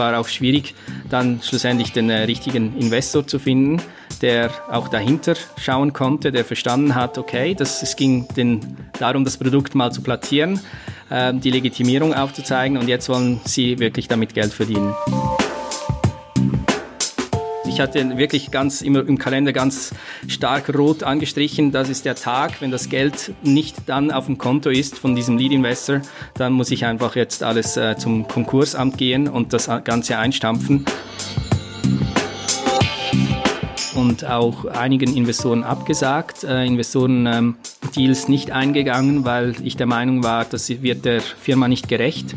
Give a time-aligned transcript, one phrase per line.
[0.00, 0.74] war auch schwierig,
[1.08, 3.80] dann schlussendlich den äh, richtigen Investor zu finden,
[4.20, 9.36] der auch dahinter schauen konnte, der verstanden hat, okay, das, es ging den, darum, das
[9.36, 10.58] Produkt mal zu platzieren,
[11.10, 14.92] äh, die Legitimierung aufzuzeigen und jetzt wollen sie wirklich damit Geld verdienen.
[17.80, 19.94] Ich hatte wirklich ganz immer im Kalender ganz
[20.28, 21.72] stark rot angestrichen.
[21.72, 25.38] Das ist der Tag, wenn das Geld nicht dann auf dem Konto ist von diesem
[25.38, 26.02] Lead Investor,
[26.34, 30.84] dann muss ich einfach jetzt alles äh, zum Konkursamt gehen und das Ganze einstampfen
[33.94, 37.56] und auch einigen Investoren abgesagt, äh, Investoren ähm,
[37.96, 42.36] Deals nicht eingegangen, weil ich der Meinung war, das wird der Firma nicht gerecht.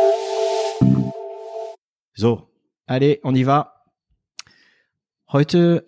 [2.21, 2.51] So,
[2.85, 3.81] allez, on y va.
[5.31, 5.87] Heute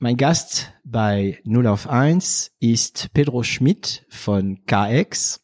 [0.00, 5.40] mein Gast bei 0 auf 1 ist Pedro Schmidt von KX.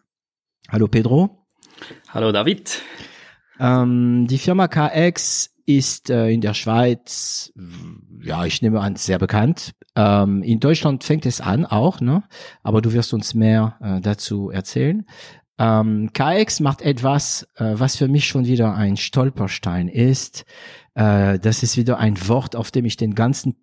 [0.69, 1.47] Hallo Pedro.
[2.09, 2.83] Hallo David.
[3.61, 7.53] Ähm, die Firma KX ist äh, in der Schweiz,
[8.21, 9.77] ja, ich nehme an, sehr bekannt.
[9.95, 12.25] Ähm, in Deutschland fängt es an auch, ne?
[12.65, 15.07] Aber du wirst uns mehr äh, dazu erzählen.
[15.59, 20.45] Ähm, KX macht etwas, äh, was für mich schon wieder ein Stolperstein ist.
[20.95, 23.57] Äh, das ist wieder ein Wort, auf dem ich den ganzen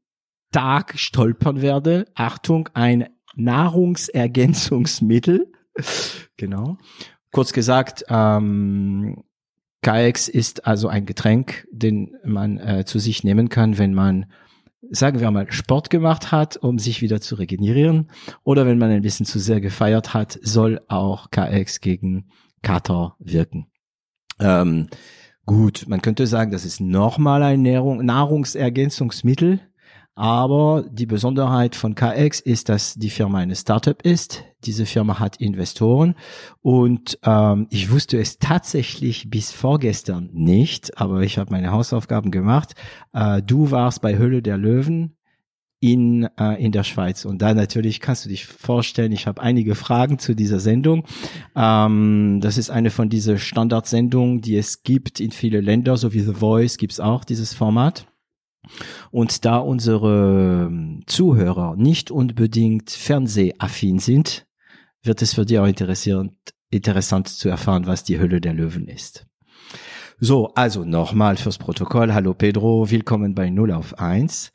[0.52, 2.06] Tag stolpern werde.
[2.16, 5.52] Achtung, ein Nahrungsergänzungsmittel.
[6.38, 6.78] genau.
[7.32, 9.24] Kurz gesagt, ähm,
[9.82, 14.26] KX ist also ein Getränk, den man äh, zu sich nehmen kann, wenn man
[14.92, 18.12] sagen wir mal, Sport gemacht hat, um sich wieder zu regenerieren,
[18.44, 22.30] oder wenn man ein bisschen zu sehr gefeiert hat, soll auch KX gegen
[22.62, 23.68] Kater wirken.
[24.40, 24.88] Ähm,
[25.46, 29.62] gut, man könnte sagen, das ist nochmal ein Nahrung, Nahrungsergänzungsmittel,
[30.16, 34.44] aber die Besonderheit von KX ist, dass die Firma eine Startup ist.
[34.66, 36.16] Diese Firma hat Investoren
[36.62, 42.74] und ähm, ich wusste es tatsächlich bis vorgestern nicht, aber ich habe meine Hausaufgaben gemacht.
[43.14, 45.16] Äh, du warst bei Hölle der Löwen
[45.84, 47.26] in, äh, in der Schweiz.
[47.26, 51.04] Und da natürlich kannst du dich vorstellen, ich habe einige Fragen zu dieser Sendung.
[51.58, 56.22] Ähm, das ist eine von diesen Standardsendungen, die es gibt in viele Länder, so wie
[56.22, 58.08] The Voice gibt's auch dieses Format.
[59.12, 64.46] Und da unsere ähm, Zuhörer nicht unbedingt fernsehaffin sind,
[65.04, 66.34] wird es für dich auch interessant,
[66.70, 69.26] interessant zu erfahren, was die Hölle der Löwen ist.
[70.20, 72.14] So, also nochmal fürs Protokoll.
[72.14, 74.54] Hallo Pedro, willkommen bei 0 auf 1.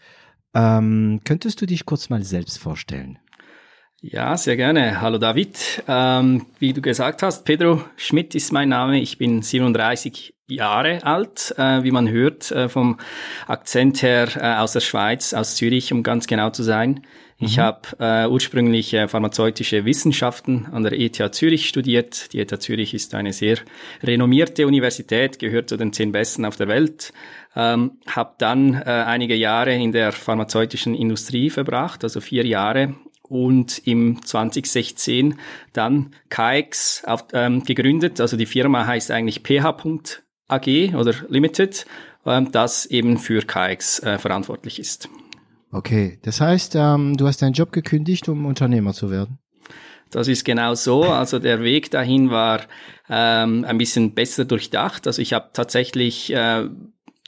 [0.54, 3.18] Ähm, könntest du dich kurz mal selbst vorstellen?
[4.00, 5.00] Ja, sehr gerne.
[5.00, 5.82] Hallo David.
[5.88, 9.00] Ähm, wie du gesagt hast, Pedro Schmidt ist mein Name.
[9.00, 12.98] Ich bin 37 Jahre alt, äh, wie man hört, äh, vom
[13.48, 17.04] Akzent her äh, aus der Schweiz, aus Zürich, um ganz genau zu sein.
[17.40, 17.60] Ich mhm.
[17.60, 22.32] habe äh, ursprünglich äh, pharmazeutische Wissenschaften an der ETH Zürich studiert.
[22.32, 23.58] Die ETH Zürich ist eine sehr
[24.04, 27.12] renommierte Universität, gehört zu den zehn besten auf der Welt.
[27.56, 32.94] Ähm, habe dann äh, einige Jahre in der pharmazeutischen Industrie verbracht, also vier Jahre
[33.28, 35.38] und im 2016
[35.72, 38.20] dann KX auf, ähm, gegründet.
[38.20, 39.64] Also die Firma heißt eigentlich ph.
[40.48, 41.86] AG oder Limited,
[42.24, 45.08] ähm, das eben für KX äh, verantwortlich ist.
[45.70, 49.38] Okay, das heißt, ähm, du hast deinen Job gekündigt, um Unternehmer zu werden?
[50.10, 51.04] Das ist genau so.
[51.04, 52.62] Also der Weg dahin war
[53.10, 55.06] ähm, ein bisschen besser durchdacht.
[55.06, 56.64] Also ich habe tatsächlich äh,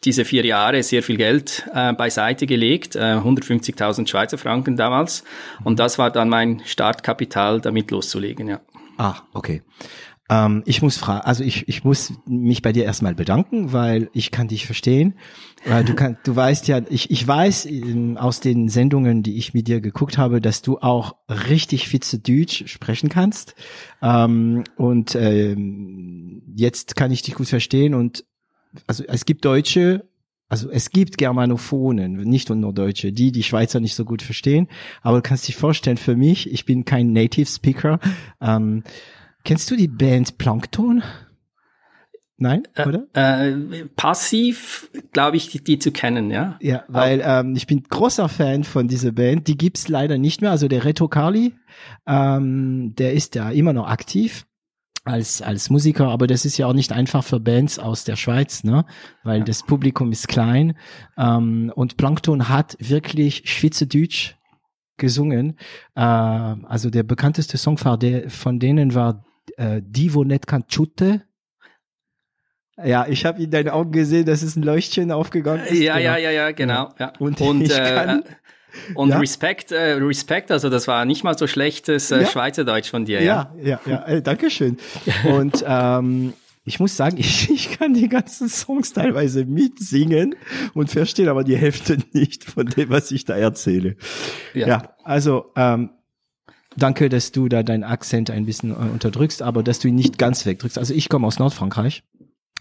[0.04, 5.24] diese vier Jahre sehr viel Geld äh, beiseite gelegt, äh, 150.000 Schweizer Franken damals.
[5.62, 8.60] Und das war dann mein Startkapital, damit loszulegen, ja.
[8.96, 9.62] Ah, okay.
[10.30, 14.30] Ähm, ich muss fragen, also ich, ich muss mich bei dir erstmal bedanken, weil ich
[14.30, 15.14] kann dich verstehen.
[15.66, 19.52] Weil du kannst, du weißt ja, ich, ich weiß in, aus den Sendungen, die ich
[19.52, 23.54] mit dir geguckt habe, dass du auch richtig fitze Deutsch sprechen kannst.
[24.00, 28.24] Ähm, und ähm, jetzt kann ich dich gut verstehen und
[28.86, 30.04] also es gibt Deutsche,
[30.48, 34.68] also es gibt Germanophonen, nicht nur Deutsche, die die Schweizer nicht so gut verstehen.
[35.02, 38.00] Aber du kannst dich vorstellen, für mich, ich bin kein Native Speaker.
[38.40, 38.82] Ähm,
[39.44, 41.02] Kennst du die Band Plankton?
[42.36, 43.06] Nein, äh, oder?
[43.12, 46.58] Äh, passiv glaube ich, die, die, zu kennen, ja.
[46.60, 49.46] Ja, weil ähm, ich bin großer Fan von dieser Band.
[49.46, 50.50] Die gibt's leider nicht mehr.
[50.50, 51.54] Also der Reto Carli,
[52.06, 54.46] ähm, der ist ja immer noch aktiv.
[55.04, 58.64] Als als Musiker, aber das ist ja auch nicht einfach für Bands aus der Schweiz,
[58.64, 58.84] ne?
[59.22, 59.44] Weil ja.
[59.44, 60.76] das Publikum ist klein
[61.16, 64.34] ähm, und Plankton hat wirklich Schweizerdeutsch
[64.98, 65.58] gesungen.
[65.96, 67.98] Äh, also der bekannteste Song von
[68.60, 69.24] denen war
[69.56, 71.22] äh, Die, wo net kann Chute.
[72.82, 75.80] Ja, ich habe in deinen Augen gesehen, dass es ein Leuchtchen aufgegangen ist.
[75.80, 76.04] Ja, genau.
[76.04, 76.94] ja, ja, ja, genau.
[76.98, 77.12] Ja.
[77.18, 78.22] Und, und äh,
[78.94, 79.18] und ja.
[79.18, 82.26] Respekt, äh, Respekt, also das war nicht mal so schlechtes äh, ja.
[82.26, 83.22] Schweizerdeutsch von dir.
[83.22, 84.78] Ja, ja, ja, ja äh, danke schön.
[85.24, 86.32] Und ähm,
[86.64, 90.34] ich muss sagen, ich, ich kann die ganzen Songs teilweise mitsingen
[90.74, 93.96] und verstehe aber die Hälfte nicht von dem, was ich da erzähle.
[94.54, 95.90] Ja, ja also ähm,
[96.76, 100.18] danke, dass du da deinen Akzent ein bisschen äh, unterdrückst, aber dass du ihn nicht
[100.18, 100.78] ganz wegdrückst.
[100.78, 102.02] Also ich komme aus Nordfrankreich.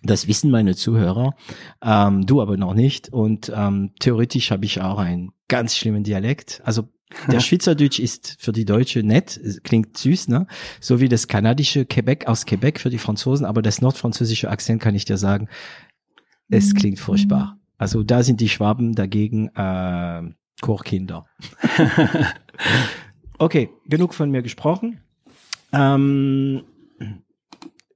[0.02, 1.36] Das wissen meine Zuhörer,
[1.84, 3.10] ähm, du aber noch nicht.
[3.10, 6.62] Und ähm, theoretisch habe ich auch einen ganz schlimmen Dialekt.
[6.64, 6.88] Also
[7.28, 10.48] der Schweizerdeutsch ist für die Deutsche nett, klingt süß, ne?
[10.80, 14.96] So wie das kanadische Quebec aus Quebec für die Franzosen, aber das nordfranzösische Akzent kann
[14.96, 15.50] ich dir sagen,
[16.50, 17.58] es klingt furchtbar.
[17.78, 20.22] Also da sind die Schwaben dagegen äh,
[20.62, 21.26] Chorkinder.
[23.38, 25.02] okay, genug von mir gesprochen.
[25.72, 26.64] Ähm,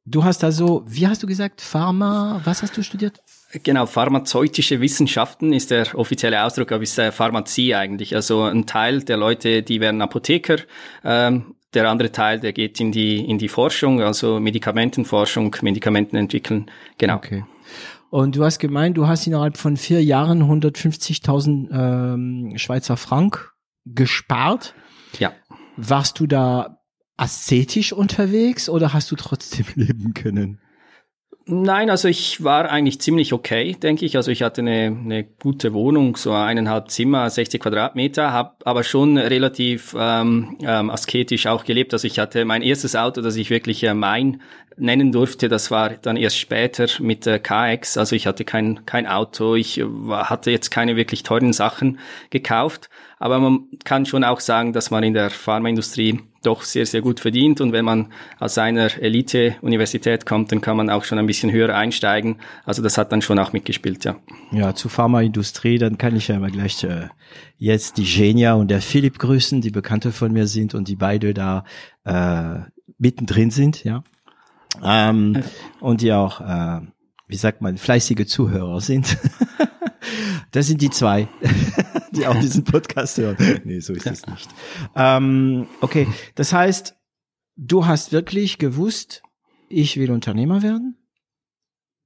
[0.05, 3.21] Du hast also, wie hast du gesagt, Pharma, was hast du studiert?
[3.61, 8.15] Genau, pharmazeutische Wissenschaften ist der offizielle Ausdruck, aber ist äh, Pharmazie eigentlich.
[8.15, 10.57] Also ein Teil der Leute, die werden Apotheker,
[11.03, 16.69] ähm, der andere Teil, der geht in die, in die Forschung, also Medikamentenforschung, Medikamenten entwickeln.
[16.97, 17.15] Genau.
[17.15, 17.45] Okay.
[18.09, 23.53] Und du hast gemeint, du hast innerhalb von vier Jahren 150.000 ähm, Schweizer Frank
[23.85, 24.73] gespart.
[25.19, 25.33] Ja.
[25.77, 26.79] Warst du da
[27.17, 30.59] aszetisch unterwegs oder hast du trotzdem leben können?
[31.45, 34.15] Nein, also ich war eigentlich ziemlich okay, denke ich.
[34.15, 39.17] Also ich hatte eine, eine gute Wohnung, so eineinhalb Zimmer, 60 Quadratmeter, habe aber schon
[39.17, 41.91] relativ ähm, ähm, asketisch auch gelebt.
[41.91, 44.41] Also ich hatte mein erstes Auto, das ich wirklich äh, mein
[44.77, 47.97] nennen durfte, das war dann erst später mit äh, KX.
[47.97, 51.99] Also ich hatte kein, kein Auto, ich äh, hatte jetzt keine wirklich teuren Sachen
[52.29, 52.89] gekauft.
[53.23, 57.21] Aber man kann schon auch sagen, dass man in der Pharmaindustrie doch sehr, sehr gut
[57.21, 57.61] verdient.
[57.61, 61.73] Und wenn man aus einer Elite-Universität kommt, dann kann man auch schon ein bisschen höher
[61.73, 62.35] einsteigen.
[62.65, 64.17] Also das hat dann schon auch mitgespielt, ja.
[64.51, 67.07] Ja, zur Pharmaindustrie, dann kann ich ja immer gleich äh,
[67.57, 71.33] jetzt die Genia und der Philipp grüßen, die Bekannte von mir sind und die beide
[71.33, 71.63] da
[72.03, 72.59] äh,
[72.97, 74.03] mittendrin sind, ja.
[74.83, 75.41] Ähm,
[75.79, 76.81] und die auch, äh,
[77.29, 79.17] wie sagt man, fleißige Zuhörer sind.
[80.51, 81.27] das sind die zwei
[82.13, 83.37] die auch diesen Podcast hören.
[83.63, 84.49] Nee, so ist es nicht.
[84.95, 86.95] Ähm, okay, das heißt,
[87.55, 89.23] du hast wirklich gewusst,
[89.69, 90.97] ich will Unternehmer werden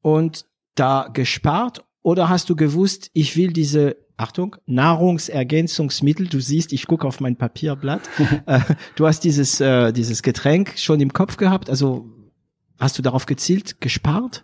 [0.01, 0.45] und
[0.75, 6.27] da gespart oder hast du gewusst, ich will diese Achtung, Nahrungsergänzungsmittel.
[6.27, 8.01] Du siehst, ich gucke auf mein Papierblatt.
[8.47, 8.61] äh,
[8.95, 11.69] du hast dieses, äh, dieses Getränk schon im Kopf gehabt.
[11.69, 12.09] Also
[12.79, 14.43] hast du darauf gezielt gespart?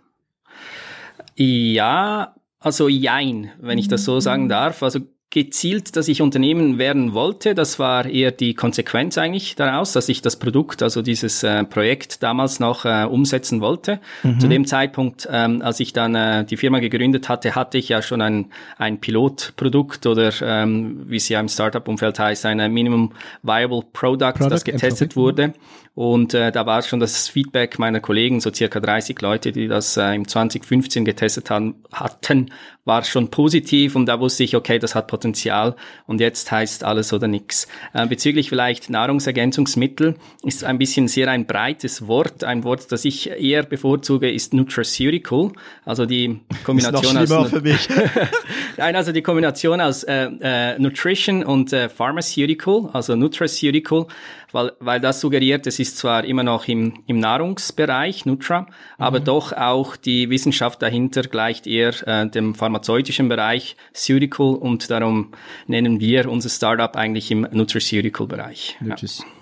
[1.34, 4.82] Ja, also jein, wenn ich das so sagen darf.
[4.82, 5.00] Also
[5.34, 7.56] gezielt, dass ich Unternehmen werden wollte.
[7.56, 12.22] Das war eher die Konsequenz eigentlich daraus, dass ich das Produkt, also dieses äh, Projekt
[12.22, 13.98] damals noch äh, umsetzen wollte.
[14.22, 14.38] Mhm.
[14.38, 18.00] Zu dem Zeitpunkt, ähm, als ich dann äh, die Firma gegründet hatte, hatte ich ja
[18.00, 23.82] schon ein, ein Pilotprodukt oder ähm, wie es ja im Startup-Umfeld heißt, ein Minimum Viable
[23.92, 25.52] Product, Product das getestet wurde.
[25.96, 29.96] Und äh, da war schon das Feedback meiner Kollegen, so circa 30 Leute, die das
[29.96, 32.50] äh, im 2015 getestet haben, hatten,
[32.84, 35.74] war schon positiv und da wusste ich, okay, das hat Potenzial
[36.06, 37.66] und jetzt heißt alles oder nix.
[37.92, 42.44] Äh, bezüglich vielleicht Nahrungsergänzungsmittel ist ein bisschen sehr ein breites Wort.
[42.44, 45.52] Ein Wort, das ich eher bevorzuge, ist Nutraceutical,
[45.84, 47.88] also die Kombination ist noch aus für mich.
[48.76, 54.06] Nein, also die Kombination aus äh, äh, Nutrition und äh, Pharmaceutical, also Nutraceutical
[54.54, 58.68] weil, weil das suggeriert, es ist zwar immer noch im, im Nahrungsbereich, Nutra,
[58.98, 59.24] aber mhm.
[59.24, 65.32] doch auch die Wissenschaft dahinter gleicht eher äh, dem pharmazeutischen Bereich, Ceutical, und darum
[65.66, 68.78] nennen wir unser Startup eigentlich im Nutraceutical-Bereich.
[68.86, 68.94] Ja.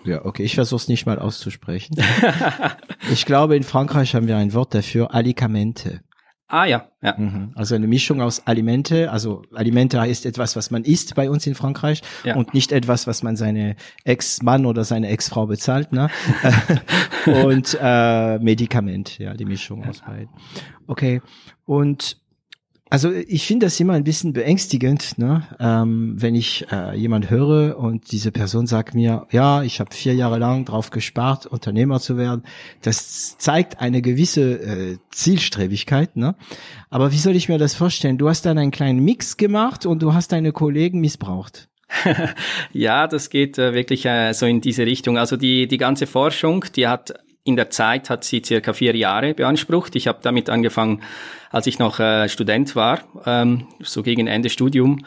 [0.05, 1.97] ja, okay, ich versuche es nicht mal auszusprechen.
[3.13, 6.01] ich glaube, in Frankreich haben wir ein Wort dafür, Alikamente.
[6.53, 7.15] Ah ja, ja.
[7.17, 7.53] Mhm.
[7.55, 9.11] Also eine Mischung aus Alimente.
[9.11, 12.37] Also Alimente ist etwas, was man isst bei uns in Frankreich ja.
[12.37, 15.93] und nicht etwas, was man seine Ex-Mann oder seine Ex-Frau bezahlt.
[15.93, 16.11] Ne?
[17.45, 19.89] und äh, Medikament, ja, die Mischung ja.
[19.89, 20.29] aus beiden.
[20.89, 21.23] Okay.
[21.65, 22.19] Und
[22.93, 25.49] also ich finde das immer ein bisschen beängstigend, ne?
[25.59, 30.15] ähm, wenn ich äh, jemand höre und diese Person sagt mir, ja, ich habe vier
[30.15, 32.43] Jahre lang drauf gespart, Unternehmer zu werden.
[32.83, 36.17] Das zeigt eine gewisse äh, Zielstrebigkeit.
[36.17, 36.35] Ne?
[36.91, 38.19] Aber wie soll ich mir das vorstellen?
[38.19, 41.71] Du hast dann einen kleinen Mix gemacht und du hast deine Kollegen missbraucht.
[42.75, 45.17] ja, das geht äh, wirklich äh, so in diese Richtung.
[45.17, 49.35] Also die, die ganze Forschung, die hat in der Zeit hat sie circa vier Jahre
[49.35, 49.97] beansprucht.
[49.97, 51.03] Ich habe damit angefangen,
[51.53, 55.05] als ich noch äh, Student war, ähm, so gegen Ende Studium.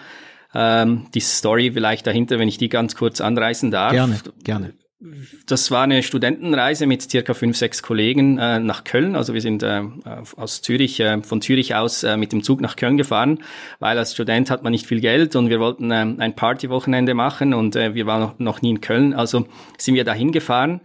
[0.53, 3.91] Ähm, die Story vielleicht dahinter, wenn ich die ganz kurz anreißen darf.
[3.91, 4.73] Gerne, gerne.
[5.45, 9.15] Das war eine Studentenreise mit circa fünf, sechs Kollegen äh, nach Köln.
[9.15, 9.83] Also wir sind äh,
[10.37, 13.39] aus Zürich, äh, von Zürich aus äh, mit dem Zug nach Köln gefahren,
[13.79, 17.53] weil als Student hat man nicht viel Geld und wir wollten äh, ein Partywochenende machen
[17.53, 19.13] und äh, wir waren noch, noch nie in Köln.
[19.13, 19.47] Also
[19.77, 20.79] sind wir dahin gefahren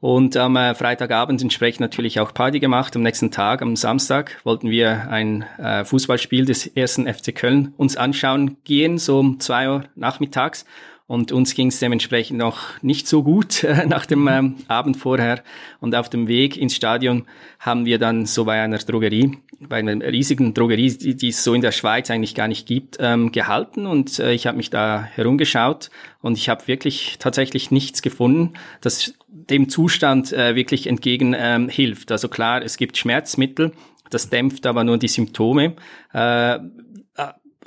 [0.00, 2.94] und am äh, Freitagabend entsprechend natürlich auch Party gemacht.
[2.96, 7.96] Am nächsten Tag, am Samstag, wollten wir ein äh, Fußballspiel des ersten FC Köln uns
[7.96, 10.66] anschauen gehen, so um zwei Uhr nachmittags.
[11.08, 15.42] Und uns ging es dementsprechend noch nicht so gut äh, nach dem ähm, Abend vorher.
[15.80, 17.26] Und auf dem Weg ins Stadion
[17.60, 21.54] haben wir dann so bei einer Drogerie, bei einer riesigen Drogerie, die, die es so
[21.54, 23.86] in der Schweiz eigentlich gar nicht gibt, ähm, gehalten.
[23.86, 25.90] Und äh, ich habe mich da herumgeschaut
[26.22, 29.14] und ich habe wirklich tatsächlich nichts gefunden, das
[29.50, 32.10] dem Zustand äh, wirklich entgegen ähm, hilft.
[32.12, 33.72] Also klar, es gibt Schmerzmittel,
[34.10, 35.76] das dämpft aber nur die Symptome.
[36.12, 36.58] Äh,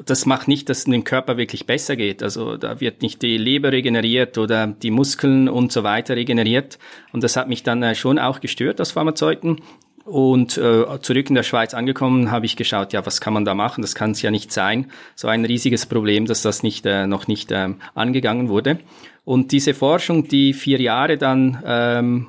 [0.05, 2.23] das macht nicht, dass es dem Körper wirklich besser geht.
[2.23, 6.79] Also da wird nicht die Leber regeneriert oder die Muskeln und so weiter regeneriert.
[7.11, 9.61] Und das hat mich dann äh, schon auch gestört als Pharmazeuten.
[10.09, 13.53] Und äh, zurück in der Schweiz angekommen, habe ich geschaut, ja, was kann man da
[13.53, 13.83] machen?
[13.83, 14.91] Das kann es ja nicht sein.
[15.15, 18.79] So ein riesiges Problem, dass das nicht äh, noch nicht ähm, angegangen wurde.
[19.23, 22.27] Und diese Forschung, die vier Jahre dann ähm,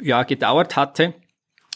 [0.00, 1.12] ja gedauert hatte,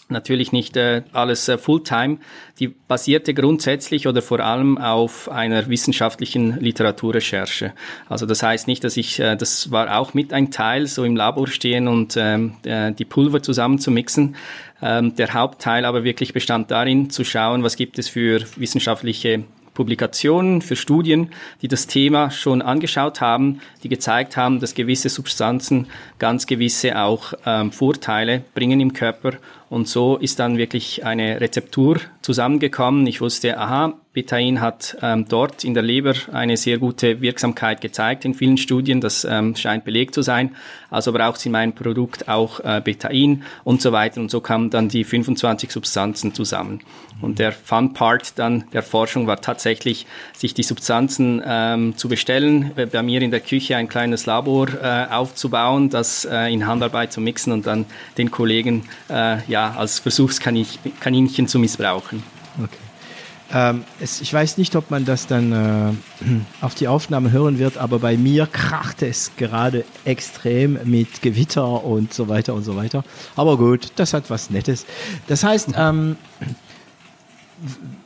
[0.08, 2.18] natürlich nicht äh, alles äh, Fulltime.
[2.58, 7.72] Die basierte grundsätzlich oder vor allem auf einer wissenschaftlichen Literaturrecherche.
[8.08, 11.16] Also das heißt nicht, dass ich, äh, das war auch mit ein Teil, so im
[11.16, 14.36] Labor stehen und ähm, äh, die Pulver zusammen zu mixen.
[14.82, 19.44] Ähm, der Hauptteil aber wirklich bestand darin, zu schauen, was gibt es für wissenschaftliche
[19.74, 21.30] Publikationen, für Studien,
[21.60, 27.34] die das Thema schon angeschaut haben, die gezeigt haben, dass gewisse Substanzen ganz gewisse auch
[27.44, 29.32] ähm, Vorteile bringen im Körper.
[29.70, 33.06] Und so ist dann wirklich eine Rezeptur zusammengekommen.
[33.06, 38.24] Ich wusste, aha, Betain hat ähm, dort in der Leber eine sehr gute Wirksamkeit gezeigt
[38.24, 39.00] in vielen Studien.
[39.00, 40.54] Das ähm, scheint belegt zu sein.
[40.88, 44.20] Also braucht es in meinem Produkt auch äh, Betain und so weiter.
[44.20, 46.80] Und so kamen dann die 25 Substanzen zusammen.
[47.20, 50.06] Und der Fun Part dann der Forschung war tatsächlich,
[50.36, 55.06] sich die Substanzen ähm, zu bestellen, bei mir in der Küche ein kleines Labor äh,
[55.10, 57.86] aufzubauen, das äh, in Handarbeit zu mixen und dann
[58.18, 62.22] den Kollegen äh, ja als Versuchskaninchen zu missbrauchen.
[62.58, 62.76] Okay.
[63.52, 65.92] Ähm, es, ich weiß nicht, ob man das dann äh,
[66.60, 72.12] auf die Aufnahme hören wird, aber bei mir kracht es gerade extrem mit Gewitter und
[72.12, 73.04] so weiter und so weiter.
[73.36, 74.86] Aber gut, das hat was Nettes.
[75.28, 76.16] Das heißt, ähm,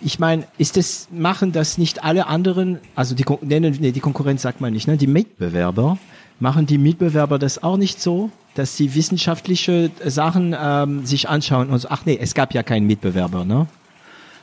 [0.00, 4.42] ich meine, ist es, machen das nicht alle anderen, also die, nee, nee, die Konkurrenz
[4.42, 4.98] sagt man nicht, ne?
[4.98, 5.98] die Mitbewerber,
[6.40, 11.78] machen die Mitbewerber das auch nicht so, dass sie wissenschaftliche Sachen ähm, sich anschauen und
[11.78, 13.66] so, ach nee, es gab ja keinen Mitbewerber, ne?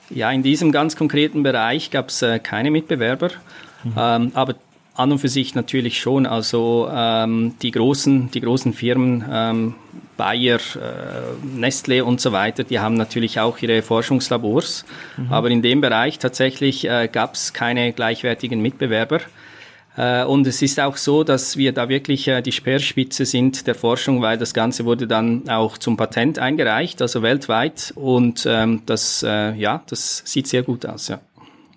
[0.09, 3.29] Ja, in diesem ganz konkreten Bereich gab es äh, keine Mitbewerber,
[3.83, 3.93] mhm.
[3.97, 4.55] ähm, aber
[4.95, 6.25] an und für sich natürlich schon.
[6.25, 9.75] Also ähm, die großen, die großen Firmen, ähm,
[10.17, 14.85] Bayer, äh, Nestle und so weiter, die haben natürlich auch ihre Forschungslabors.
[15.17, 15.33] Mhm.
[15.33, 19.19] Aber in dem Bereich tatsächlich äh, gab es keine gleichwertigen Mitbewerber.
[19.97, 23.75] Äh, und es ist auch so, dass wir da wirklich äh, die Speerspitze sind der
[23.75, 27.93] Forschung, weil das Ganze wurde dann auch zum Patent eingereicht, also weltweit.
[27.95, 31.19] Und ähm, das, äh, ja, das sieht sehr gut aus, ja.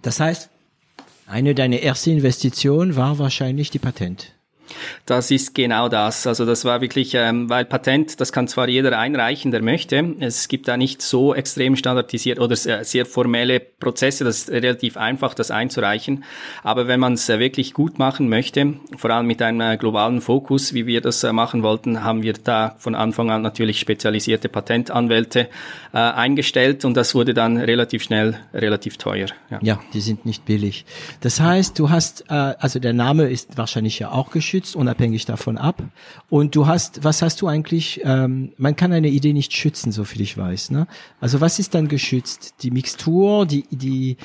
[0.03, 0.49] Das heißt,
[1.27, 4.33] eine deiner ersten Investitionen war wahrscheinlich die Patent.
[5.07, 6.27] Das ist genau das.
[6.27, 10.15] Also das war wirklich, ähm, weil Patent, das kann zwar jeder einreichen, der möchte.
[10.21, 14.25] Es gibt da nicht so extrem standardisiert oder sehr, sehr formelle Prozesse.
[14.25, 16.25] Das ist relativ einfach, das einzureichen.
[16.63, 20.21] Aber wenn man es äh, wirklich gut machen möchte, vor allem mit einem äh, globalen
[20.21, 24.49] Fokus, wie wir das äh, machen wollten, haben wir da von Anfang an natürlich spezialisierte
[24.49, 25.49] Patentanwälte
[25.93, 29.29] äh, eingestellt und das wurde dann relativ schnell relativ teuer.
[29.51, 30.85] Ja, ja die sind nicht billig.
[31.21, 35.25] Das heißt, du hast, äh, also der Name ist wahrscheinlich ja auch geschützt geschützt, unabhängig
[35.25, 35.83] davon ab.
[36.29, 40.05] Und du hast, was hast du eigentlich, ähm, man kann eine Idee nicht schützen, so
[40.05, 40.71] viel ich weiß.
[40.71, 40.87] Ne?
[41.21, 42.55] Also was ist dann geschützt?
[42.63, 44.17] Die Mixtur, die, die,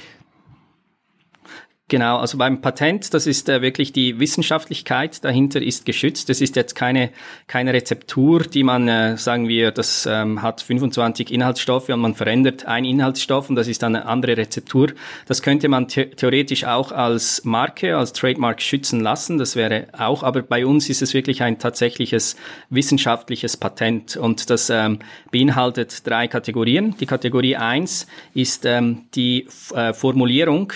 [1.93, 6.27] Genau, also beim Patent, das ist äh, wirklich die Wissenschaftlichkeit dahinter ist geschützt.
[6.27, 7.11] Das ist jetzt keine,
[7.45, 12.65] keine Rezeptur, die man, äh, sagen wir, das ähm, hat 25 Inhaltsstoffe und man verändert
[12.65, 14.87] einen Inhaltsstoff und das ist dann eine andere Rezeptur.
[15.27, 19.37] Das könnte man the theoretisch auch als Marke, als Trademark schützen lassen.
[19.37, 22.37] Das wäre auch, aber bei uns ist es wirklich ein tatsächliches
[22.71, 24.97] wissenschaftliches Patent und das ähm,
[25.31, 26.95] beinhaltet drei Kategorien.
[26.99, 30.73] Die Kategorie eins ist ähm, die äh, Formulierung,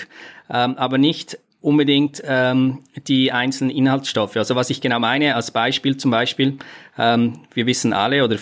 [0.50, 2.78] ähm, aber nicht unbedingt ähm,
[3.08, 4.36] die einzelnen Inhaltsstoffe.
[4.36, 6.58] Also was ich genau meine, als Beispiel zum Beispiel,
[7.00, 8.38] Ähm, wir wissen alle oder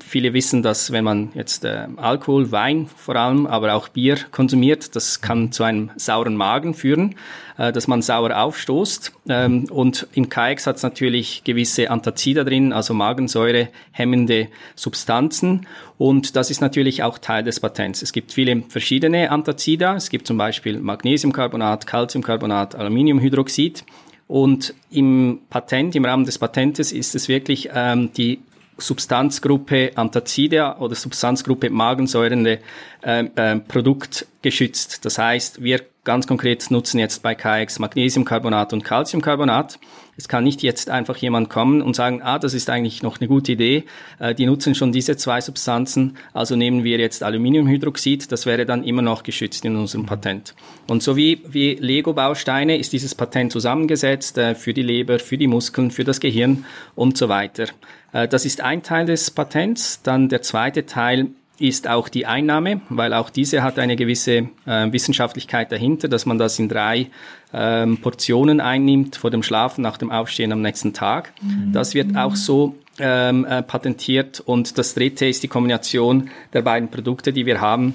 [0.00, 4.96] viele wissen, dass wenn man jetzt äh, Alkohol, Wein vor allem, aber auch Bier konsumiert,
[4.96, 7.16] das kann zu einem sauren Magen führen,
[7.58, 9.12] äh, dass man sauer aufstoßt.
[9.28, 15.66] Ähm, und in Kajaks hat es natürlich gewisse Antazida drin, also Magensäure hemmende Substanzen.
[15.98, 18.00] Und das ist natürlich auch Teil des Patents.
[18.02, 19.96] Es gibt viele verschiedene Antazida.
[19.96, 23.84] Es gibt zum Beispiel Magnesiumcarbonat, Calciumcarbonat, Aluminiumhydroxid.
[24.28, 28.40] Und im Patent, im Rahmen des Patentes ist es wirklich ähm, die
[28.76, 32.60] Substanzgruppe Antazida oder Substanzgruppe magensäurende
[33.02, 35.04] äh, äh, Produkt geschützt.
[35.04, 39.78] Das heißt, wir ganz konkret nutzen jetzt bei KX Magnesiumcarbonat und Calciumcarbonat.
[40.16, 43.28] Es kann nicht jetzt einfach jemand kommen und sagen, ah, das ist eigentlich noch eine
[43.28, 43.84] gute Idee.
[44.18, 48.32] Äh, die nutzen schon diese zwei Substanzen, also nehmen wir jetzt Aluminiumhydroxid.
[48.32, 50.54] Das wäre dann immer noch geschützt in unserem Patent.
[50.86, 55.46] Und so wie, wie Lego-Bausteine ist dieses Patent zusammengesetzt äh, für die Leber, für die
[55.46, 57.66] Muskeln, für das Gehirn und so weiter.
[58.14, 60.00] Äh, das ist ein Teil des Patents.
[60.02, 64.92] Dann der zweite Teil ist auch die Einnahme, weil auch diese hat eine gewisse äh,
[64.92, 67.08] Wissenschaftlichkeit dahinter, dass man das in drei
[67.52, 71.32] ähm, Portionen einnimmt, vor dem Schlafen, nach dem Aufstehen am nächsten Tag.
[71.42, 71.72] Mhm.
[71.72, 74.40] Das wird auch so ähm, äh, patentiert.
[74.40, 77.94] Und das dritte ist die Kombination der beiden Produkte, die wir haben.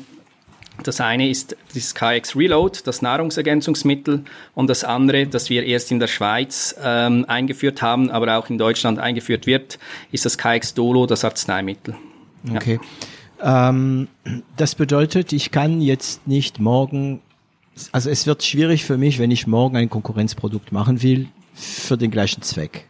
[0.82, 6.00] Das eine ist das KX Reload, das Nahrungsergänzungsmittel, und das andere, das wir erst in
[6.00, 9.78] der Schweiz ähm, eingeführt haben, aber auch in Deutschland eingeführt wird,
[10.12, 11.96] ist das KX Dolo, das Arzneimittel.
[12.56, 12.80] Okay.
[12.82, 13.08] Ja.
[13.44, 14.08] Ähm,
[14.58, 17.22] das bedeutet, ich kann jetzt nicht morgen
[17.92, 22.12] also es wird schwierig für mich, wenn ich morgen ein Konkurrenzprodukt machen will für den
[22.12, 22.88] gleichen Zweck.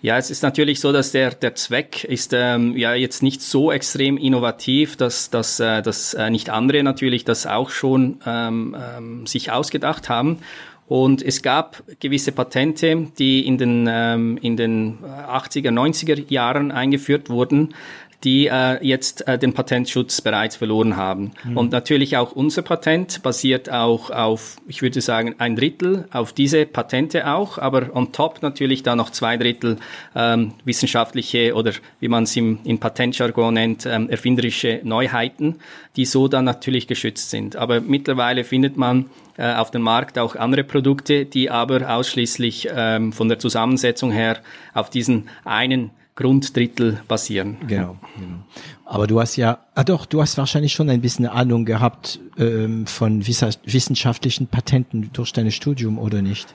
[0.00, 3.72] Ja, es ist natürlich so, dass der, der Zweck ist ähm, ja jetzt nicht so
[3.72, 9.26] extrem innovativ, dass, dass, äh, dass äh, nicht andere natürlich das auch schon ähm, ähm,
[9.26, 10.40] sich ausgedacht haben.
[10.86, 17.30] Und es gab gewisse Patente, die in den, ähm, in den 80er, 90er Jahren eingeführt
[17.30, 17.74] wurden,
[18.24, 21.32] die äh, jetzt äh, den Patentschutz bereits verloren haben.
[21.44, 21.56] Mhm.
[21.56, 26.64] Und natürlich auch unser Patent basiert auch auf, ich würde sagen, ein Drittel auf diese
[26.64, 29.76] Patente auch, aber on top natürlich da noch zwei Drittel
[30.14, 35.56] ähm, wissenschaftliche oder wie man es im, in Patentjargon nennt, ähm, erfinderische Neuheiten,
[35.96, 37.56] die so dann natürlich geschützt sind.
[37.56, 43.12] Aber mittlerweile findet man äh, auf dem Markt auch andere Produkte, die aber ausschließlich ähm,
[43.12, 44.38] von der Zusammensetzung her
[44.72, 47.56] auf diesen einen Grunddrittel basieren.
[47.66, 48.38] Genau, genau.
[48.84, 52.86] Aber du hast ja, ah doch, du hast wahrscheinlich schon ein bisschen Ahnung gehabt ähm,
[52.86, 56.54] von wissenschaftlichen Patenten durch dein Studium oder nicht?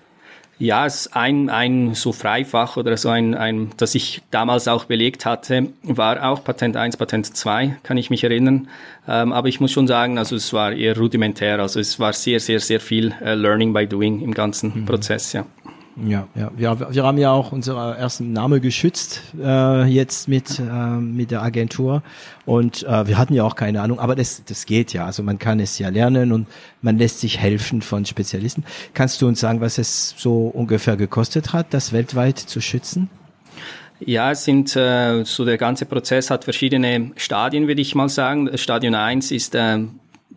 [0.59, 4.83] Ja, es ist ein, ein so Freifach oder so ein, ein, das ich damals auch
[4.85, 8.67] belegt hatte, war auch Patent 1, Patent 2, kann ich mich erinnern.
[9.07, 12.41] Ähm, aber ich muss schon sagen, also es war eher rudimentär, also es war sehr,
[12.41, 14.85] sehr, sehr viel äh, Learning by Doing im ganzen mhm.
[14.85, 15.45] Prozess, ja.
[16.05, 16.51] Ja, ja.
[16.55, 21.41] Wir, wir haben ja auch unsere ersten Name geschützt äh, jetzt mit äh, mit der
[21.41, 22.03] Agentur
[22.45, 25.05] und äh, wir hatten ja auch keine Ahnung, aber das das geht ja.
[25.05, 26.47] Also man kann es ja lernen und
[26.81, 28.63] man lässt sich helfen von Spezialisten.
[28.93, 33.09] Kannst du uns sagen, was es so ungefähr gekostet hat, das weltweit zu schützen?
[33.99, 38.57] Ja, es sind äh, so der ganze Prozess hat verschiedene Stadien, würde ich mal sagen.
[38.57, 39.79] Stadion 1 ist äh,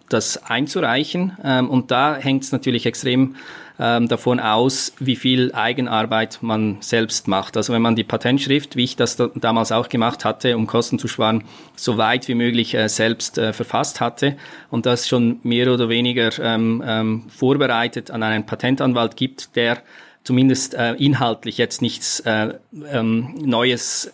[0.08, 3.36] das einzureichen ähm, und da hängt es natürlich extrem
[3.78, 7.56] ähm, davon aus, wie viel Eigenarbeit man selbst macht.
[7.56, 10.98] Also wenn man die Patentschrift, wie ich das da, damals auch gemacht hatte, um Kosten
[10.98, 11.44] zu sparen,
[11.76, 14.36] so weit wie möglich äh, selbst äh, verfasst hatte
[14.70, 19.82] und das schon mehr oder weniger ähm, ähm, vorbereitet an einen Patentanwalt gibt, der
[20.24, 22.54] zumindest äh, inhaltlich jetzt nichts äh,
[22.90, 24.12] ähm, Neues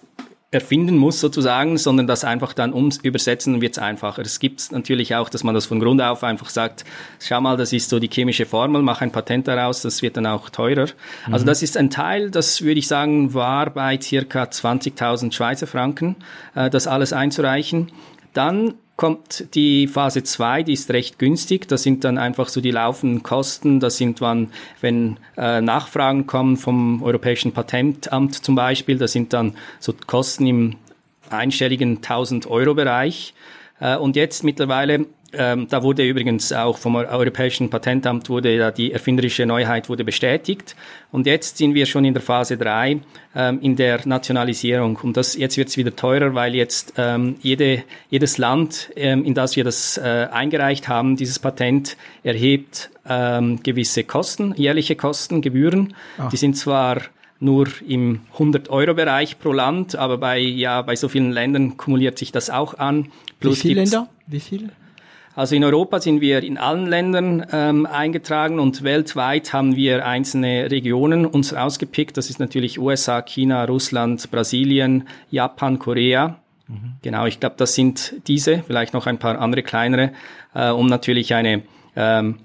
[0.50, 4.22] erfinden muss sozusagen, sondern das einfach dann ums übersetzen wird es einfacher.
[4.22, 6.86] Es gibt natürlich auch, dass man das von Grund auf einfach sagt,
[7.20, 10.24] schau mal, das ist so die chemische Formel, mach ein Patent daraus, das wird dann
[10.24, 10.86] auch teurer.
[11.26, 11.34] Mhm.
[11.34, 16.16] Also das ist ein Teil, das würde ich sagen, war bei circa 20.000 Schweizer Franken,
[16.54, 17.92] äh, das alles einzureichen.
[18.32, 21.68] Dann kommt die Phase 2, die ist recht günstig.
[21.68, 23.78] Das sind dann einfach so die laufenden Kosten.
[23.78, 29.54] Das sind wann, wenn äh, Nachfragen kommen vom Europäischen Patentamt zum Beispiel, das sind dann
[29.78, 30.76] so Kosten im
[31.30, 33.34] einstelligen 1000 Euro Bereich.
[33.80, 38.92] Äh, und jetzt mittlerweile ähm, da wurde übrigens auch vom Europäischen Patentamt wurde ja die
[38.92, 40.74] erfinderische Neuheit wurde bestätigt.
[41.12, 43.00] Und jetzt sind wir schon in der Phase 3
[43.34, 44.96] ähm, in der Nationalisierung.
[45.02, 49.34] Und das, jetzt wird es wieder teurer, weil jetzt ähm, jede, jedes Land, ähm, in
[49.34, 55.94] das wir das äh, eingereicht haben, dieses Patent, erhebt ähm, gewisse Kosten, jährliche Kosten, Gebühren.
[56.16, 56.30] Ach.
[56.30, 57.02] Die sind zwar
[57.40, 62.50] nur im 100-Euro-Bereich pro Land, aber bei, ja, bei so vielen Ländern kumuliert sich das
[62.50, 63.10] auch an.
[63.40, 64.08] Plus Wie viele Länder?
[64.26, 64.70] Wie viele?
[65.38, 70.68] Also in Europa sind wir in allen Ländern ähm, eingetragen und weltweit haben wir einzelne
[70.68, 72.16] Regionen uns ausgepickt.
[72.16, 76.40] Das ist natürlich USA, China, Russland, Brasilien, Japan, Korea.
[76.66, 76.94] Mhm.
[77.02, 80.10] Genau, ich glaube, das sind diese, vielleicht noch ein paar andere kleinere,
[80.56, 81.62] äh, um natürlich eine
[81.94, 82.40] ähm,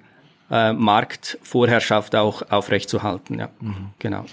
[0.51, 3.39] äh, Marktvorherrschaft auch aufrechtzuerhalten.
[3.39, 3.89] Ja, mhm.
[3.97, 4.25] genau.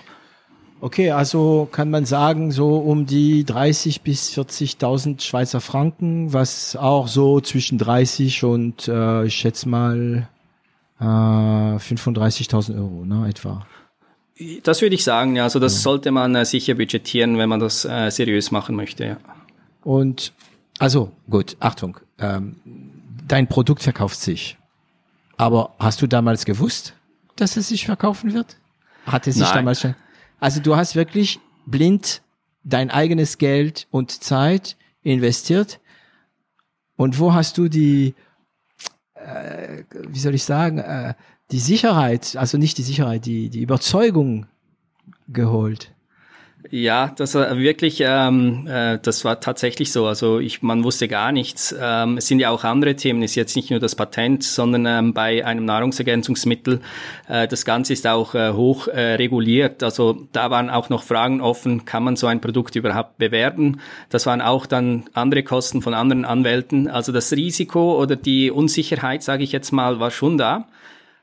[0.82, 7.06] Okay, also kann man sagen, so um die 30 bis 40.000 Schweizer Franken, was auch
[7.06, 10.28] so zwischen 30 und äh, ich schätze mal
[10.98, 13.66] äh, 35.000 Euro, ne, etwa.
[14.62, 15.42] Das würde ich sagen, ja.
[15.42, 15.80] Also das ja.
[15.80, 19.16] sollte man äh, sicher budgetieren, wenn man das äh, seriös machen möchte, ja.
[19.82, 20.32] Und
[20.78, 22.56] also gut, Achtung, ähm,
[23.28, 24.56] dein Produkt verkauft sich.
[25.36, 26.94] Aber hast du damals gewusst,
[27.36, 28.56] dass es sich verkaufen wird?
[29.04, 29.56] Hat es sich Nein.
[29.56, 29.94] damals schon?
[30.40, 32.22] Also du hast wirklich blind
[32.64, 35.80] dein eigenes Geld und Zeit investiert.
[36.96, 38.14] Und wo hast du die,
[39.14, 41.14] äh, wie soll ich sagen, äh,
[41.50, 44.46] die Sicherheit, also nicht die Sicherheit, die, die Überzeugung
[45.28, 45.92] geholt?
[46.68, 50.06] Ja, das war wirklich, ähm, äh, das war tatsächlich so.
[50.06, 51.74] Also ich, man wusste gar nichts.
[51.80, 53.22] Ähm, es sind ja auch andere Themen.
[53.22, 56.80] Es ist jetzt nicht nur das Patent, sondern ähm, bei einem Nahrungsergänzungsmittel
[57.28, 59.82] äh, das Ganze ist auch äh, hoch äh, reguliert.
[59.82, 63.80] Also da waren auch noch Fragen offen: Kann man so ein Produkt überhaupt bewerben?
[64.10, 66.88] Das waren auch dann andere Kosten von anderen Anwälten.
[66.88, 70.66] Also das Risiko oder die Unsicherheit, sage ich jetzt mal, war schon da.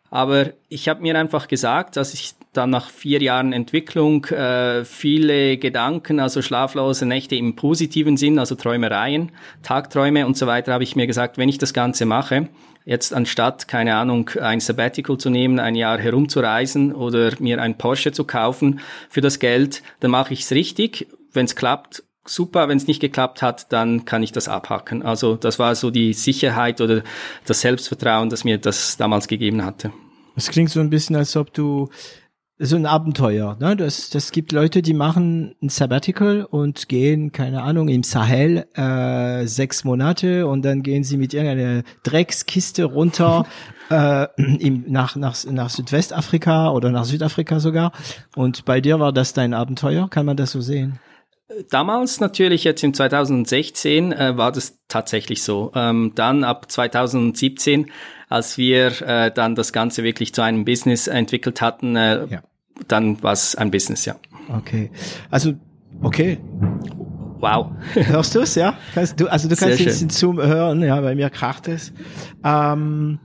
[0.10, 5.58] Aber ich habe mir einfach gesagt, dass ich dann nach vier Jahren Entwicklung äh, viele
[5.58, 9.32] Gedanken, also schlaflose Nächte im positiven Sinn, also Träumereien,
[9.64, 12.50] Tagträume und so weiter, habe ich mir gesagt, wenn ich das Ganze mache,
[12.86, 18.12] jetzt anstatt, keine Ahnung, ein Sabbatical zu nehmen, ein Jahr herumzureisen oder mir ein Porsche
[18.12, 21.08] zu kaufen für das Geld, dann mache ich es richtig.
[21.34, 22.70] Wenn es klappt, super.
[22.70, 25.04] Wenn es nicht geklappt hat, dann kann ich das abhacken.
[25.04, 27.04] Also das war so die Sicherheit oder
[27.46, 29.92] das Selbstvertrauen, das mir das damals gegeben hatte.
[30.36, 31.90] Es klingt so ein bisschen, als ob du
[32.60, 33.56] so ein Abenteuer.
[33.60, 33.76] Ne?
[33.76, 39.46] Das, das gibt Leute, die machen ein Sabbatical und gehen, keine Ahnung, im Sahel äh,
[39.46, 43.46] sechs Monate und dann gehen sie mit irgendeiner Dreckskiste runter
[43.92, 47.92] äh, im, nach, nach, nach Südwestafrika oder nach Südafrika sogar.
[48.36, 51.00] Und bei dir war das dein Abenteuer, kann man das so sehen?
[51.70, 55.72] Damals natürlich, jetzt im 2016, äh, war das tatsächlich so.
[55.76, 57.90] Ähm, dann ab 2017,
[58.28, 62.44] als wir äh, dann das Ganze wirklich zu einem Business entwickelt hatten, äh, ja.
[62.90, 64.18] dann war es ein Business, ja.
[64.50, 64.92] Okay.
[65.32, 65.54] Also,
[66.02, 66.38] okay.
[67.40, 67.72] Wow.
[67.94, 68.78] Hörst du es, ja?
[68.94, 71.94] Kannst du, also du kannst jetzt den Zoom hören, ja, bei mir kracht es.
[72.44, 73.20] Ähm,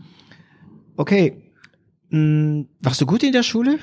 [0.96, 1.42] okay.
[2.10, 3.80] Hm, warst du gut in der Schule?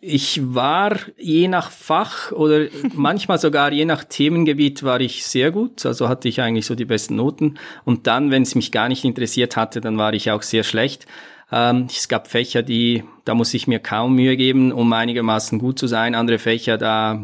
[0.00, 5.84] Ich war je nach Fach oder manchmal sogar je nach Themengebiet war ich sehr gut.
[5.86, 7.58] Also hatte ich eigentlich so die besten Noten.
[7.84, 11.06] Und dann, wenn es mich gar nicht interessiert hatte, dann war ich auch sehr schlecht.
[11.50, 15.78] Ähm, es gab Fächer, die, da muss ich mir kaum Mühe geben, um einigermaßen gut
[15.78, 16.14] zu sein.
[16.14, 17.22] Andere Fächer, da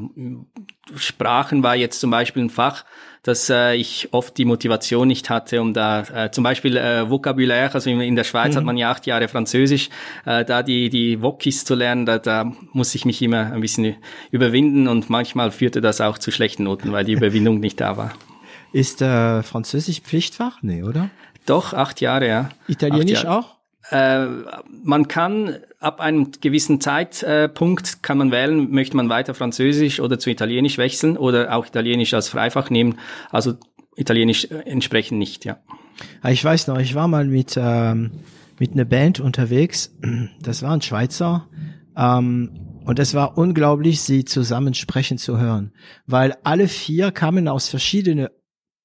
[0.94, 2.84] Sprachen war jetzt zum Beispiel ein Fach,
[3.22, 7.72] dass äh, ich oft die Motivation nicht hatte, um da äh, zum Beispiel äh, Vokabular,
[7.72, 8.58] also in, in der Schweiz mhm.
[8.58, 9.90] hat man ja acht Jahre Französisch,
[10.26, 13.96] äh, da die die Wokis zu lernen, da, da muss ich mich immer ein bisschen
[14.30, 18.12] überwinden und manchmal führte das auch zu schlechten Noten, weil die Überwindung nicht da war.
[18.72, 20.58] Ist äh, Französisch Pflichtfach?
[20.62, 21.10] Nee, oder?
[21.46, 22.48] Doch, acht Jahre, ja.
[22.68, 23.38] Italienisch Jahre.
[23.38, 23.61] auch?
[23.92, 24.26] Äh,
[24.84, 30.30] man kann ab einem gewissen Zeitpunkt kann man wählen, möchte man weiter Französisch oder zu
[30.30, 32.98] Italienisch wechseln oder auch Italienisch als Freifach nehmen.
[33.30, 33.54] Also
[33.96, 35.58] Italienisch entsprechend nicht, ja.
[36.22, 38.12] Ah, ich weiß noch, ich war mal mit ähm,
[38.62, 39.92] mit einer Band unterwegs.
[40.40, 41.48] Das waren Schweizer.
[41.96, 42.50] Ähm,
[42.84, 45.72] und es war unglaublich, sie zusammen sprechen zu hören,
[46.06, 48.28] weil alle vier kamen aus verschiedenen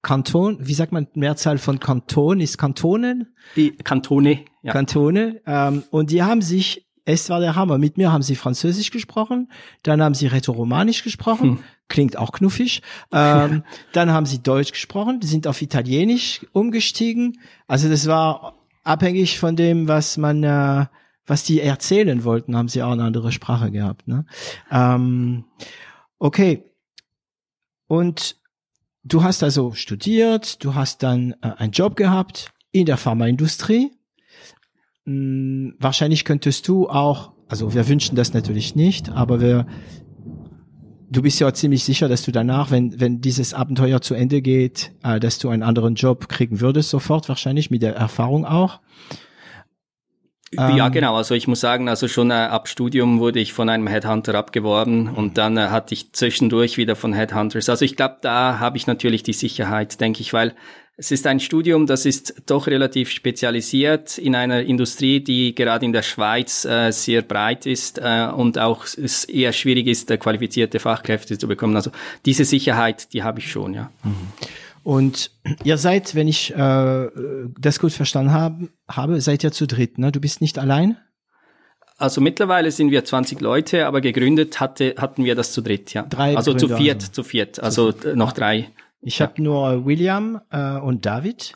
[0.02, 3.36] Kanton, wie sagt man Mehrzahl von Kanton, ist Kantonen?
[3.56, 4.74] Die Kantone, ja.
[4.74, 5.42] Kantone.
[5.46, 7.78] Ähm, und die haben sich, es war der Hammer.
[7.78, 9.52] Mit mir haben sie Französisch gesprochen,
[9.84, 11.60] dann haben sie Rätoromanisch gesprochen, hm.
[11.88, 12.82] klingt auch knuffig.
[13.12, 17.40] Ähm, dann haben sie Deutsch gesprochen, sind auf Italienisch umgestiegen.
[17.68, 20.86] Also das war abhängig von dem, was man, äh,
[21.26, 24.08] was die erzählen wollten, haben sie auch eine andere Sprache gehabt.
[24.08, 24.26] Ne?
[24.72, 25.46] Ähm,
[26.20, 26.64] okay.
[27.88, 28.36] Und
[29.04, 33.92] du hast also studiert, du hast dann äh, einen Job gehabt in der Pharmaindustrie.
[35.08, 39.66] Hm, wahrscheinlich könntest du auch, also wir wünschen das natürlich nicht, aber wir,
[41.10, 44.92] du bist ja ziemlich sicher, dass du danach, wenn, wenn dieses Abenteuer zu Ende geht,
[45.04, 48.82] äh, dass du einen anderen Job kriegen würdest, sofort wahrscheinlich mit der Erfahrung auch.
[50.52, 51.16] Ja, ähm, genau.
[51.16, 55.08] Also ich muss sagen, also schon äh, ab Studium wurde ich von einem Headhunter abgeworben
[55.08, 57.70] und dann äh, hatte ich zwischendurch wieder von Headhunters.
[57.70, 60.54] Also ich glaube, da habe ich natürlich die Sicherheit, denke ich, weil
[61.00, 65.94] Es ist ein Studium, das ist doch relativ spezialisiert in einer Industrie, die gerade in
[65.94, 70.80] der Schweiz äh, sehr breit ist äh, und auch es eher schwierig ist, äh, qualifizierte
[70.80, 71.76] Fachkräfte zu bekommen.
[71.76, 71.92] Also
[72.26, 73.92] diese Sicherheit, die habe ich schon, ja.
[74.04, 74.16] Mhm.
[74.82, 75.30] Und
[75.64, 77.08] ihr seid, wenn ich äh,
[77.60, 80.12] das gut verstanden habe, habe, seid ihr zu dritt, ne?
[80.12, 80.98] Du bist nicht allein?
[81.98, 86.04] Also mittlerweile sind wir 20 Leute, aber gegründet hatte, hatten wir das zu dritt, ja.
[86.04, 87.12] Drei also Gründer zu viert, also.
[87.12, 88.16] zu viert, also viert.
[88.16, 88.72] noch drei.
[89.02, 89.28] Ich Ja.
[89.28, 91.54] habe nur William äh, und David.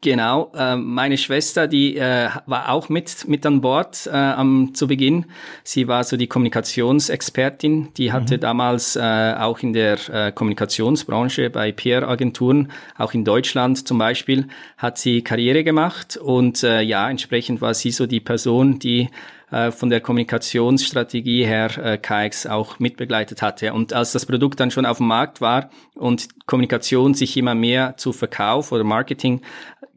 [0.00, 4.88] Genau, äh, meine Schwester, die äh, war auch mit mit an Bord äh, am zu
[4.88, 5.26] Beginn.
[5.62, 7.94] Sie war so die Kommunikationsexpertin.
[7.96, 13.98] Die hatte damals äh, auch in der äh, Kommunikationsbranche bei PR-Agenturen, auch in Deutschland zum
[13.98, 19.08] Beispiel, hat sie Karriere gemacht und äh, ja, entsprechend war sie so die Person, die
[19.50, 23.72] äh, von der Kommunikationsstrategie her äh, KX auch mitbegleitet hatte.
[23.72, 27.96] Und als das Produkt dann schon auf dem Markt war und Kommunikation sich immer mehr
[27.96, 29.42] zu Verkauf oder Marketing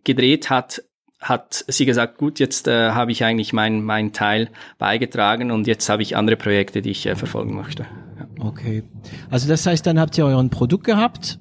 [0.03, 0.83] gedreht hat,
[1.19, 5.87] hat sie gesagt, gut, jetzt äh, habe ich eigentlich meinen mein Teil beigetragen und jetzt
[5.87, 7.85] habe ich andere Projekte, die ich äh, verfolgen möchte.
[8.17, 8.45] Ja.
[8.45, 8.83] Okay.
[9.29, 11.39] Also das heißt, dann habt ihr euren Produkt gehabt.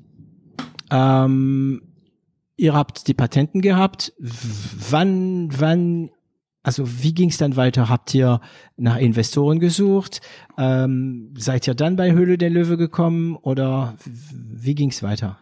[0.90, 1.80] Ähm,
[2.56, 4.12] ihr habt die Patenten gehabt.
[4.18, 6.10] Wann, wann,
[6.62, 7.88] also wie ging es dann weiter?
[7.88, 8.40] Habt ihr
[8.76, 10.20] nach Investoren gesucht?
[10.58, 15.38] Ähm, seid ihr dann bei Höhle der Löwe gekommen oder wie ging es weiter?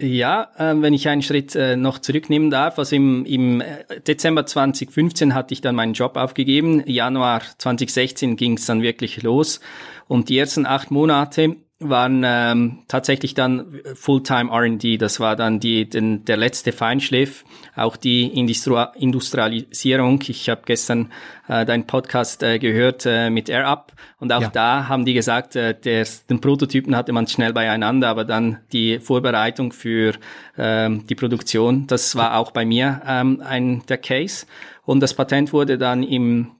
[0.00, 4.44] Ja, äh, wenn ich einen Schritt äh, noch zurücknehmen darf, also im, im äh, Dezember
[4.44, 9.60] 2015 hatte ich dann meinen Job aufgegeben, Januar 2016 ging es dann wirklich los
[10.08, 15.88] und die ersten acht Monate waren ähm, tatsächlich dann Fulltime R&D, das war dann die,
[15.88, 20.22] den, der letzte Feinschliff, auch die Industru Industrialisierung.
[20.28, 21.12] Ich habe gestern
[21.48, 24.48] äh, deinen Podcast äh, gehört äh, mit AirUp und auch Ja.
[24.48, 29.00] da haben die gesagt, äh, der, den Prototypen hatte man schnell beieinander, aber dann die
[29.00, 30.14] Vorbereitung für
[30.56, 34.46] ähm, die Produktion, das war auch bei mir ähm, ein der Case.
[34.84, 36.52] Und das Patent wurde dann im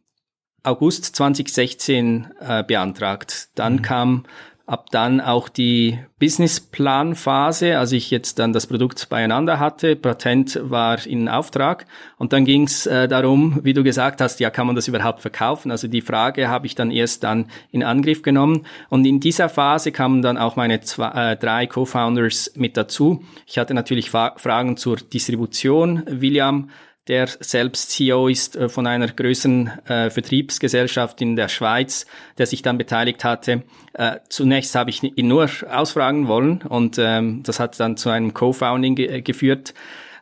[0.64, 3.50] August 2016 äh, beantragt.
[3.54, 4.24] Dann kam
[4.66, 9.94] ab dann auch die Businessplanphase, als ich jetzt dann das Produkt beieinander hatte.
[9.94, 11.84] Patent war in Auftrag
[12.16, 15.20] und dann ging es äh, darum, wie du gesagt hast, ja, kann man das überhaupt
[15.20, 15.70] verkaufen?
[15.70, 19.92] Also die Frage habe ich dann erst dann in Angriff genommen und in dieser Phase
[19.92, 23.22] kamen dann auch meine zwei, äh, drei Co-Founders mit dazu.
[23.46, 26.04] Ich hatte natürlich Fa Fragen zur Distribution.
[26.06, 26.70] William
[27.08, 32.06] der selbst CEO ist äh, von einer größeren äh, Vertriebsgesellschaft in der Schweiz,
[32.38, 33.62] der sich dann beteiligt hatte.
[33.92, 38.32] Äh, zunächst habe ich ihn nur ausfragen wollen und ähm, das hat dann zu einem
[38.32, 39.74] Co-Founding ge geführt.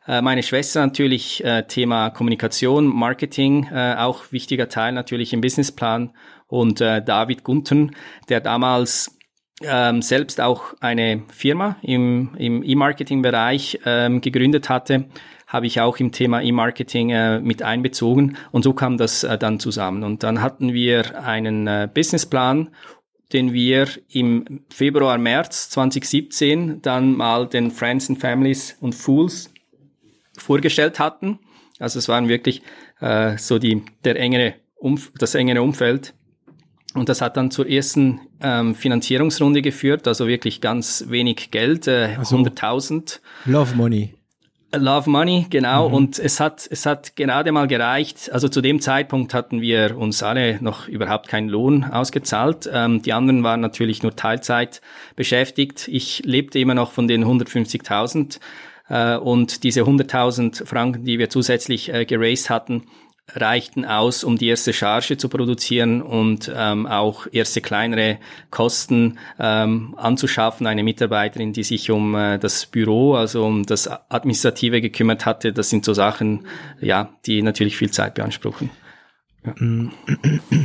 [0.06, 6.10] Äh, meine Schwester natürlich äh, Thema Kommunikation, Marketing, auch wichtiger Teil natürlich im Businessplan
[6.48, 7.94] und David Gunten,
[8.28, 9.16] der damals
[9.62, 15.06] ähm, selbst auch eine Firma im, im E-Marketing-Bereich ähm, gegründet hatte,
[15.52, 19.60] habe ich auch im Thema E-Marketing äh, mit einbezogen und so kam das äh, dann
[19.60, 20.02] zusammen.
[20.02, 22.70] Und dann hatten wir einen äh, Businessplan,
[23.34, 29.52] den wir im Februar, März 2017 dann mal den Friends and Families und Fools
[30.38, 31.38] vorgestellt hatten.
[31.78, 32.62] Also es waren wirklich
[33.00, 36.14] äh, so die der engere Umf das engere Umfeld.
[36.94, 42.16] Und das hat dann zur ersten ähm, Finanzierungsrunde geführt, also wirklich ganz wenig Geld, äh,
[42.18, 43.20] Also- 100.000.
[43.46, 44.14] Love Money.
[44.74, 45.86] Love Money, genau.
[45.86, 48.30] Und es hat, es hat gerade mal gereicht.
[48.32, 52.68] Also zu dem Zeitpunkt hatten wir uns alle noch überhaupt keinen Lohn ausgezahlt.
[52.72, 54.80] Ähm, die anderen waren natürlich nur Teilzeit
[55.14, 55.88] beschäftigt.
[55.88, 58.40] Ich lebte immer noch von den 150.000.
[58.88, 62.84] Äh, und diese 100.000 Franken, die wir zusätzlich äh, geraced hatten,
[63.28, 68.18] reichten aus, um die erste Charge zu produzieren und ähm, auch erste kleinere
[68.50, 70.66] Kosten ähm, anzuschaffen.
[70.66, 75.52] Eine Mitarbeiterin, die sich um äh, das Büro, also um das Administrative gekümmert hatte.
[75.52, 76.46] Das sind so Sachen,
[76.80, 78.70] ja, die natürlich viel Zeit beanspruchen.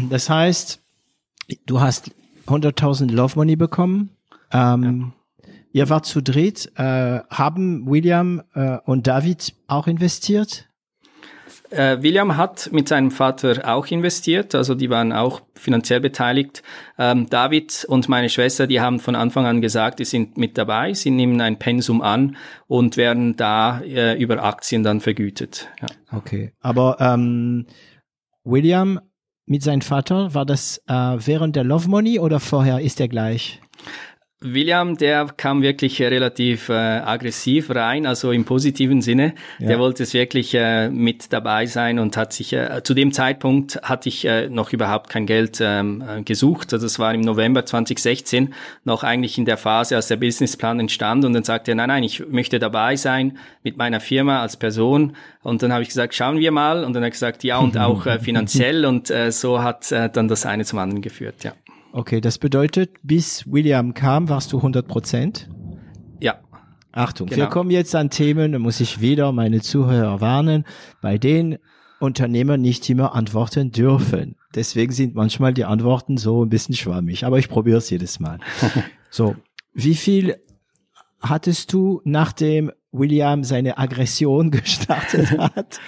[0.10, 0.80] Das heißt,
[1.66, 2.12] du hast
[2.48, 4.12] 100.000 Love Money bekommen.
[4.52, 5.14] Ähm,
[5.78, 6.72] Ihr wart zu dritt.
[6.76, 10.68] Äh, haben William äh, und David auch investiert?
[11.70, 16.64] Äh, William hat mit seinem Vater auch investiert, also die waren auch finanziell beteiligt.
[16.98, 20.94] Ähm, David und meine Schwester, die haben von Anfang an gesagt, die sind mit dabei,
[20.94, 25.68] sie nehmen ein Pensum an und werden da äh, über Aktien dann vergütet.
[25.82, 26.18] Ja.
[26.18, 26.54] Okay.
[26.62, 27.66] Aber ähm,
[28.44, 29.00] William
[29.50, 33.62] mit seinem Vater, war das äh, während der Love Money oder vorher ist er gleich?
[34.40, 39.34] William, der kam wirklich äh, relativ äh, aggressiv rein, also im positiven Sinne.
[39.58, 39.70] Ja.
[39.70, 43.82] Der wollte es wirklich äh, mit dabei sein und hat sich, äh, zu dem Zeitpunkt
[43.82, 46.72] hatte ich äh, noch überhaupt kein Geld ähm, äh, gesucht.
[46.72, 51.26] Also das war im November 2016, noch eigentlich in der Phase, als der Businessplan entstand.
[51.26, 55.16] Und dann sagte er, nein, nein, ich möchte dabei sein mit meiner Firma als Person.
[55.42, 56.84] Und dann habe ich gesagt, schauen wir mal.
[56.84, 58.86] Und dann hat er gesagt, ja, und auch äh, finanziell.
[58.86, 61.54] Und äh, so hat äh, dann das eine zum anderen geführt, ja.
[61.98, 65.50] Okay, das bedeutet, bis William kam, warst du 100 Prozent?
[66.20, 66.40] Ja.
[66.92, 67.42] Achtung, genau.
[67.42, 70.64] wir kommen jetzt an Themen, da muss ich wieder meine Zuhörer warnen,
[71.02, 71.58] bei denen
[72.00, 74.36] Unternehmer nicht immer antworten dürfen.
[74.54, 78.38] Deswegen sind manchmal die Antworten so ein bisschen schwammig, aber ich probiere es jedes Mal.
[79.10, 79.36] so,
[79.74, 80.36] wie viel
[81.20, 85.80] hattest du, nachdem William seine Aggression gestartet hat?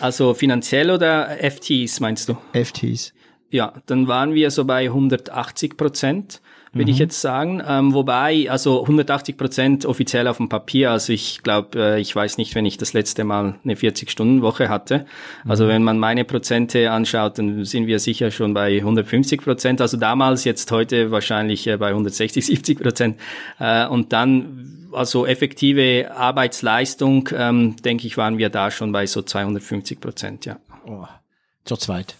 [0.00, 2.38] Also finanziell oder FTs meinst du?
[2.54, 3.12] FTs.
[3.54, 6.40] Ja, dann waren wir so bei 180 Prozent,
[6.72, 6.92] würde mhm.
[6.92, 7.62] ich jetzt sagen.
[7.64, 10.90] Ähm, wobei, also 180 Prozent offiziell auf dem Papier.
[10.90, 15.06] Also ich glaube, äh, ich weiß nicht, wenn ich das letzte Mal eine 40-Stunden-Woche hatte.
[15.46, 15.68] Also mhm.
[15.68, 19.80] wenn man meine Prozente anschaut, dann sind wir sicher schon bei 150 Prozent.
[19.80, 23.20] Also damals, jetzt heute wahrscheinlich äh, bei 160, 70 Prozent.
[23.60, 29.22] Äh, und dann also effektive Arbeitsleistung, ähm, denke ich, waren wir da schon bei so
[29.22, 30.56] 250 Prozent, ja.
[30.84, 31.06] Oh,
[31.64, 32.16] zur zweit.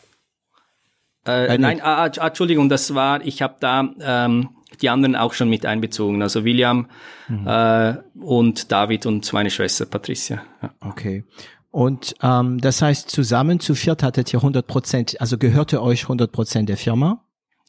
[1.27, 4.51] Äh, nein, ah, ah, Entschuldigung, das war, ich habe da ähm,
[4.83, 6.89] die anderen auch schon mit einbezogen, also William
[7.29, 7.47] mhm.
[7.47, 10.43] äh, und David und meine Schwester Patricia.
[10.63, 10.75] Ja.
[10.81, 11.25] Okay.
[11.71, 16.31] Und ähm, das heißt, zusammen zu viert hattet ihr 100 Prozent, also gehörte euch 100
[16.31, 17.25] Prozent der Firma?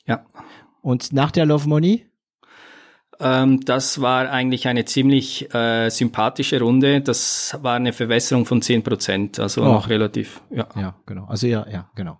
[0.05, 0.25] Ja.
[0.81, 2.05] Und nach der Love Money?
[3.19, 7.01] Ähm, das war eigentlich eine ziemlich äh, sympathische Runde.
[7.01, 9.65] Das war eine Verwässerung von zehn Prozent, also oh.
[9.65, 10.41] noch relativ.
[10.49, 10.67] Ja.
[10.75, 11.25] ja, genau.
[11.25, 12.19] Also ja, ja, genau.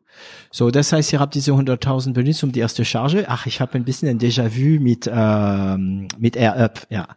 [0.51, 3.25] So, das heißt, ihr habt diese 100.000 benutzt um die erste Charge.
[3.27, 7.07] Ach, ich habe ein bisschen ein Déjà-vu mit ähm, mit AirUp, ja.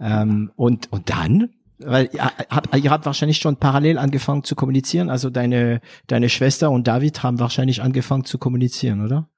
[0.00, 5.10] Ähm, und und dann weil ihr habt, ihr habt wahrscheinlich schon parallel angefangen zu kommunizieren.
[5.10, 9.28] Also deine deine Schwester und David haben wahrscheinlich angefangen zu kommunizieren, oder?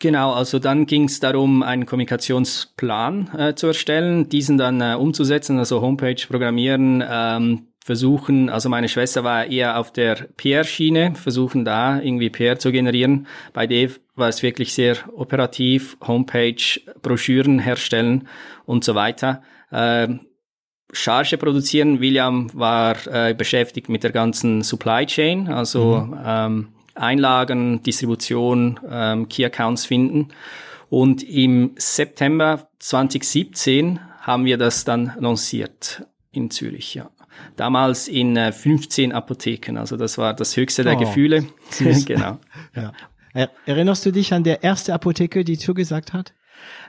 [0.00, 5.58] Genau, also dann ging es darum, einen Kommunikationsplan äh, zu erstellen, diesen dann äh, umzusetzen,
[5.58, 12.00] also Homepage programmieren, ähm, versuchen, also meine Schwester war eher auf der PR-Schiene, versuchen da
[12.00, 13.26] irgendwie PR zu generieren.
[13.52, 18.26] Bei Dave war es wirklich sehr operativ, Homepage, Broschüren herstellen
[18.64, 19.42] und so weiter.
[19.70, 20.08] Äh,
[20.92, 22.00] Charge produzieren.
[22.00, 26.18] William war äh, beschäftigt mit der ganzen Supply Chain, also mhm.
[26.24, 26.68] ähm,
[27.00, 30.28] Einlagen, Distribution, ähm, Key Accounts finden.
[30.88, 37.10] Und im September 2017 haben wir das dann lanciert in Zürich, ja.
[37.56, 41.46] Damals in äh, 15 Apotheken, also das war das höchste der oh, Gefühle.
[42.06, 42.38] genau.
[42.74, 42.92] Ja.
[43.64, 46.34] Erinnerst du dich an der erste Apotheke, die zugesagt hat?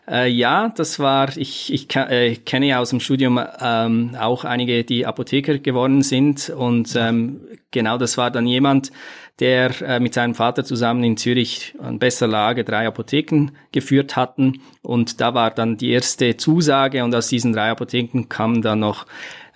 [0.10, 4.84] Äh, ja, das war, ich, ich äh, kenne ja aus dem Studium ähm, auch einige,
[4.84, 8.92] die Apotheker geworden sind und ähm, genau das war dann jemand,
[9.40, 14.62] der äh, mit seinem Vater zusammen in Zürich an besser Lage drei Apotheken geführt hatten
[14.82, 19.06] und da war dann die erste Zusage und aus diesen drei Apotheken kam dann noch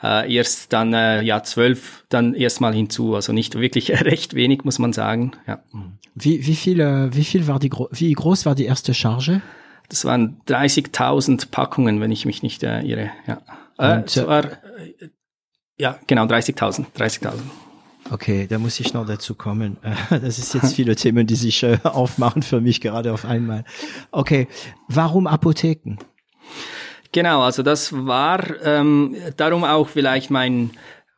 [0.02, 4.80] äh, erst dann äh, ja zwölf dann erstmal hinzu, also nicht wirklich recht wenig muss
[4.80, 5.32] man sagen.
[5.48, 5.64] Ja.
[6.16, 9.42] Wie wie viel äh, wie viel war die wie groß war die erste Charge?
[9.90, 13.12] Das waren 30.000 Packungen, wenn ich mich nicht äh, irre.
[13.28, 13.42] Ja,
[13.78, 14.46] äh, Und, war,
[15.78, 16.86] ja genau 30.000.
[16.98, 17.34] 30.000.
[18.12, 19.78] Okay, da muss ich noch dazu kommen.
[20.10, 23.64] Das ist jetzt viele Themen, die sich äh, aufmachen für mich gerade auf einmal.
[24.12, 24.48] Okay,
[24.88, 25.98] warum Apotheken?
[27.12, 30.72] Genau, also das war ähm, darum auch vielleicht mein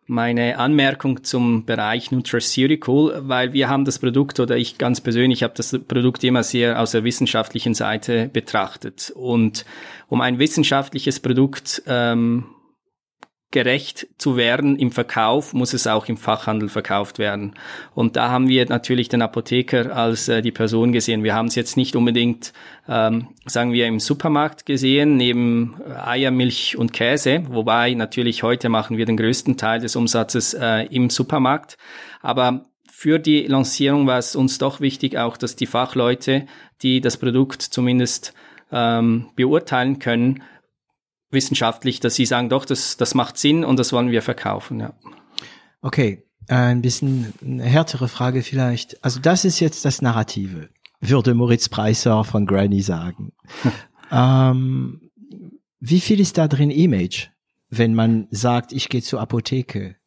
[0.09, 5.53] meine Anmerkung zum Bereich Nutraceutical, weil wir haben das Produkt oder ich ganz persönlich habe
[5.57, 9.11] das Produkt immer sehr aus der wissenschaftlichen Seite betrachtet.
[9.13, 9.65] Und
[10.07, 12.45] um ein wissenschaftliches Produkt ähm,
[13.51, 17.55] gerecht zu werden im Verkauf, muss es auch im Fachhandel verkauft werden.
[17.95, 21.23] Und da haben wir natürlich den Apotheker als äh, die Person gesehen.
[21.23, 22.51] Wir haben es jetzt nicht unbedingt,
[22.89, 28.97] ähm, sagen wir, im Supermarkt gesehen, neben Eier, Milch und Käse, wobei natürlich heute machen
[28.97, 31.77] wir den größten Teil des Umsatzes äh, im Supermarkt.
[32.21, 36.47] Aber für die Lancierung war es uns doch wichtig auch, dass die Fachleute,
[36.81, 38.33] die das Produkt zumindest
[38.71, 40.43] ähm, beurteilen können,
[41.29, 44.93] wissenschaftlich, dass sie sagen, doch, das, das macht Sinn und das wollen wir verkaufen, ja.
[45.81, 49.03] Okay, ein bisschen eine härtere Frage vielleicht.
[49.03, 50.69] Also das ist jetzt das Narrative,
[51.01, 53.33] würde Moritz Preiser von Granny sagen.
[54.11, 55.11] ähm,
[55.79, 57.27] wie viel ist da drin Image,
[57.69, 59.97] wenn man sagt, ich gehe zur Apotheke?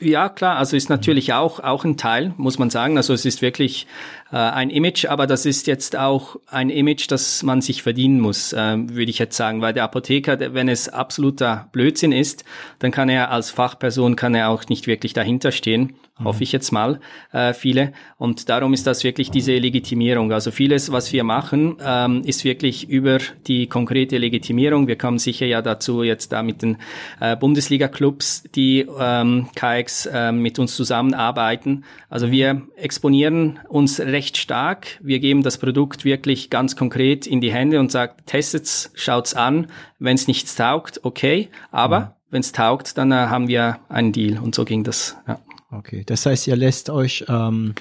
[0.00, 2.96] Ja, klar, also ist natürlich auch, auch ein Teil, muss man sagen.
[2.96, 3.86] Also es ist wirklich
[4.32, 8.52] äh, ein Image, aber das ist jetzt auch ein Image, das man sich verdienen muss,
[8.52, 12.44] äh, würde ich jetzt sagen, weil der Apotheker, wenn es absoluter Blödsinn ist,
[12.78, 16.72] dann kann er als Fachperson kann er auch nicht wirklich dahinter stehen hoffe ich jetzt
[16.72, 17.00] mal,
[17.32, 17.92] äh, viele.
[18.16, 20.32] Und darum ist das wirklich diese Legitimierung.
[20.32, 24.88] Also vieles, was wir machen, ähm, ist wirklich über die konkrete Legitimierung.
[24.88, 26.78] Wir kommen sicher ja dazu jetzt da mit den
[27.20, 31.84] äh, Bundesliga-Clubs, die ähm, KX äh, mit uns zusammenarbeiten.
[32.10, 34.98] Also wir exponieren uns recht stark.
[35.02, 39.68] Wir geben das Produkt wirklich ganz konkret in die Hände und sagen, testet's, schaut's an.
[39.98, 41.48] Wenn es nichts taugt, okay.
[41.70, 42.06] Aber mhm.
[42.30, 44.38] wenn es taugt, dann äh, haben wir einen Deal.
[44.38, 45.16] Und so ging das.
[45.26, 45.40] Ja.
[45.70, 47.74] Okay, das heißt, ihr lässt euch ähm,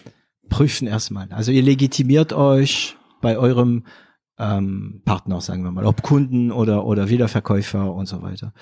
[0.49, 1.29] prüfen erstmal.
[1.31, 3.85] Also ihr legitimiert euch bei eurem
[4.37, 8.53] ähm, Partner, sagen wir mal, ob Kunden oder oder Wiederverkäufer und so weiter.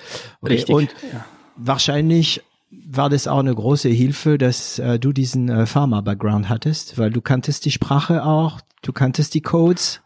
[0.41, 0.53] Okay.
[0.53, 0.75] Richtig.
[0.75, 1.25] Und ja.
[1.57, 2.41] wahrscheinlich
[2.71, 7.21] war das auch eine große Hilfe, dass äh, du diesen äh, Pharma-Background hattest, weil du
[7.21, 10.01] kanntest die Sprache auch, du kanntest die Codes.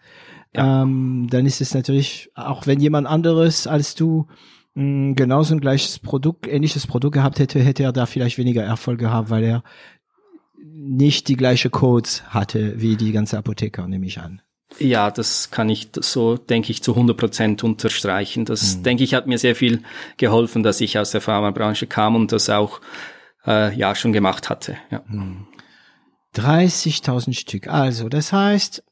[0.55, 0.83] Ja.
[0.83, 4.27] Ähm, dann ist es natürlich, auch wenn jemand anderes als du
[4.75, 8.99] mh, genauso ein gleiches Produkt, ähnliches Produkt gehabt hätte, hätte er da vielleicht weniger Erfolg
[8.99, 9.63] gehabt, weil er
[10.61, 14.41] nicht die gleiche Codes hatte wie die ganze Apotheker, nehme ich an.
[14.77, 18.45] Ja, das kann ich so, denke ich, zu 100 Prozent unterstreichen.
[18.45, 18.83] Das, mhm.
[18.83, 19.81] denke ich, hat mir sehr viel
[20.17, 22.79] geholfen, dass ich aus der Pharmabranche kam und das auch
[23.47, 24.77] äh, ja schon gemacht hatte.
[24.91, 25.01] Ja.
[25.07, 25.47] Mhm.
[26.35, 27.67] 30.000 Stück.
[27.67, 28.83] Also, das heißt,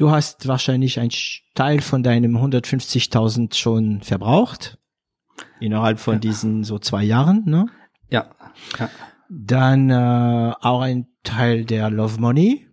[0.00, 1.10] Du hast wahrscheinlich ein
[1.54, 4.78] Teil von deinem 150.000 schon verbraucht.
[5.60, 6.20] Innerhalb von ja.
[6.20, 7.66] diesen so zwei Jahren, ne?
[8.08, 8.30] Ja.
[8.78, 8.88] ja.
[9.28, 12.66] Dann äh, auch ein Teil der Love Money.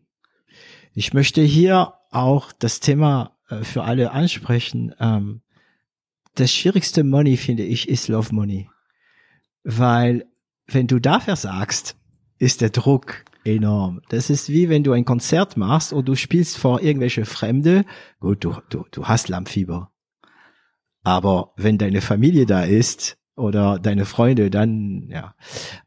[0.99, 4.95] Ich möchte hier auch das Thema äh, für alle ansprechen.
[4.99, 5.41] Ähm,
[6.33, 8.67] das schwierigste Money, finde ich, ist Love Money.
[9.63, 10.25] Weil
[10.65, 11.97] wenn du da versagst,
[12.39, 14.01] ist der Druck enorm.
[14.09, 17.85] Das ist wie wenn du ein Konzert machst und du spielst vor irgendwelche Fremde.
[18.19, 19.91] Gut, du, du, du hast Lammfieber.
[21.03, 25.35] Aber wenn deine Familie da ist oder deine Freunde, dann, ja.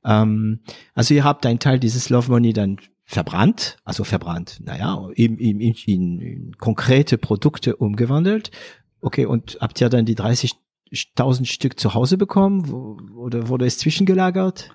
[0.04, 0.60] Ähm,
[0.94, 2.78] also ihr habt einen Teil dieses Love Money dann
[3.10, 5.74] verbrannt, also verbrannt, naja, in, in, in,
[6.20, 8.52] in konkrete Produkte umgewandelt.
[9.00, 14.70] Okay, und habt ihr dann die 30.000 Stück zu Hause bekommen oder wurde es zwischengelagert?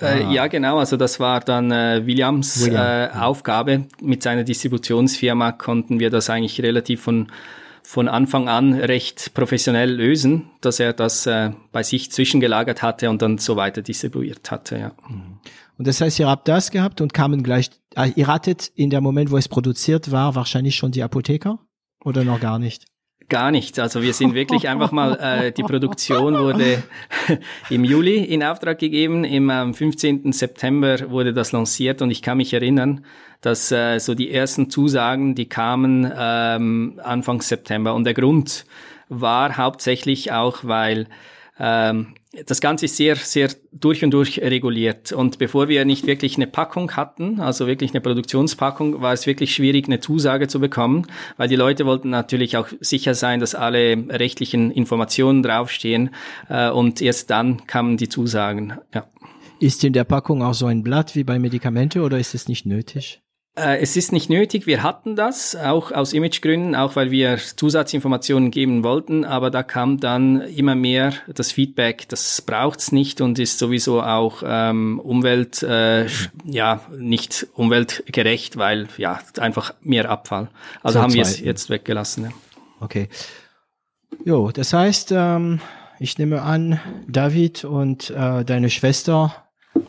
[0.00, 0.30] Äh, ah.
[0.30, 0.78] ja, genau.
[0.78, 2.76] Also das war dann äh, Williams William.
[2.76, 3.86] äh, Aufgabe.
[4.00, 7.26] Mit seiner Distributionsfirma konnten wir das eigentlich relativ von
[7.82, 13.22] von Anfang an recht professionell lösen, dass er das äh, bei sich zwischengelagert hatte und
[13.22, 14.76] dann so weiter distribuiert hatte.
[14.76, 14.92] Ja.
[15.08, 15.38] Mhm.
[15.78, 17.70] Und das heißt, ihr habt das gehabt und kamen gleich.
[17.94, 21.60] Äh, ihr hattet in der Moment, wo es produziert war, wahrscheinlich schon die Apotheker
[22.04, 22.84] oder noch gar nicht?
[23.28, 23.78] Gar nichts.
[23.78, 26.82] Also wir sind wirklich einfach mal, äh, die Produktion wurde
[27.70, 29.22] im Juli in Auftrag gegeben.
[29.24, 30.32] Im ähm, 15.
[30.32, 33.04] September wurde das lanciert und ich kann mich erinnern,
[33.40, 37.94] dass äh, so die ersten Zusagen, die kamen ähm, Anfang September.
[37.94, 38.64] Und der Grund
[39.08, 41.06] war hauptsächlich auch, weil
[41.58, 42.14] ähm,
[42.46, 45.12] das Ganze ist sehr, sehr durch und durch reguliert.
[45.12, 49.54] Und bevor wir nicht wirklich eine Packung hatten, also wirklich eine Produktionspackung, war es wirklich
[49.54, 51.06] schwierig, eine Zusage zu bekommen,
[51.36, 56.10] weil die Leute wollten natürlich auch sicher sein, dass alle rechtlichen Informationen draufstehen.
[56.48, 58.74] Äh, und erst dann kamen die Zusagen.
[58.94, 59.08] Ja.
[59.60, 62.66] Ist in der Packung auch so ein Blatt wie bei Medikamente oder ist es nicht
[62.66, 63.22] nötig?
[63.58, 68.50] Äh, es ist nicht nötig, wir hatten das, auch aus Imagegründen, auch weil wir Zusatzinformationen
[68.50, 73.58] geben wollten, aber da kam dann immer mehr das Feedback, das braucht's nicht und ist
[73.58, 76.06] sowieso auch ähm, Umwelt, äh,
[76.44, 80.48] ja, nicht umweltgerecht, weil ja, einfach mehr Abfall.
[80.82, 82.24] Also so haben wir es jetzt weggelassen.
[82.24, 82.30] Ja.
[82.80, 83.08] Okay.
[84.24, 85.60] Jo, das heißt, ähm,
[85.98, 89.34] ich nehme an, David und äh, deine Schwester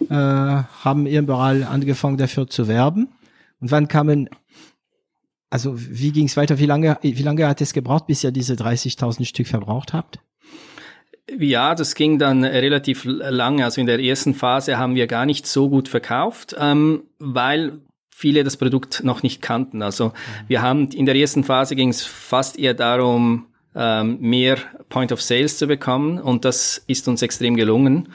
[0.09, 3.09] äh, haben überall angefangen dafür zu werben.
[3.61, 4.29] Und wann kamen,
[5.49, 6.59] also wie ging es weiter?
[6.59, 10.19] Wie lange, wie lange hat es gebraucht, bis ihr diese 30.000 Stück verbraucht habt?
[11.37, 13.63] Ja, das ging dann relativ lange.
[13.63, 17.79] Also in der ersten Phase haben wir gar nicht so gut verkauft, ähm, weil
[18.09, 19.81] viele das Produkt noch nicht kannten.
[19.81, 20.11] Also
[20.47, 24.57] wir haben in der ersten Phase ging es fast eher darum, ähm, mehr
[24.89, 28.09] Point of Sales zu bekommen und das ist uns extrem gelungen.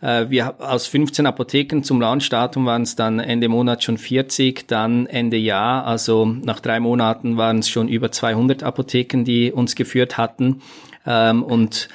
[0.00, 5.06] Äh, wir aus 15 Apotheken zum Launchdatum waren es dann Ende Monat schon 40, dann
[5.06, 10.16] Ende Jahr, also nach drei Monaten waren es schon über 200 Apotheken, die uns geführt
[10.16, 10.62] hatten.
[11.06, 11.88] Ähm, und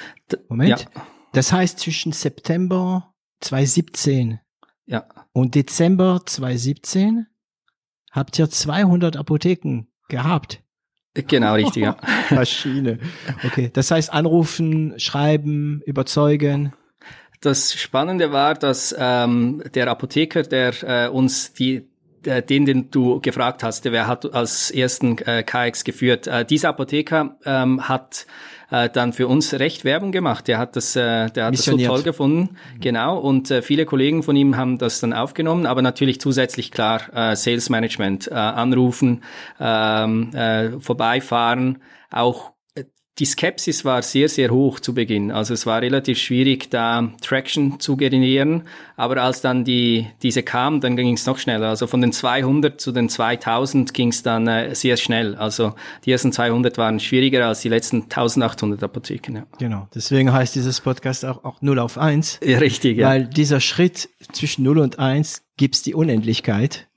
[0.49, 1.01] Moment, ja.
[1.33, 4.39] das heißt zwischen September 2017
[4.85, 5.05] ja.
[5.31, 7.27] und Dezember 2017
[8.11, 10.61] habt ihr 200 Apotheken gehabt.
[11.15, 11.97] Genau, richtig, ja.
[12.31, 12.99] Maschine.
[13.43, 16.73] Okay, das heißt anrufen, schreiben, überzeugen.
[17.43, 21.85] Das Spannende war, dass ähm, der Apotheker, der äh, uns die
[22.25, 26.25] äh, den, den du gefragt hast, wer hat als ersten äh, KX geführt.
[26.25, 28.27] Äh, dieser Apotheker ähm, hat
[28.71, 30.47] äh, dann für uns recht Werbung gemacht.
[30.47, 33.19] Der hat das, äh, der hat das so toll gefunden, genau.
[33.19, 37.35] Und äh, viele Kollegen von ihm haben das dann aufgenommen, aber natürlich zusätzlich klar äh,
[37.35, 39.21] Sales Management, äh, anrufen,
[39.59, 41.79] ähm, äh, vorbeifahren,
[42.09, 42.52] auch
[43.19, 45.31] die Skepsis war sehr, sehr hoch zu Beginn.
[45.31, 48.63] Also es war relativ schwierig, da Traction zu generieren.
[48.95, 51.69] Aber als dann die, diese kam, dann ging es noch schneller.
[51.69, 55.35] Also von den 200 zu den 2000 ging es dann äh, sehr schnell.
[55.35, 59.35] Also die ersten 200 waren schwieriger als die letzten 1800 Apotheken.
[59.35, 59.45] Ja.
[59.59, 59.87] Genau.
[59.93, 62.39] Deswegen heißt dieses Podcast auch, auch 0 auf 1.
[62.43, 62.97] Ja, richtig.
[62.97, 63.09] Ja.
[63.09, 66.87] Weil dieser Schritt zwischen 0 und 1 gibt's die Unendlichkeit.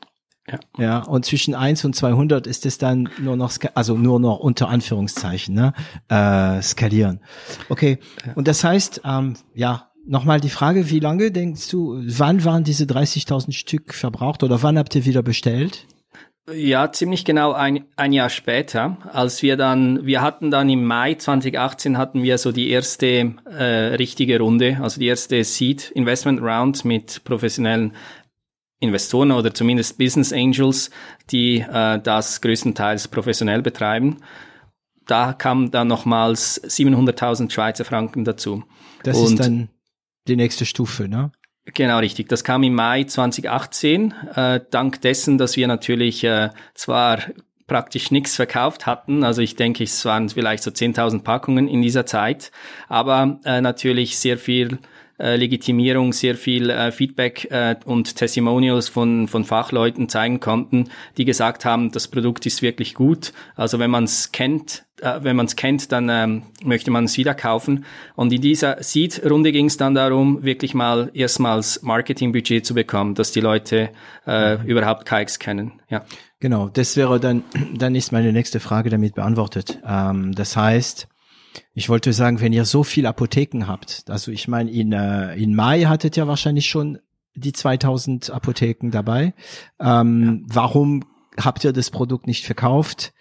[0.50, 0.60] Ja.
[0.78, 4.68] ja, und zwischen 1 und 200 ist es dann nur noch, also nur noch unter
[4.68, 5.72] Anführungszeichen, ne,
[6.08, 7.20] äh, skalieren.
[7.68, 8.34] Okay, ja.
[8.34, 12.84] und das heißt, ähm, ja, nochmal die Frage, wie lange denkst du, wann waren diese
[12.84, 15.86] 30.000 Stück verbraucht oder wann habt ihr wieder bestellt?
[16.54, 21.14] Ja, ziemlich genau ein, ein Jahr später, als wir dann, wir hatten dann im Mai
[21.14, 23.64] 2018 hatten wir so die erste äh,
[23.96, 27.94] richtige Runde, also die erste Seed Investment Round mit professionellen
[28.78, 30.90] Investoren oder zumindest Business Angels,
[31.30, 34.18] die äh, das größtenteils professionell betreiben.
[35.06, 38.64] Da kam dann nochmals 700.000 Schweizer Franken dazu.
[39.02, 39.68] Das Und ist dann
[40.28, 41.30] die nächste Stufe, ne?
[41.74, 42.28] Genau, richtig.
[42.28, 47.18] Das kam im Mai 2018, äh, dank dessen, dass wir natürlich äh, zwar
[47.66, 49.24] praktisch nichts verkauft hatten.
[49.24, 52.52] Also ich denke, es waren vielleicht so 10.000 Packungen in dieser Zeit,
[52.88, 54.78] aber äh, natürlich sehr viel
[55.18, 61.24] äh, Legitimierung sehr viel äh, Feedback äh, und Testimonials von, von Fachleuten zeigen konnten, die
[61.24, 63.32] gesagt haben, das Produkt ist wirklich gut.
[63.54, 67.16] Also wenn man es kennt, äh, wenn man es kennt, dann ähm, möchte man es
[67.16, 67.84] wieder kaufen.
[68.14, 73.32] Und in dieser Seed-Runde ging es dann darum, wirklich mal erstmals Marketingbudget zu bekommen, dass
[73.32, 73.90] die Leute
[74.26, 74.64] äh, mhm.
[74.66, 75.72] überhaupt KX kennen.
[75.88, 76.04] Ja.
[76.40, 77.44] Genau, das wäre dann,
[77.74, 79.78] dann ist meine nächste Frage damit beantwortet.
[79.86, 81.08] Ähm, das heißt,
[81.74, 85.54] ich wollte sagen, wenn ihr so viel Apotheken habt, also ich meine, in, äh, in
[85.54, 86.98] Mai hattet ihr wahrscheinlich schon
[87.34, 89.34] die 2000 Apotheken dabei.
[89.78, 90.54] Ähm, ja.
[90.54, 91.04] Warum
[91.38, 93.12] habt ihr das Produkt nicht verkauft?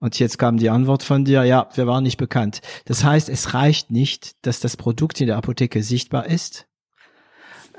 [0.00, 2.62] Und jetzt kam die Antwort von dir, ja, wir waren nicht bekannt.
[2.86, 6.66] Das heißt, es reicht nicht, dass das Produkt in der Apotheke sichtbar ist.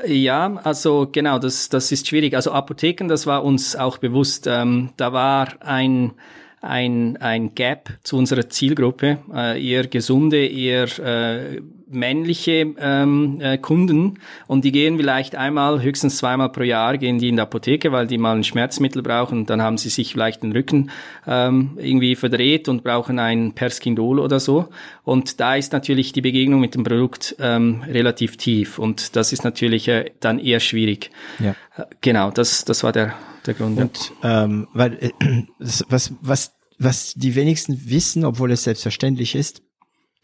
[0.06, 2.36] Ja, also genau, das, das ist schwierig.
[2.36, 4.48] Also Apotheken, das war uns auch bewusst.
[4.48, 6.14] Ähm, da war ein
[6.62, 11.60] ein, ein Gap zu unserer Zielgruppe, äh, eher gesunde, eher äh,
[11.90, 17.30] männliche ähm, äh, Kunden und die gehen vielleicht einmal, höchstens zweimal pro Jahr gehen die
[17.30, 20.44] in die Apotheke, weil die mal ein Schmerzmittel brauchen und dann haben sie sich vielleicht
[20.44, 20.92] den Rücken
[21.28, 24.70] ähm, irgendwie verdreht und brauchen ein Perskindol oder so
[25.04, 29.44] und da ist natürlich die Begegnung mit dem Produkt ähm, relativ tief und das ist
[29.44, 31.10] natürlich äh, dann eher schwierig.
[31.40, 31.56] Ja.
[31.76, 33.78] Äh, genau, das, das war der der Grund.
[33.78, 35.12] Und ähm, weil äh,
[35.60, 39.62] was was was die wenigsten wissen, obwohl es selbstverständlich ist,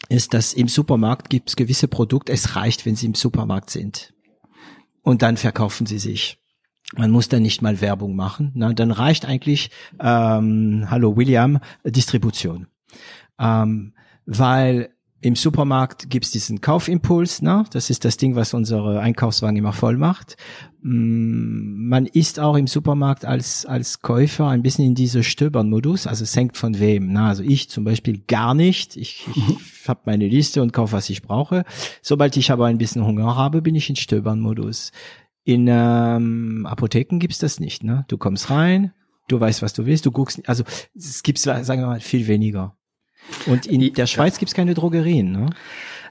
[0.10, 2.32] ist, dass im Supermarkt gibt es gewisse Produkte.
[2.32, 4.14] Es reicht, wenn sie im Supermarkt sind
[5.02, 6.40] und dann verkaufen sie sich.
[6.96, 8.52] Man muss dann nicht mal Werbung machen.
[8.56, 12.68] Na, dann reicht eigentlich, ähm, hallo William, Distribution.
[13.38, 13.94] Ähm,
[14.26, 17.66] weil im Supermarkt gibt's diesen Kaufimpuls, ne?
[17.72, 20.38] das ist das Ding, was unsere Einkaufswagen immer voll macht.
[20.84, 26.24] Mm, man ist auch im Supermarkt als, als Käufer ein bisschen in diese Stöbern-Modus, also
[26.24, 27.14] es hängt von wem.
[27.14, 27.24] Ne?
[27.24, 28.96] Also ich zum Beispiel gar nicht.
[28.96, 29.58] Ich, ich mhm.
[29.88, 31.64] habe meine Liste und kaufe, was ich brauche.
[32.04, 34.92] Sobald ich aber ein bisschen Hunger habe, bin ich in Stöbern-Modus.
[35.44, 37.84] In ähm, Apotheken gibt's das nicht.
[37.84, 38.06] Ne?
[38.08, 38.94] Du kommst rein,
[39.28, 40.64] du weißt, was du willst, du guckst, also
[40.96, 42.78] es gibt, sagen wir mal, viel weniger.
[43.46, 45.50] Und in der Schweiz gibt's keine Drogerien, ne?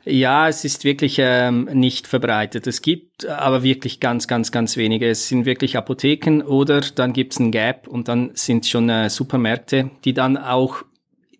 [0.08, 2.68] Ja, es ist wirklich ähm, nicht verbreitet.
[2.68, 5.08] Es gibt aber wirklich ganz, ganz, ganz wenige.
[5.08, 9.90] Es sind wirklich Apotheken oder dann gibt's ein Gap und dann sind schon äh, Supermärkte,
[10.04, 10.84] die dann auch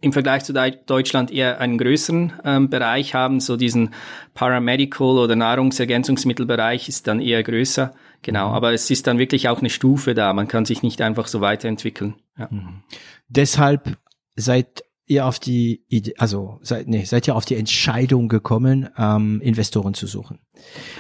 [0.00, 3.38] im Vergleich zu Deutschland eher einen größeren ähm, Bereich haben.
[3.38, 3.94] So diesen
[4.34, 7.94] Paramedical oder Nahrungsergänzungsmittelbereich ist dann eher größer.
[8.22, 8.54] Genau, mhm.
[8.54, 10.32] aber es ist dann wirklich auch eine Stufe da.
[10.32, 12.14] Man kann sich nicht einfach so weiterentwickeln.
[12.36, 12.48] Ja.
[12.50, 12.82] Mhm.
[13.28, 13.96] Deshalb
[14.34, 19.40] seit ihr auf die Idee, also seid, nee, seid ihr auf die Entscheidung gekommen, ähm,
[19.40, 20.40] Investoren zu suchen.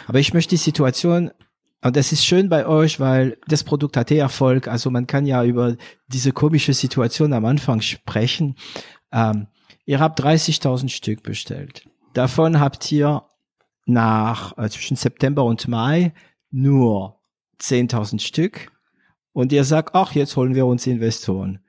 [0.06, 1.30] Aber ich möchte die Situation,
[1.82, 5.44] und das ist schön bei euch, weil das Produkt hatte Erfolg, also man kann ja
[5.44, 5.76] über
[6.06, 8.56] diese komische Situation am Anfang sprechen.
[9.12, 9.48] Ähm,
[9.84, 11.88] ihr habt 30.000 Stück bestellt.
[12.14, 13.24] Davon habt ihr
[13.86, 16.12] nach äh, zwischen September und Mai
[16.50, 17.20] nur
[17.60, 18.72] 10.000 Stück.
[19.32, 21.60] Und ihr sagt, ach, jetzt holen wir uns Investoren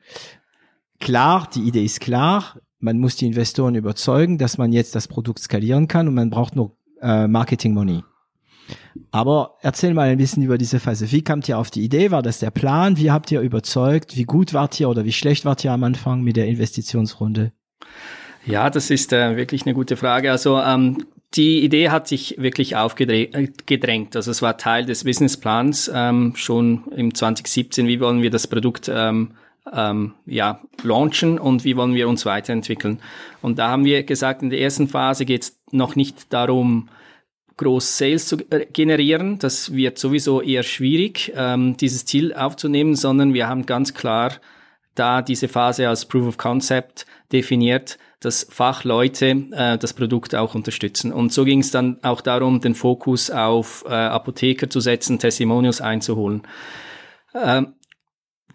[0.99, 2.59] klar, die Idee ist klar.
[2.79, 6.55] Man muss die Investoren überzeugen, dass man jetzt das Produkt skalieren kann und man braucht
[6.55, 8.03] nur äh, Marketing Money.
[9.11, 11.11] Aber erzähl mal ein bisschen über diese Phase.
[11.11, 12.11] Wie kamt ihr auf die Idee?
[12.11, 12.97] War das der Plan?
[12.97, 14.17] Wie habt ihr überzeugt?
[14.17, 17.53] Wie gut wart ihr oder wie schlecht wart ihr am Anfang mit der Investitionsrunde?
[18.45, 20.31] Ja, das ist äh, wirklich eine gute Frage.
[20.31, 24.15] Also ähm, die Idee hat sich wirklich aufgedrängt.
[24.15, 27.87] Also es war Teil des Businessplans ähm, schon im 2017.
[27.87, 29.31] Wie wollen wir das Produkt ähm,
[29.74, 32.99] ähm, ja, launchen und wie wollen wir uns weiterentwickeln?
[33.41, 36.89] Und da haben wir gesagt, in der ersten Phase geht es noch nicht darum,
[37.57, 39.39] groß Sales zu äh, generieren.
[39.39, 44.34] Das wird sowieso eher schwierig, ähm, dieses Ziel aufzunehmen, sondern wir haben ganz klar
[44.95, 51.11] da diese Phase als Proof of Concept definiert, dass Fachleute äh, das Produkt auch unterstützen.
[51.11, 55.82] Und so ging es dann auch darum, den Fokus auf äh, Apotheker zu setzen, Testimonials
[55.82, 56.43] einzuholen.
[57.36, 57.74] Ähm,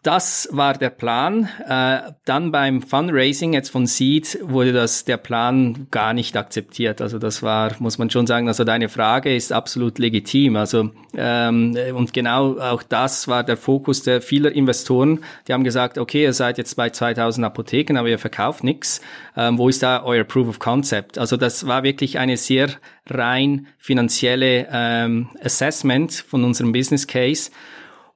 [0.02, 1.48] das war der Plan.
[1.64, 7.00] Äh, dann beim Fundraising jetzt von Seed wurde das der Plan gar nicht akzeptiert.
[7.00, 10.56] Also das war, muss man schon sagen, also deine Frage ist absolut legitim.
[10.56, 15.20] Also ähm, und genau auch das war der Fokus der vieler Investoren.
[15.46, 19.00] Die haben gesagt, okay, ihr seid jetzt bei 2000 Apotheken, aber ihr verkauft nichts.
[19.36, 21.16] Ähm, wo ist da euer Proof of Concept?
[21.16, 22.70] Also das war wirklich eine sehr
[23.08, 27.52] rein finanzielle ähm, Assessment von unserem Business Case.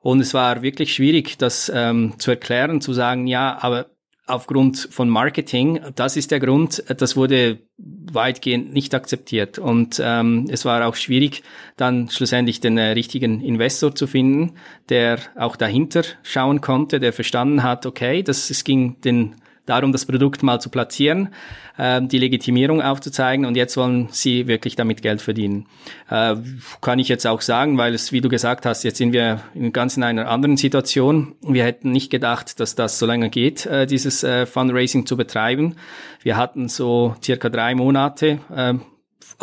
[0.07, 3.87] Und es war wirklich schwierig, das ähm, zu erklären, zu sagen, ja, aber
[4.25, 9.59] aufgrund von Marketing, das ist der Grund, das wurde weitgehend nicht akzeptiert.
[9.59, 11.43] Und ähm, es war auch schwierig,
[11.77, 14.53] dann schlussendlich den äh, richtigen Investor zu finden,
[14.91, 19.35] der auch dahinter schauen konnte, der verstanden hat, okay, das, es ging den
[19.67, 21.35] darum, das Produkt mal zu platzieren,
[21.77, 25.67] äh, die Legitimierung aufzuzeigen und jetzt wollen sie wirklich damit Geld verdienen.
[26.09, 26.37] Äh,
[26.81, 29.43] kann ich jetzt auch sagen, weil es, wie du gesagt hast, jetzt sind wir
[29.73, 31.35] ganz in einer anderen Situation.
[31.43, 35.77] Wir hätten nicht gedacht, dass das so lange geht, äh, dieses äh, Fundraising zu betreiben.
[36.23, 38.75] Wir hatten so circa drei Monate äh,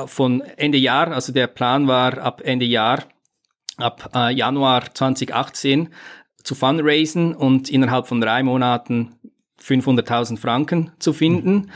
[0.08, 3.04] von Ende Jahr, also der Plan war ab Ende Jahr,
[3.78, 5.90] ab äh, Januar 2018
[6.44, 9.16] zu fundraisen und innerhalb von drei Monaten
[9.64, 11.72] 500.000 Franken zu finden.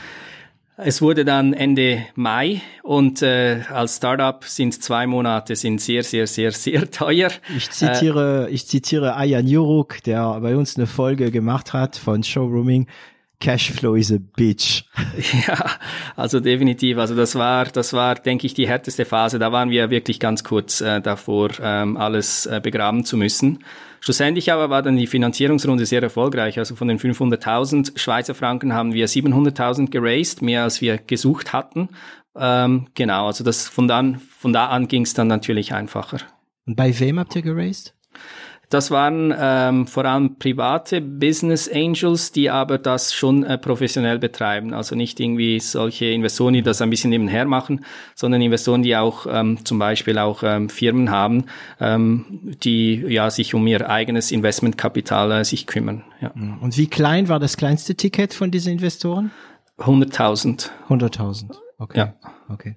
[0.80, 6.28] Es wurde dann Ende Mai und äh, als Startup sind zwei Monate sind sehr, sehr,
[6.28, 7.30] sehr, sehr teuer.
[7.56, 12.22] Ich zitiere, äh, ich zitiere Ayan Juruk, der bei uns eine Folge gemacht hat von
[12.22, 12.86] Showrooming.
[13.40, 14.84] Cashflow is a bitch.
[15.48, 15.70] Ja,
[16.14, 16.98] also definitiv.
[16.98, 19.40] Also das war, das war, denke ich, die härteste Phase.
[19.40, 23.64] Da waren wir wirklich ganz kurz äh, davor, ähm, alles äh, begraben zu müssen.
[24.00, 26.58] Schlussendlich aber war dann die Finanzierungsrunde sehr erfolgreich.
[26.58, 31.88] Also von den 500.000 Schweizer Franken haben wir 700.000 geraced, mehr als wir gesucht hatten.
[32.36, 36.18] Ähm, genau, also das von dann, von da an ging es dann natürlich einfacher.
[36.66, 37.94] Und bei wem habt ihr geraced?
[38.70, 44.74] Das waren ähm, vor allem private Business Angels, die aber das schon äh, professionell betreiben.
[44.74, 49.26] Also nicht irgendwie solche Investoren, die das ein bisschen nebenher machen, sondern Investoren, die auch
[49.30, 51.46] ähm, zum Beispiel auch ähm, Firmen haben,
[51.80, 56.04] ähm, die ja sich um ihr eigenes Investmentkapital äh, sich kümmern.
[56.20, 56.32] Ja.
[56.34, 56.58] Mhm.
[56.58, 59.30] Und wie klein war das kleinste Ticket von diesen Investoren?
[59.78, 60.68] 100.000.
[60.90, 61.56] 100.000.
[61.78, 61.98] Okay.
[61.98, 62.14] Ja.
[62.50, 62.76] Okay.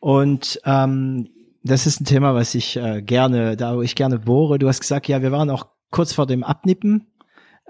[0.00, 1.28] Und ähm,
[1.68, 4.58] das ist ein Thema, was ich äh, gerne, da wo ich gerne bohre.
[4.58, 7.06] Du hast gesagt, ja, wir waren auch kurz vor dem Abnippen.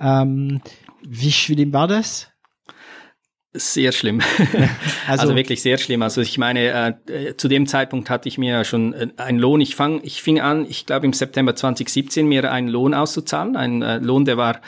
[0.01, 0.61] Ähm,
[1.07, 2.29] wie schlimm war das?
[3.53, 4.21] Sehr schlimm.
[5.07, 6.03] Also, also, wirklich sehr schlimm.
[6.03, 9.63] Also ich meine, äh, zu dem Zeitpunkt hatte ich mir schon äh, einen Lohn.
[9.63, 13.57] Ich fang, ich fing an, ich glaube im September 2017 mir einen Lohn auszuzahlen.
[13.57, 14.61] Ein äh, Lohn, der war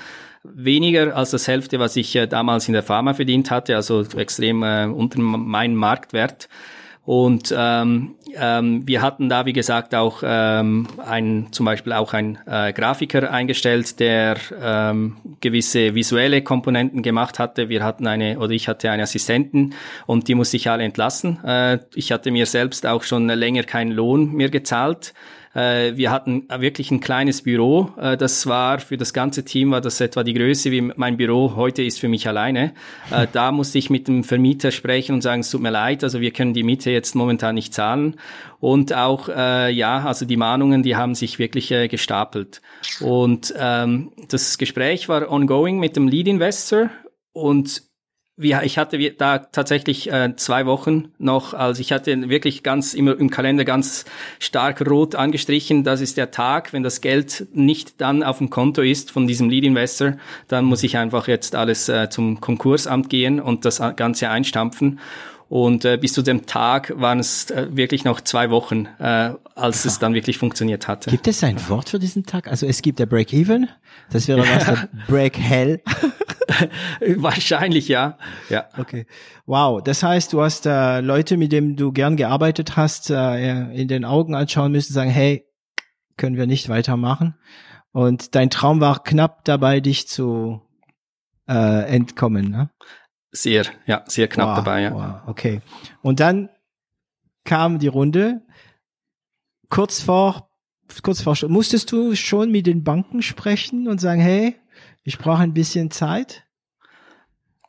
[0.42, 4.62] weniger als das Hälfte, was ich äh, damals in der Pharma verdient hatte, also extrem
[4.62, 6.48] äh, unter meinem Marktwert.
[7.10, 12.38] Und ähm, ähm, wir hatten da, wie gesagt, auch ähm, ein, zum Beispiel auch ein
[12.46, 17.68] äh, Grafiker eingestellt, der ähm, gewisse visuelle Komponenten gemacht hatte.
[17.68, 19.74] Wir hatten eine, oder ich hatte eine Assistenten
[20.06, 21.42] und die musste ich alle entlassen.
[21.42, 25.12] Äh, ich hatte mir selbst auch schon länger keinen Lohn mehr gezahlt.
[25.54, 27.90] Äh, wir hatten wirklich ein kleines Büro.
[27.96, 31.56] Äh, das war für das ganze Team war das etwa die Größe wie mein Büro
[31.56, 32.72] heute ist für mich alleine.
[33.10, 36.20] Äh, da musste ich mit dem Vermieter sprechen und sagen, es tut mir leid, also
[36.20, 38.16] wir können die Miete jetzt momentan nicht zahlen.
[38.60, 42.60] Und auch, äh, ja, also die Mahnungen, die haben sich wirklich äh, gestapelt.
[43.00, 46.90] Und ähm, das Gespräch war ongoing mit dem Lead Investor
[47.32, 47.89] und
[48.40, 53.18] wir, ich hatte da tatsächlich äh, zwei Wochen noch, also ich hatte wirklich ganz immer
[53.18, 54.04] im Kalender ganz
[54.38, 55.84] stark rot angestrichen.
[55.84, 59.50] Das ist der Tag, wenn das Geld nicht dann auf dem Konto ist von diesem
[59.50, 60.14] Lead Investor,
[60.48, 65.00] dann muss ich einfach jetzt alles äh, zum Konkursamt gehen und das Ganze einstampfen.
[65.50, 69.84] Und äh, bis zu dem Tag waren es äh, wirklich noch zwei Wochen, äh, als
[69.84, 71.10] es dann wirklich funktioniert hatte.
[71.10, 72.46] Gibt es ein Wort für diesen Tag?
[72.46, 73.68] Also es gibt der Break-Even,
[74.12, 75.82] das wäre was der Break-Hell.
[77.16, 78.18] Wahrscheinlich ja.
[78.48, 78.68] Ja.
[78.76, 79.06] Okay.
[79.46, 79.82] Wow.
[79.82, 84.04] Das heißt, du hast äh, Leute, mit denen du gern gearbeitet hast, äh, in den
[84.04, 85.46] Augen anschauen müssen, sagen, hey,
[86.16, 87.34] können wir nicht weitermachen.
[87.92, 90.62] Und dein Traum war knapp dabei, dich zu
[91.48, 92.70] äh, entkommen, ne?
[93.32, 94.92] Sehr, ja, sehr knapp wow, dabei, ja.
[94.92, 95.60] Wow, okay.
[96.02, 96.48] Und dann
[97.44, 98.42] kam die Runde.
[99.68, 100.50] Kurz vor,
[101.02, 104.56] kurz vor, musstest du schon mit den Banken sprechen und sagen, hey,
[105.02, 106.44] ich brauche ein bisschen Zeit?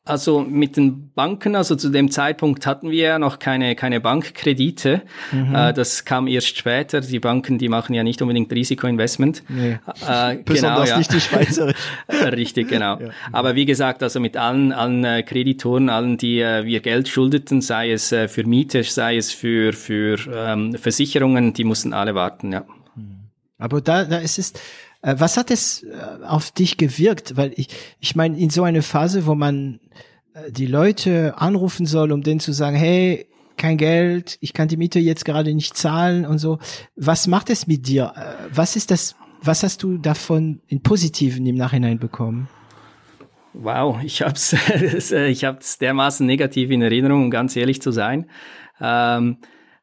[0.04, 5.04] Also mit den Banken, also zu dem Zeitpunkt hatten wir ja noch keine, keine Bankkredite.
[5.32, 5.54] Mhm.
[5.54, 7.02] Äh, das kam erst später.
[7.02, 9.44] Die Banken, die machen ja nicht unbedingt Risikoinvestment.
[9.48, 9.78] Nee.
[10.08, 10.98] Äh, Besonders genau, ja.
[10.98, 11.72] nicht die Schweizer.
[12.10, 13.00] Richtig, genau.
[13.00, 13.10] Ja.
[13.32, 17.62] Aber wie gesagt, also mit allen, allen äh, Kreditoren, allen, die äh, wir Geld schuldeten,
[17.62, 22.52] sei es äh, für Miete, sei es für, für ähm, Versicherungen, die mussten alle warten,
[22.52, 22.66] ja.
[23.60, 24.54] Aber da, da ist es,
[25.02, 27.38] was hat es äh, auf dich gewirkt?
[27.38, 27.68] Weil ich,
[28.00, 29.80] ich meine, in so eine Phase, wo man
[30.34, 33.28] äh, die Leute anrufen soll, um denen zu sagen, hey,
[33.58, 36.60] kein Geld, ich kann die Miete jetzt gerade nicht zahlen und so.
[36.96, 38.14] Was macht es mit dir?
[38.52, 42.50] Was ist das, was hast du davon in Positiven im Nachhinein bekommen?
[43.54, 44.56] Wow, ich hab's,
[45.12, 48.30] ich hab's dermaßen negativ in Erinnerung, um ganz ehrlich zu sein.
[48.80, 49.38] Ähm,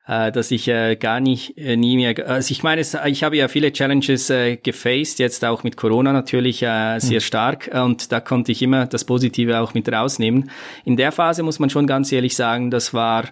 [0.09, 3.47] äh, dass ich äh, gar nicht äh, nie mehr, also ich meine, ich habe ja
[3.47, 7.21] viele Challenges äh, gefaced, jetzt auch mit Corona natürlich äh, sehr mhm.
[7.21, 10.51] stark und da konnte ich immer das Positive auch mit rausnehmen.
[10.85, 13.25] In der Phase muss man schon ganz ehrlich sagen, das war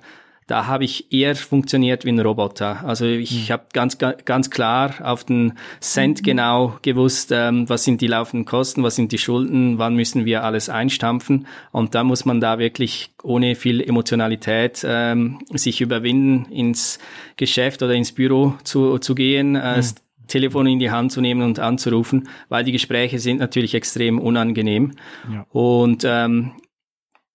[0.47, 2.85] da habe ich eher funktioniert wie ein Roboter.
[2.85, 3.53] Also ich mhm.
[3.53, 6.25] habe ganz ganz klar auf den Cent mhm.
[6.25, 10.45] genau gewusst, ähm, was sind die laufenden Kosten, was sind die Schulden, wann müssen wir
[10.45, 17.01] alles einstampfen und da muss man da wirklich ohne viel Emotionalität ähm, sich überwinden, ins
[17.37, 19.57] Geschäft oder ins Büro zu, zu gehen.
[19.57, 19.85] Äh, mhm.
[20.29, 24.93] Telefon in die Hand zu nehmen und anzurufen, weil die Gespräche sind natürlich extrem unangenehm.
[25.33, 25.47] Ja.
[25.51, 26.53] Und ähm,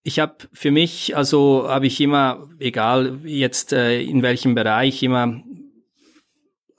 [0.04, 5.42] ich habe für mich, also habe ich immer, egal jetzt äh, in welchem Bereich, immer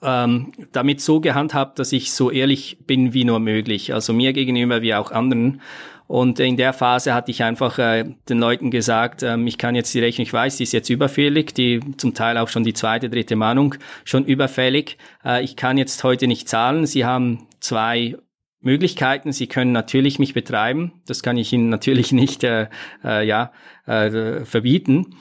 [0.01, 3.93] ähm, damit so gehandhabt, dass ich so ehrlich bin wie nur möglich.
[3.93, 5.61] Also mir gegenüber wie auch anderen.
[6.07, 9.93] Und in der Phase hatte ich einfach äh, den Leuten gesagt, ähm, ich kann jetzt
[9.93, 13.09] die Rechnung, ich weiß, die ist jetzt überfällig, die zum Teil auch schon die zweite,
[13.09, 14.97] dritte Mahnung schon überfällig.
[15.23, 16.85] Äh, ich kann jetzt heute nicht zahlen.
[16.85, 18.17] Sie haben zwei
[18.63, 19.31] Möglichkeiten.
[19.31, 21.01] Sie können natürlich mich betreiben.
[21.05, 22.67] Das kann ich Ihnen natürlich nicht äh,
[23.03, 23.51] äh, ja,
[23.85, 25.15] äh, verbieten.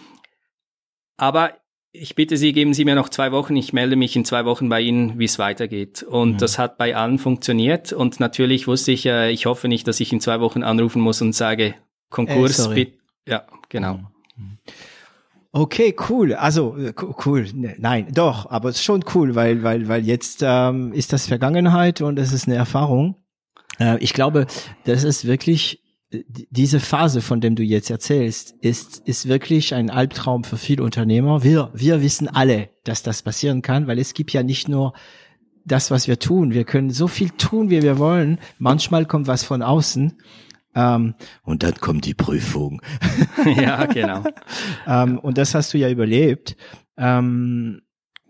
[1.17, 1.53] Aber
[1.93, 3.55] ich bitte Sie, geben Sie mir noch zwei Wochen.
[3.57, 6.03] Ich melde mich in zwei Wochen bei Ihnen, wie es weitergeht.
[6.03, 6.39] Und mhm.
[6.39, 7.93] das hat bei allen funktioniert.
[7.93, 11.21] Und natürlich wusste ich, äh, ich hoffe nicht, dass ich in zwei Wochen anrufen muss
[11.21, 11.75] und sage,
[12.09, 12.99] Konkurs, äh, bitte.
[13.27, 14.01] Ja, genau.
[14.37, 14.59] Mhm.
[15.55, 16.33] Okay, cool.
[16.35, 16.95] Also äh,
[17.27, 17.47] cool.
[17.53, 21.27] Ne, nein, doch, aber es ist schon cool, weil weil weil jetzt ähm, ist das
[21.27, 23.22] Vergangenheit und es ist eine Erfahrung.
[23.79, 24.47] Äh, ich glaube,
[24.85, 25.83] das ist wirklich
[26.51, 31.43] diese Phase, von dem du jetzt erzählst, ist, ist wirklich ein Albtraum für viele Unternehmer.
[31.43, 34.93] Wir, wir wissen alle, dass das passieren kann, weil es gibt ja nicht nur
[35.65, 36.53] das, was wir tun.
[36.53, 38.39] Wir können so viel tun, wie wir wollen.
[38.59, 40.19] Manchmal kommt was von außen.
[40.75, 41.15] Ähm,
[41.45, 42.83] und dann kommt die Prüfung.
[43.57, 44.25] ja, genau.
[44.87, 46.57] ähm, und das hast du ja überlebt.
[46.97, 47.83] Ähm,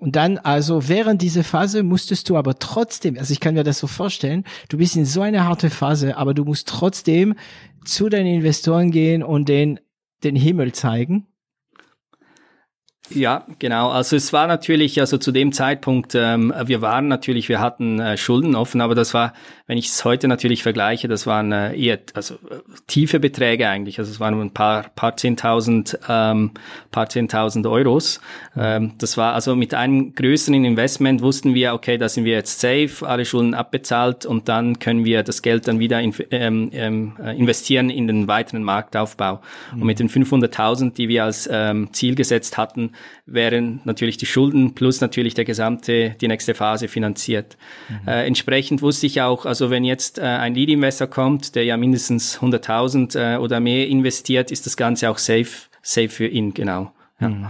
[0.03, 3.79] und dann, also während dieser Phase musstest du aber trotzdem, also ich kann mir das
[3.79, 7.37] so vorstellen, du bist in so eine harte Phase, aber du musst trotzdem
[7.85, 9.79] zu deinen Investoren gehen und den,
[10.25, 11.29] den Himmel zeigen
[13.11, 13.91] ja, genau.
[13.91, 18.17] Also es war natürlich, also zu dem Zeitpunkt, ähm, wir waren natürlich, wir hatten äh,
[18.17, 19.35] Schulden offen, aber das war,
[19.73, 22.59] wenn ich es heute natürlich vergleiche, das waren äh, eher, also äh,
[22.89, 23.99] tiefe Beträge eigentlich.
[23.99, 26.51] Also es waren ein paar, paar zehntausend, ähm,
[26.91, 28.20] paar zehntausend Euros.
[28.55, 32.61] Ähm, das war also mit einem größeren Investment wussten wir, okay, da sind wir jetzt
[32.61, 37.16] safe, alle Schulden abbezahlt und dann können wir das Geld dann wieder in, ähm, ähm,
[37.25, 39.41] äh, investieren in den weiteren Marktaufbau.
[39.73, 39.81] Mhm.
[39.81, 42.93] Und mit den 500.000, die wir als ähm, Ziel gesetzt hatten,
[43.25, 47.57] wären natürlich die Schulden plus natürlich der gesamte, die nächste Phase finanziert.
[47.89, 48.09] Mhm.
[48.09, 52.39] Äh, entsprechend wusste ich auch, also wenn jetzt äh, ein Lead-Investor kommt, der ja mindestens
[52.41, 56.93] 100.000 äh, oder mehr investiert, ist das Ganze auch safe, safe für ihn, genau.
[57.20, 57.29] Ja.
[57.29, 57.47] Mhm.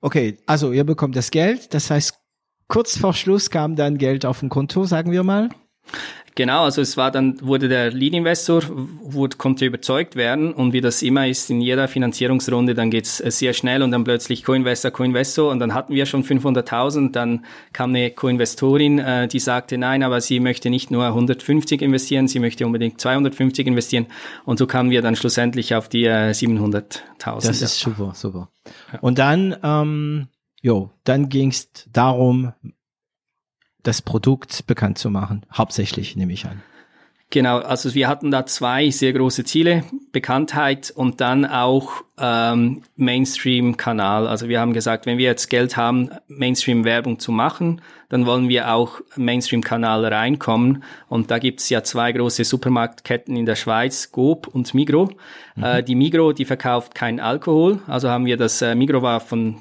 [0.00, 2.18] Okay, also ihr bekommt das Geld, das heißt,
[2.68, 5.48] kurz vor Schluss kam dann Geld auf dem Konto, sagen wir mal.
[6.38, 11.02] Genau, also es war dann, wurde der Lead-Investor, wurde, konnte überzeugt werden und wie das
[11.02, 15.58] immer ist in jeder Finanzierungsrunde, dann geht's sehr schnell und dann plötzlich Co-Investor, Co-Investor und
[15.58, 20.38] dann hatten wir schon 500.000, dann kam eine Co-Investorin, äh, die sagte, nein, aber sie
[20.38, 24.06] möchte nicht nur 150 investieren, sie möchte unbedingt 250 investieren
[24.44, 27.46] und so kamen wir dann schlussendlich auf die äh, 700.000.
[27.48, 28.48] Das ist super, super.
[28.92, 29.00] Ja.
[29.00, 30.28] Und dann, ähm,
[30.62, 32.52] jo, dann ging's darum,
[33.82, 35.44] das Produkt bekannt zu machen.
[35.52, 36.62] Hauptsächlich, nehme ich an.
[37.30, 44.26] Genau, also wir hatten da zwei sehr große Ziele, Bekanntheit und dann auch ähm, Mainstream-Kanal.
[44.26, 48.72] Also wir haben gesagt, wenn wir jetzt Geld haben, Mainstream-Werbung zu machen, dann wollen wir
[48.72, 50.82] auch Mainstream-Kanal reinkommen.
[51.08, 55.10] Und da gibt's ja zwei große Supermarktketten in der Schweiz, Coop und Migro.
[55.56, 55.64] Mhm.
[55.64, 57.80] Äh, die Migro, die verkauft keinen Alkohol.
[57.86, 59.58] Also haben wir das, äh, Migro war von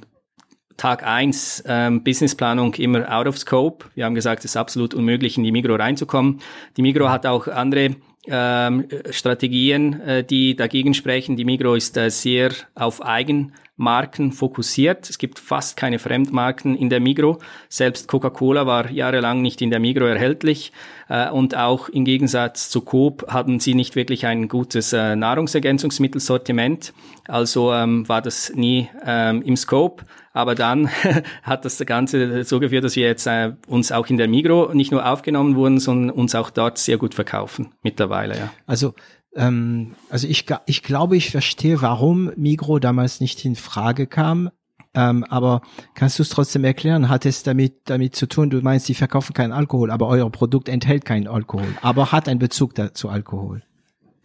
[0.78, 3.86] Tag eins ähm, Businessplanung immer out of scope.
[3.96, 6.40] Wir haben gesagt, es ist absolut unmöglich, in die Migro reinzukommen.
[6.78, 7.96] Die Migro hat auch andere
[8.28, 11.36] ähm, Strategien, äh, die dagegen sprechen.
[11.36, 15.10] Die Migro ist äh, sehr auf Eigenmarken fokussiert.
[15.10, 17.40] Es gibt fast keine Fremdmarken in der Migro.
[17.70, 20.72] Selbst Coca-Cola war jahrelang nicht in der Migro erhältlich.
[21.10, 26.94] Äh, und auch im Gegensatz zu Coop hatten sie nicht wirklich ein gutes äh, Nahrungsergänzungsmittelsortiment.
[27.28, 30.04] Also ähm, war das nie ähm, im Scope.
[30.38, 30.88] Aber dann
[31.42, 34.92] hat das Ganze so geführt, dass wir jetzt äh, uns auch in der Migro nicht
[34.92, 38.38] nur aufgenommen wurden, sondern uns auch dort sehr gut verkaufen mittlerweile.
[38.38, 38.54] Ja.
[38.68, 38.94] Also
[39.36, 44.52] ähm, also ich, ich glaube, ich verstehe, warum Migro damals nicht in Frage kam.
[44.94, 45.62] Ähm, aber
[45.96, 47.10] kannst du es trotzdem erklären?
[47.10, 48.52] Hat es damit damit zu tun?
[48.52, 52.40] Du meinst, sie verkaufen keinen Alkohol, aber euer Produkt enthält keinen Alkohol, aber hat einen
[52.40, 53.64] Bezug zu Alkohol.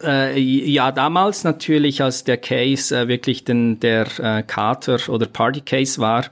[0.02, 5.60] Äh, ja, damals natürlich, als der Case äh, wirklich den, der äh, Kater oder Party
[5.60, 6.24] Case war,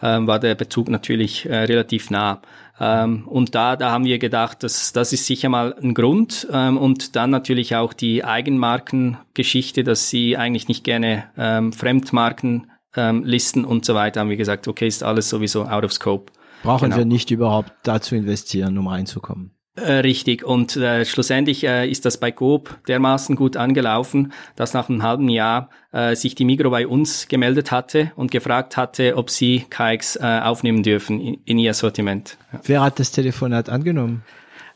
[0.00, 2.40] äh, war der Bezug natürlich äh, relativ nah.
[2.78, 6.46] Ähm, und da, da haben wir gedacht, dass das ist sicher mal ein Grund.
[6.52, 13.24] Ähm, und dann natürlich auch die Eigenmarkengeschichte, dass sie eigentlich nicht gerne ähm, Fremdmarken ähm,
[13.24, 16.32] listen und so weiter, haben wir gesagt, okay, ist alles sowieso out of scope.
[16.62, 16.98] Brauchen genau.
[16.98, 19.55] wir nicht überhaupt dazu investieren, um reinzukommen.
[19.76, 20.42] Äh, richtig.
[20.42, 25.28] Und äh, schlussendlich äh, ist das bei Coop dermaßen gut angelaufen, dass nach einem halben
[25.28, 30.16] Jahr äh, sich die Migro bei uns gemeldet hatte und gefragt hatte, ob sie KX
[30.16, 32.38] äh, aufnehmen dürfen in, in ihr Sortiment.
[32.52, 32.60] Ja.
[32.64, 34.22] Wer hat das Telefonat angenommen?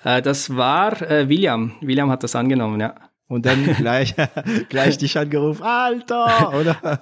[0.04, 1.72] Äh, das war äh, William.
[1.80, 2.94] William hat das angenommen, ja.
[3.30, 4.16] Und dann gleich,
[4.68, 6.76] gleich dich angerufen, Alter, oder?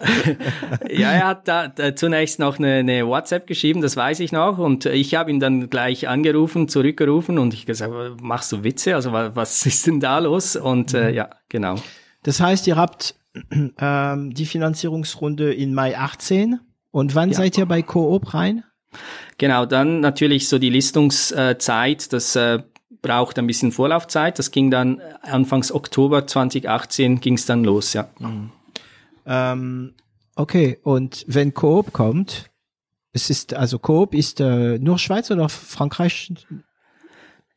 [0.90, 4.58] ja, er hat da, da zunächst noch eine, eine, WhatsApp geschrieben, das weiß ich noch.
[4.58, 8.94] Und ich habe ihn dann gleich angerufen, zurückgerufen und ich gesagt, machst du Witze?
[8.94, 10.54] Also was ist denn da los?
[10.54, 11.14] Und äh, mhm.
[11.14, 11.76] ja, genau.
[12.24, 13.14] Das heißt, ihr habt
[13.80, 16.60] ähm, die Finanzierungsrunde in Mai 18.
[16.90, 17.36] Und wann ja.
[17.36, 18.64] seid ihr bei Coop rein?
[19.38, 22.58] Genau, dann natürlich so die Listungszeit, das äh,
[23.08, 24.38] braucht ein bisschen Vorlaufzeit.
[24.38, 28.08] Das ging dann Anfangs Oktober 2018 ging es dann los, ja.
[28.18, 28.50] Mhm.
[29.24, 29.94] Ähm,
[30.36, 32.50] okay, und wenn Coop kommt,
[33.12, 36.34] es ist also Coop ist äh, nur Schweiz oder Frankreich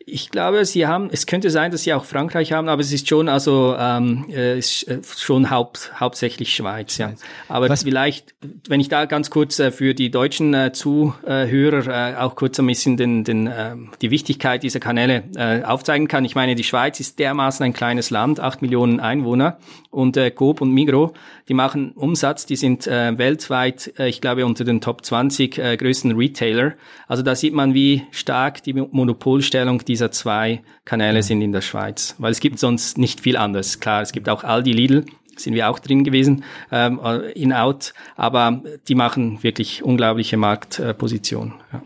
[0.06, 3.08] ich glaube, sie haben, es könnte sein, dass sie auch Frankreich haben, aber es ist
[3.08, 7.14] schon, also ähm, äh, ist äh, schon haupt, hauptsächlich Schweiz, ja.
[7.48, 7.84] Aber Was?
[7.84, 8.34] vielleicht,
[8.68, 12.68] wenn ich da ganz kurz äh, für die deutschen äh, Zuhörer äh, auch kurz ein
[12.68, 16.26] bisschen den, den, äh, die Wichtigkeit dieser Kanäle äh, aufzeigen kann.
[16.26, 19.60] Ich meine, die Schweiz ist dermaßen ein kleines Land, acht Millionen Einwohner
[19.92, 21.14] und äh, Coop und Migro,
[21.52, 25.76] die machen Umsatz, die sind äh, weltweit, äh, ich glaube, unter den Top 20 äh,
[25.76, 26.76] größten Retailer.
[27.10, 31.24] Also da sieht man, wie stark die Monopolstellung dieser zwei Kanäle ja.
[31.24, 32.16] sind in der Schweiz.
[32.20, 33.82] Weil es gibt sonst nicht viel anderes.
[33.82, 35.04] Klar, es gibt auch Aldi, Lidl,
[35.36, 41.56] sind wir auch drin gewesen, ähm, äh, in Out, aber die machen wirklich unglaubliche Marktposition.
[41.74, 41.84] Ja.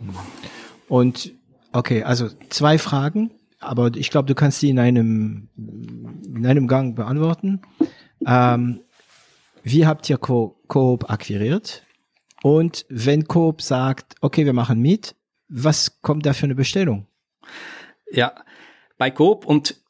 [0.88, 1.32] Und
[1.72, 6.96] okay, also zwei Fragen, aber ich glaube, du kannst die in einem in einem Gang
[6.96, 7.62] beantworten.
[8.28, 8.82] Ähm,
[9.66, 11.84] wie habt ihr Co Coop akquiriert?
[12.44, 15.16] Und wenn Coop sagt, okay, wir machen mit,
[15.48, 17.08] was kommt da für eine Bestellung?
[18.12, 18.34] Ja,
[19.00, 19.82] bei Coop und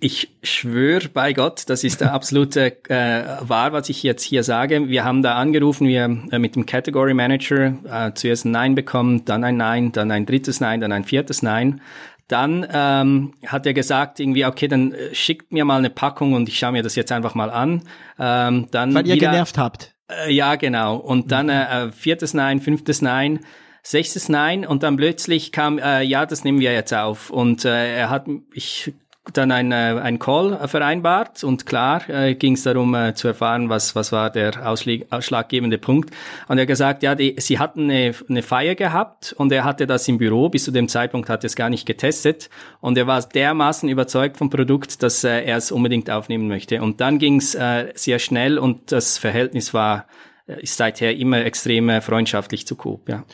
[0.00, 4.88] ich schwöre bei Gott, das ist der absolute äh, wahr, was ich jetzt hier sage.
[4.88, 9.26] Wir haben da angerufen, wir äh, mit dem Category Manager äh, zuerst ein Nein bekommen,
[9.26, 11.82] dann ein Nein, dann ein drittes Nein, dann ein viertes Nein.
[12.30, 16.48] Dann ähm, hat er gesagt, irgendwie, okay, dann äh, schickt mir mal eine Packung und
[16.48, 17.82] ich schaue mir das jetzt einfach mal an.
[18.20, 19.94] Ähm, dann Weil ihr wieder, genervt habt.
[20.08, 20.96] Äh, ja, genau.
[20.96, 21.50] Und dann mhm.
[21.52, 23.40] äh, viertes Nein, fünftes Nein,
[23.82, 27.30] sechstes Nein und dann plötzlich kam, äh, ja, das nehmen wir jetzt auf.
[27.30, 28.92] Und äh, er hat, ich
[29.32, 33.68] dann ein, äh, ein Call vereinbart und klar äh, ging es darum äh, zu erfahren,
[33.68, 36.10] was, was war der ausschlaggebende Punkt.
[36.48, 39.86] Und er hat gesagt, ja, die, sie hatten eine, eine Feier gehabt und er hatte
[39.86, 42.48] das im Büro, bis zu dem Zeitpunkt hat er es gar nicht getestet
[42.80, 46.80] und er war dermaßen überzeugt vom Produkt, dass äh, er es unbedingt aufnehmen möchte.
[46.82, 50.06] Und dann ging es äh, sehr schnell und das Verhältnis war
[50.46, 53.24] äh, ist seither immer extrem äh, freundschaftlich zu Coop, ja.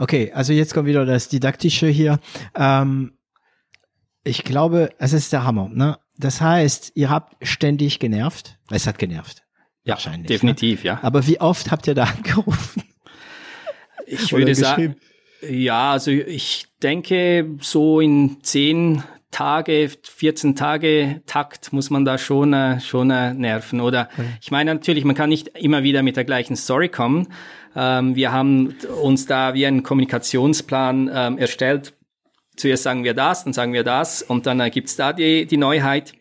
[0.00, 2.20] Okay, also jetzt kommt wieder das Didaktische hier.
[2.56, 3.12] Ähm
[4.28, 5.70] ich glaube, es ist der Hammer.
[5.72, 5.98] Ne?
[6.18, 8.58] Das heißt, ihr habt ständig genervt.
[8.70, 9.42] Es hat genervt.
[9.84, 10.28] Ja, wahrscheinlich.
[10.28, 10.34] Ne?
[10.34, 10.88] Definitiv, ne?
[10.88, 10.98] ja.
[11.02, 12.82] Aber wie oft habt ihr da angerufen?
[14.06, 14.96] Ich würde sagen,
[15.48, 22.52] ja, also ich denke, so in zehn Tage, 14 Tage Takt muss man da schon,
[22.52, 23.80] äh, schon äh, nerven.
[23.80, 24.28] Oder okay.
[24.40, 27.28] ich meine natürlich, man kann nicht immer wieder mit der gleichen Story kommen.
[27.76, 31.92] Ähm, wir haben uns da wie einen Kommunikationsplan ähm, erstellt.
[32.58, 35.56] Zuerst sagen wir das, dann sagen wir das und dann äh, gibt's da die, die
[35.56, 36.12] Neuheit.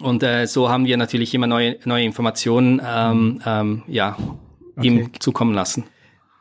[0.00, 4.16] Und äh, so haben wir natürlich immer neue, neue Informationen ähm, ähm, ja,
[4.76, 4.86] okay.
[4.86, 5.84] ihm zukommen lassen.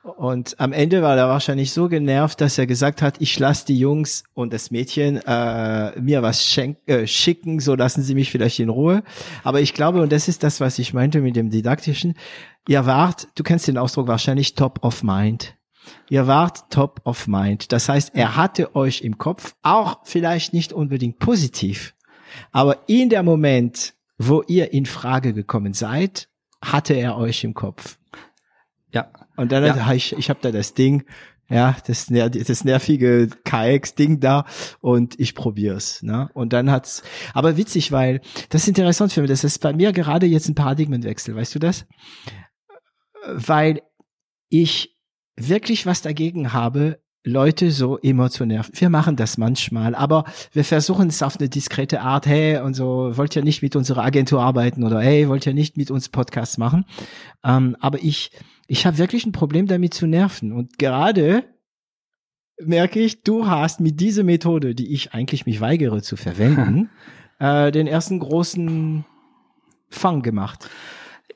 [0.03, 3.79] Und am Ende war er wahrscheinlich so genervt, dass er gesagt hat, ich lasse die
[3.79, 8.59] Jungs und das Mädchen äh, mir was schenk, äh, schicken, so lassen sie mich vielleicht
[8.59, 9.03] in Ruhe.
[9.43, 12.13] Aber ich glaube, und das ist das, was ich meinte mit dem Didaktischen,
[12.67, 15.54] ihr wart, du kennst den Ausdruck wahrscheinlich top of mind.
[16.09, 17.71] Ihr wart top of mind.
[17.71, 21.95] Das heißt, er hatte euch im Kopf, auch vielleicht nicht unbedingt positiv,
[22.51, 26.29] aber in der Moment, wo ihr in Frage gekommen seid,
[26.61, 27.97] hatte er euch im Kopf.
[28.91, 29.11] Ja.
[29.35, 29.85] Und dann ja.
[29.85, 31.03] habe ich, ich habe da das Ding,
[31.49, 34.45] ja, das, das nervige KX-Ding da
[34.81, 36.01] und ich probier's.
[36.01, 36.29] Ne?
[36.33, 39.91] Und dann hat's, aber witzig, weil das ist interessant für mich, das ist bei mir
[39.91, 41.85] gerade jetzt ein Paradigmenwechsel, weißt du das?
[43.27, 43.81] Weil
[44.49, 44.94] ich
[45.37, 48.71] wirklich was dagegen habe, Leute so immer zu nerven.
[48.75, 52.27] Wir machen das manchmal, aber wir versuchen es auf eine diskrete Art.
[52.27, 55.75] Hey, und so, wollt ihr nicht mit unserer Agentur arbeiten oder hey, wollt ihr nicht
[55.75, 56.85] mit uns Podcasts machen?
[57.43, 58.31] Ähm, aber ich,
[58.67, 60.51] ich habe wirklich ein Problem damit zu nerven.
[60.51, 61.43] Und gerade
[62.61, 66.91] merke ich, du hast mit dieser Methode, die ich eigentlich mich weigere zu verwenden,
[67.39, 69.03] äh, den ersten großen
[69.89, 70.69] Fang gemacht.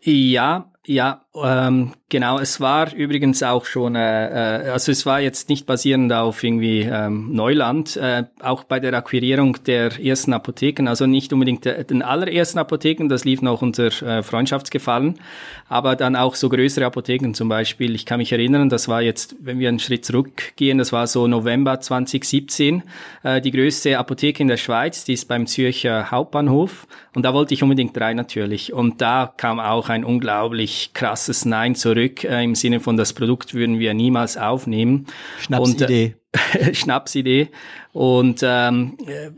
[0.02, 2.40] Ja, ja, ähm, genau.
[2.40, 6.82] Es war übrigens auch schon, äh, äh, also es war jetzt nicht basierend auf irgendwie
[6.82, 12.02] ähm, Neuland, äh, auch bei der Akquirierung der ersten Apotheken, also nicht unbedingt der, den
[12.02, 15.20] allerersten Apotheken, das lief noch unter äh, Freundschaftsgefallen,
[15.68, 17.96] aber dann auch so größere Apotheken zum Beispiel.
[17.96, 21.28] Ich kann mich erinnern, das war jetzt, wenn wir einen Schritt zurückgehen, das war so
[21.28, 22.84] November 2017,
[23.24, 27.54] äh, die größte Apotheke in der Schweiz, die ist beim Zürcher Hauptbahnhof und da wollte
[27.54, 32.56] ich unbedingt rein natürlich und da kam auch ein unglaublich krasses Nein zurück äh, im
[32.56, 35.08] Sinne von das Produkt würden wir niemals aufnehmen.
[35.40, 36.16] Schnapsidee.
[36.34, 37.50] Und, äh, Schnapsidee.
[37.94, 39.32] Und ähm, äh,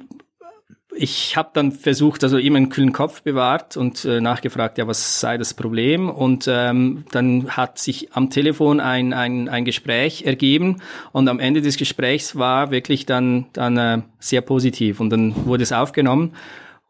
[0.94, 5.20] ich habe dann versucht, also immer einen kühlen Kopf bewahrt und äh, nachgefragt, ja, was
[5.20, 6.10] sei das Problem?
[6.10, 10.82] Und ähm, dann hat sich am Telefon ein, ein, ein Gespräch ergeben
[11.12, 15.64] und am Ende des Gesprächs war wirklich dann, dann äh, sehr positiv und dann wurde
[15.64, 16.34] es aufgenommen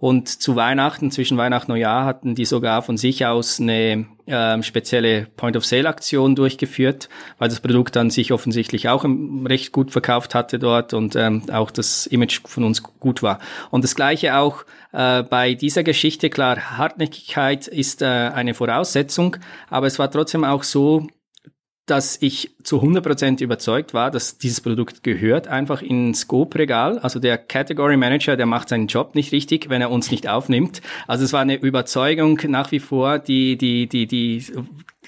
[0.02, 4.64] und zu Weihnachten, zwischen Weihnachten und Neujahr, hatten die sogar von sich aus eine ähm,
[4.64, 9.06] spezielle Point-of-Sale-Aktion durchgeführt, weil das Produkt dann sich offensichtlich auch
[9.46, 13.38] recht gut verkauft hatte dort und ähm, auch das Image von uns gut war.
[13.70, 19.38] Und das gleiche auch äh, bei dieser Geschichte, klar, Hartnäckigkeit ist äh, eine Voraussetzung,
[19.70, 21.06] aber es war trotzdem auch so,
[21.86, 27.00] dass ich zu 100% überzeugt war, dass dieses Produkt gehört einfach ins Scope-Regal.
[27.00, 30.82] Also der Category Manager, der macht seinen Job nicht richtig, wenn er uns nicht aufnimmt.
[31.08, 34.46] Also es war eine Überzeugung nach wie vor, die, die, die, die,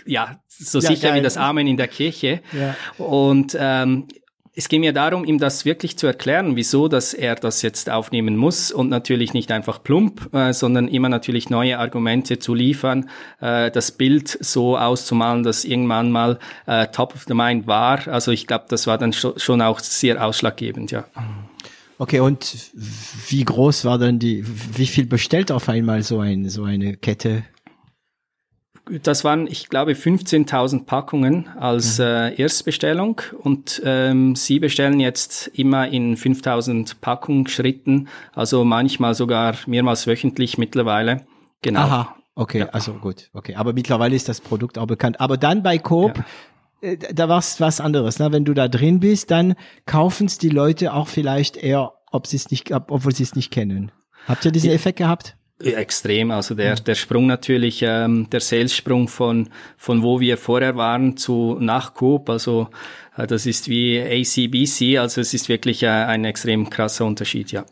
[0.05, 1.19] ja, so ja, sicher geil.
[1.19, 2.41] wie das Amen in der Kirche.
[2.51, 2.76] Ja.
[3.03, 4.07] Und ähm,
[4.56, 8.38] es ging mir darum, ihm das wirklich zu erklären, wieso, dass er das jetzt aufnehmen
[8.38, 13.10] muss und natürlich nicht einfach plump, äh, sondern immer natürlich neue Argumente zu liefern,
[13.41, 16.38] äh, das Bild so auszumalen, dass irgendwann mal
[16.68, 18.08] äh, top of the mind war.
[18.08, 21.06] Also ich glaube, das war dann schon auch sehr ausschlaggebend, ja.
[21.97, 22.56] Okay, und
[23.28, 24.43] wie groß war dann die,
[24.76, 27.43] wie viel bestellt auf einmal so ein, so eine Kette?
[28.90, 32.06] Das waren, ich glaube, 15.000 Packungen als mhm.
[32.06, 40.06] äh, Erstbestellung und ähm, Sie bestellen jetzt immer in 5.000 Packungsschritten, also manchmal sogar mehrmals
[40.06, 41.26] wöchentlich mittlerweile.
[41.62, 41.80] Genau.
[41.80, 42.70] Aha, okay, ja.
[42.70, 43.56] also gut, okay.
[43.56, 45.22] Aber mittlerweile ist das Produkt auch bekannt.
[45.22, 46.22] Aber dann bei Coop,
[46.82, 46.90] ja.
[46.90, 48.20] äh, da war es was anderes.
[48.20, 48.34] Ne?
[48.34, 49.56] Wenn du da drin bist, dann
[49.86, 53.50] kaufen es die Leute auch vielleicht eher, ob sie es nicht, obwohl sie es nicht
[53.50, 53.94] kennen.
[54.28, 54.76] Habt ihr diesen ja.
[54.76, 55.38] Effekt gehabt?
[55.60, 61.16] Extrem, also der, der Sprung natürlich, ähm, der Sales-Sprung von, von wo wir vorher waren
[61.16, 62.70] zu nach Coop, also
[63.16, 67.66] äh, das ist wie ACBC, also es ist wirklich äh, ein extrem krasser Unterschied, ja.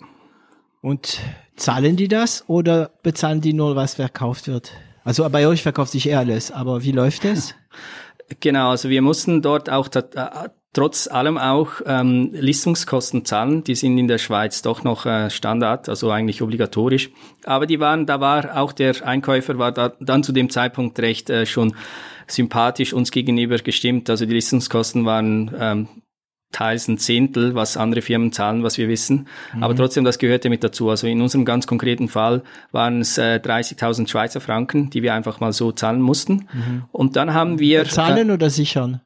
[0.82, 1.20] Und
[1.56, 4.72] zahlen die das oder bezahlen die nur, was verkauft wird?
[5.04, 7.56] Also bei euch verkauft sich eher alles, aber wie läuft es?
[8.40, 13.64] Genau, also wir mussten dort auch äh, trotz allem auch ähm, Listungskosten zahlen.
[13.64, 17.10] Die sind in der Schweiz doch noch äh, Standard, also eigentlich obligatorisch.
[17.44, 21.30] Aber die waren, da war auch der Einkäufer war da, dann zu dem Zeitpunkt recht
[21.30, 21.76] äh, schon
[22.28, 24.10] sympathisch uns gegenüber gestimmt.
[24.10, 25.88] Also die Listungskosten waren ähm,
[26.54, 29.28] teils ein Zehntel, was andere Firmen zahlen, was wir wissen.
[29.54, 29.64] Mhm.
[29.64, 30.90] Aber trotzdem, das gehörte mit dazu.
[30.90, 35.40] Also in unserem ganz konkreten Fall waren es äh, 30.000 Schweizer Franken, die wir einfach
[35.42, 36.48] mal so zahlen mussten.
[36.54, 36.84] Mhm.
[36.92, 37.86] Und dann haben wir...
[37.86, 39.02] Zahlen äh, oder sichern?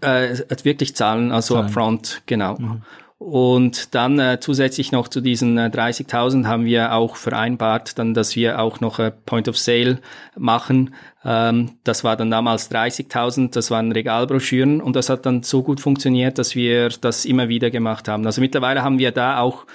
[0.00, 1.66] Äh, wirklich zahlen, also Zahlen.
[1.66, 2.56] upfront, genau.
[2.58, 2.82] Mhm.
[3.20, 8.34] Und dann äh, zusätzlich noch zu diesen äh, 30.000 haben wir auch vereinbart, dann, dass
[8.34, 9.98] wir auch noch äh, Point of Sale
[10.38, 10.94] machen.
[11.22, 15.80] Ähm, das war dann damals 30.000, das waren Regalbroschüren und das hat dann so gut
[15.80, 18.24] funktioniert, dass wir das immer wieder gemacht haben.
[18.24, 19.66] Also mittlerweile haben wir da auch,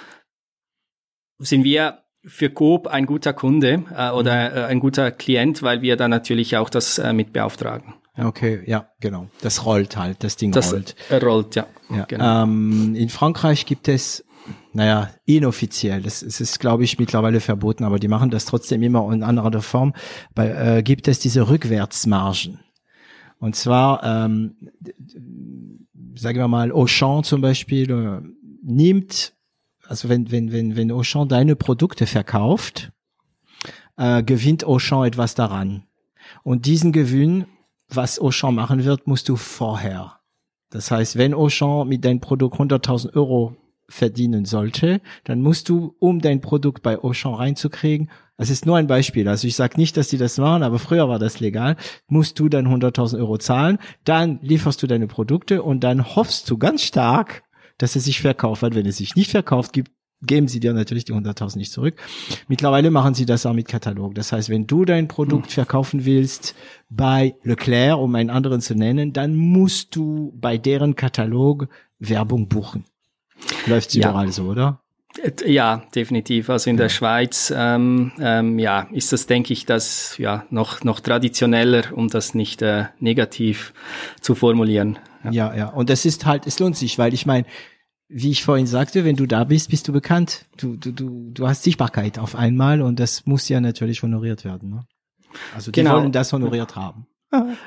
[1.38, 4.56] sind wir für Coop ein guter Kunde äh, oder mhm.
[4.56, 7.94] äh, ein guter Klient, weil wir da natürlich auch das äh, mit beauftragen.
[8.18, 9.28] Okay, ja, genau.
[9.42, 10.96] Das rollt halt, das Ding das rollt.
[11.22, 11.66] rollt, ja.
[11.90, 12.04] ja.
[12.04, 12.42] Genau.
[12.44, 14.24] Ähm, in Frankreich gibt es,
[14.72, 19.12] naja, inoffiziell, das, das ist, glaube ich, mittlerweile verboten, aber die machen das trotzdem immer
[19.12, 19.92] in anderer Form,
[20.34, 22.60] bei, äh, gibt es diese Rückwärtsmargen.
[23.38, 24.56] Und zwar, ähm,
[26.14, 28.20] sagen wir mal, Auchan zum Beispiel, äh,
[28.62, 29.34] nimmt,
[29.86, 32.92] also wenn, wenn, wenn, wenn Auchan deine Produkte verkauft,
[33.98, 35.84] äh, gewinnt Auchan etwas daran.
[36.42, 37.44] Und diesen Gewinn
[37.88, 40.20] was Auchan machen wird, musst du vorher.
[40.70, 43.56] Das heißt, wenn Auchan mit deinem Produkt 100.000 Euro
[43.88, 48.86] verdienen sollte, dann musst du, um dein Produkt bei Auchan reinzukriegen, das ist nur ein
[48.86, 51.76] Beispiel, also ich sage nicht, dass die das machen, aber früher war das legal,
[52.06, 56.58] musst du dann 100.000 Euro zahlen, dann lieferst du deine Produkte und dann hoffst du
[56.58, 57.44] ganz stark,
[57.78, 58.74] dass es sich verkauft hat.
[58.74, 59.90] Wenn es sich nicht verkauft, gibt,
[60.22, 61.96] geben sie dir natürlich die 100.000 nicht zurück.
[62.48, 64.14] Mittlerweile machen sie das auch mit Katalog.
[64.14, 65.52] Das heißt, wenn du dein Produkt hm.
[65.52, 66.54] verkaufen willst
[66.88, 72.84] bei Leclerc, um einen anderen zu nennen, dann musst du bei deren Katalog Werbung buchen.
[73.66, 74.10] Läuft ja.
[74.10, 74.80] überall so, oder?
[75.46, 76.50] Ja, definitiv.
[76.50, 81.00] Also in der Schweiz, ähm, ähm, ja, ist das, denke ich, das ja noch noch
[81.00, 83.72] traditioneller, um das nicht äh, negativ
[84.20, 84.98] zu formulieren.
[85.24, 85.30] Ja.
[85.30, 85.66] ja, ja.
[85.68, 87.46] Und das ist halt, es lohnt sich, weil ich meine,
[88.08, 90.46] wie ich vorhin sagte, wenn du da bist, bist du bekannt.
[90.56, 94.70] Du, du, du, du hast Sichtbarkeit auf einmal und das muss ja natürlich honoriert werden.
[94.70, 94.86] Ne?
[95.54, 95.96] Also die genau.
[95.96, 97.06] wollen das honoriert haben.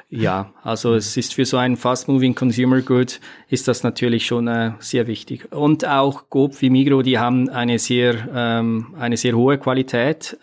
[0.09, 3.19] Ja, also es ist für so einen fast-moving Consumer Good
[3.49, 5.51] ist das natürlich schon äh, sehr wichtig.
[5.51, 10.37] Und auch Coop wie Migro, die haben eine sehr, ähm, eine sehr hohe Qualität.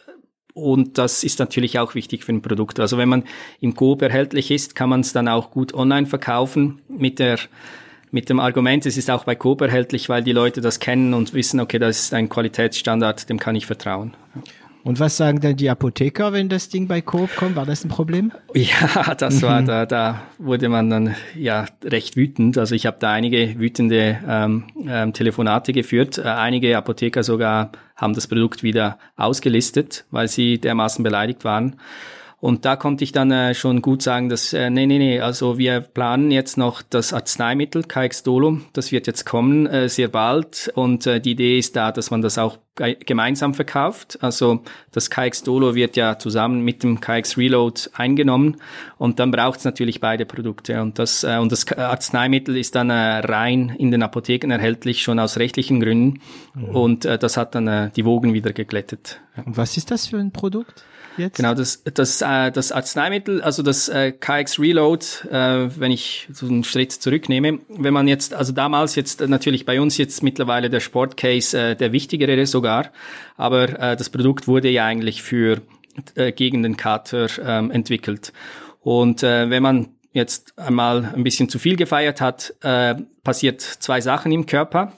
[0.55, 2.78] Und das ist natürlich auch wichtig für ein Produkt.
[2.78, 3.24] Also wenn man
[3.61, 7.38] im Coop erhältlich ist, kann man es dann auch gut online verkaufen mit der
[8.11, 11.34] mit dem Argument, es ist auch bei Coop erhältlich, weil die Leute das kennen und
[11.34, 14.14] wissen, okay, das ist ein Qualitätsstandard, dem kann ich vertrauen.
[14.86, 17.57] Und was sagen denn die Apotheker, wenn das Ding bei Coop kommt?
[17.57, 18.30] War das ein Problem?
[18.54, 19.66] Ja, das war mhm.
[19.66, 22.57] da, da wurde man dann ja recht wütend.
[22.57, 26.18] Also ich habe da einige wütende ähm, ähm, Telefonate geführt.
[26.18, 31.76] Äh, einige Apotheker sogar haben das Produkt wieder ausgelistet, weil sie dermaßen beleidigt waren.
[32.39, 35.57] Und da konnte ich dann äh, schon gut sagen, dass, äh, nee, nee, nee, also
[35.57, 40.70] wir planen jetzt noch das Arzneimittel KX-Dolo, das wird jetzt kommen, äh, sehr bald.
[40.74, 44.18] Und äh, die Idee ist da, dass man das auch gemeinsam verkauft.
[44.20, 44.62] Also
[44.93, 48.59] das KX-Dolo wird ja zusammen mit dem KX-Reload eingenommen
[48.99, 50.82] und dann braucht es natürlich beide Produkte.
[50.82, 55.18] Und das, äh, und das Arzneimittel ist dann äh, rein in den Apotheken erhältlich, schon
[55.18, 56.20] aus rechtlichen Gründen.
[56.55, 56.64] Mhm.
[56.64, 59.20] Und äh, das hat dann äh, die Wogen wieder geglättet.
[59.45, 60.84] Und was ist das für ein Produkt?
[61.19, 61.37] Jetzt?
[61.37, 66.47] Genau, das, das, äh, das Arzneimittel, also das äh, KX Reload, äh, wenn ich so
[66.47, 70.71] einen Schritt zurücknehme, wenn man jetzt, also damals jetzt äh, natürlich bei uns jetzt mittlerweile
[70.71, 72.91] der Sportcase äh, der wichtigere sogar,
[73.37, 75.61] aber äh, das Produkt wurde ja eigentlich für
[76.14, 78.33] äh, gegen den Kater ähm, entwickelt.
[78.81, 84.01] Und äh, wenn man jetzt einmal ein bisschen zu viel gefeiert hat, äh, passiert zwei
[84.01, 84.93] Sachen im Körper.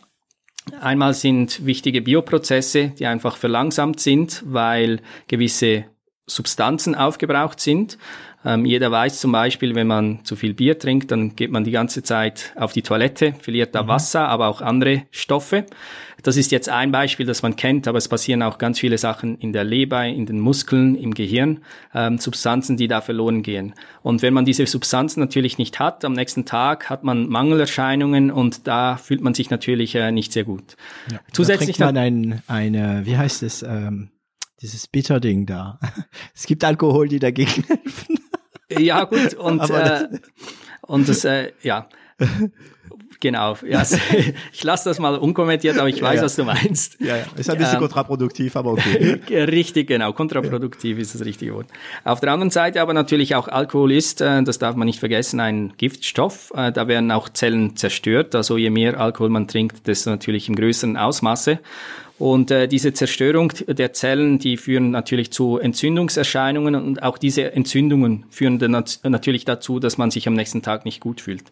[0.80, 5.86] Einmal sind wichtige Bioprozesse, die einfach verlangsamt sind, weil gewisse
[6.28, 7.98] Substanzen aufgebraucht sind.
[8.44, 11.72] Ähm, jeder weiß zum Beispiel, wenn man zu viel Bier trinkt, dann geht man die
[11.72, 13.88] ganze Zeit auf die Toilette, verliert da mhm.
[13.88, 15.66] Wasser, aber auch andere Stoffe.
[16.22, 19.38] Das ist jetzt ein Beispiel, das man kennt, aber es passieren auch ganz viele Sachen
[19.38, 21.60] in der Leber, in den Muskeln, im Gehirn,
[21.94, 23.74] ähm, Substanzen, die da verloren gehen.
[24.02, 28.66] Und wenn man diese Substanzen natürlich nicht hat, am nächsten Tag hat man Mangelerscheinungen und
[28.66, 30.76] da fühlt man sich natürlich äh, nicht sehr gut.
[31.10, 34.10] Ja, Zusätzlich da trinkt man ein, eine, wie heißt es, ähm
[34.60, 35.78] dieses Bitterding da.
[36.34, 38.20] Es gibt Alkohol, die dagegen helfen.
[38.70, 40.08] Ja, gut, und, äh,
[40.82, 41.88] und das, äh, ja.
[43.20, 43.82] Genau, ja,
[44.52, 46.22] ich lasse das mal unkommentiert, aber ich weiß, ja, ja.
[46.22, 47.00] was du meinst.
[47.00, 49.20] Ja, ja, ist ein bisschen ähm, kontraproduktiv, aber okay.
[49.28, 51.66] Richtig, genau, kontraproduktiv ist das richtige Wort.
[52.04, 55.40] Auf der anderen Seite aber natürlich auch Alkohol ist, äh, das darf man nicht vergessen,
[55.40, 56.52] ein Giftstoff.
[56.54, 60.54] Äh, da werden auch Zellen zerstört, also je mehr Alkohol man trinkt, desto natürlich im
[60.54, 61.58] größeren Ausmaße.
[62.18, 68.24] Und äh, diese Zerstörung der Zellen, die führen natürlich zu Entzündungserscheinungen und auch diese Entzündungen
[68.28, 71.44] führen dann nat natürlich dazu, dass man sich am nächsten Tag nicht gut fühlt.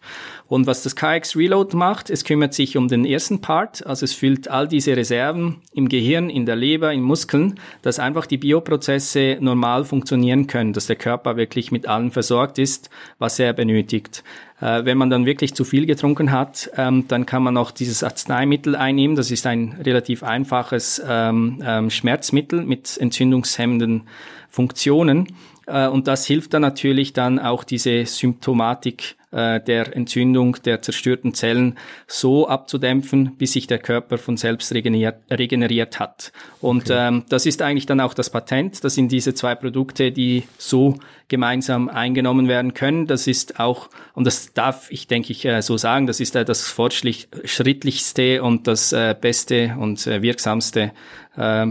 [0.47, 4.13] Und was das KX Reload macht, es kümmert sich um den ersten Part, also es
[4.13, 9.37] füllt all diese Reserven im Gehirn, in der Leber, in Muskeln, dass einfach die Bioprozesse
[9.39, 12.89] normal funktionieren können, dass der Körper wirklich mit allem versorgt ist,
[13.19, 14.23] was er benötigt.
[14.59, 18.03] Äh, wenn man dann wirklich zu viel getrunken hat, ähm, dann kann man noch dieses
[18.03, 19.15] Arzneimittel einnehmen.
[19.15, 24.03] Das ist ein relativ einfaches ähm, ähm, Schmerzmittel mit entzündungshemmenden
[24.49, 25.27] Funktionen.
[25.67, 31.33] Äh, und das hilft dann natürlich dann auch diese Symptomatik äh, der Entzündung der zerstörten
[31.33, 31.77] Zellen
[32.07, 36.31] so abzudämpfen, bis sich der Körper von selbst regeneriert, regeneriert hat.
[36.61, 37.07] Und okay.
[37.07, 38.83] ähm, das ist eigentlich dann auch das Patent.
[38.83, 40.97] Das sind diese zwei Produkte, die so
[41.27, 43.05] gemeinsam eingenommen werden können.
[43.05, 46.45] Das ist auch, und das darf ich, denke ich, äh, so sagen, das ist äh,
[46.45, 50.91] das fortschrittlichste und das äh, beste und äh, wirksamste
[51.35, 51.67] äh,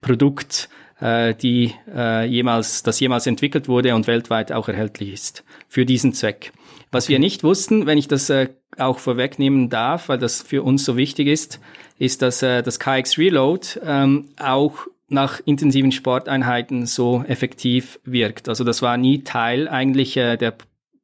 [0.00, 0.68] Produkt,
[1.00, 6.12] äh, die äh, jemals, das jemals entwickelt wurde und weltweit auch erhältlich ist für diesen
[6.12, 6.52] Zweck.
[6.90, 7.14] Was okay.
[7.14, 10.96] wir nicht wussten, wenn ich das äh, auch vorwegnehmen darf, weil das für uns so
[10.96, 11.60] wichtig ist,
[11.98, 18.48] ist, dass äh, das KX Reload ähm, auch nach intensiven Sporteinheiten so effektiv wirkt.
[18.48, 20.54] Also das war nie Teil eigentlich äh, der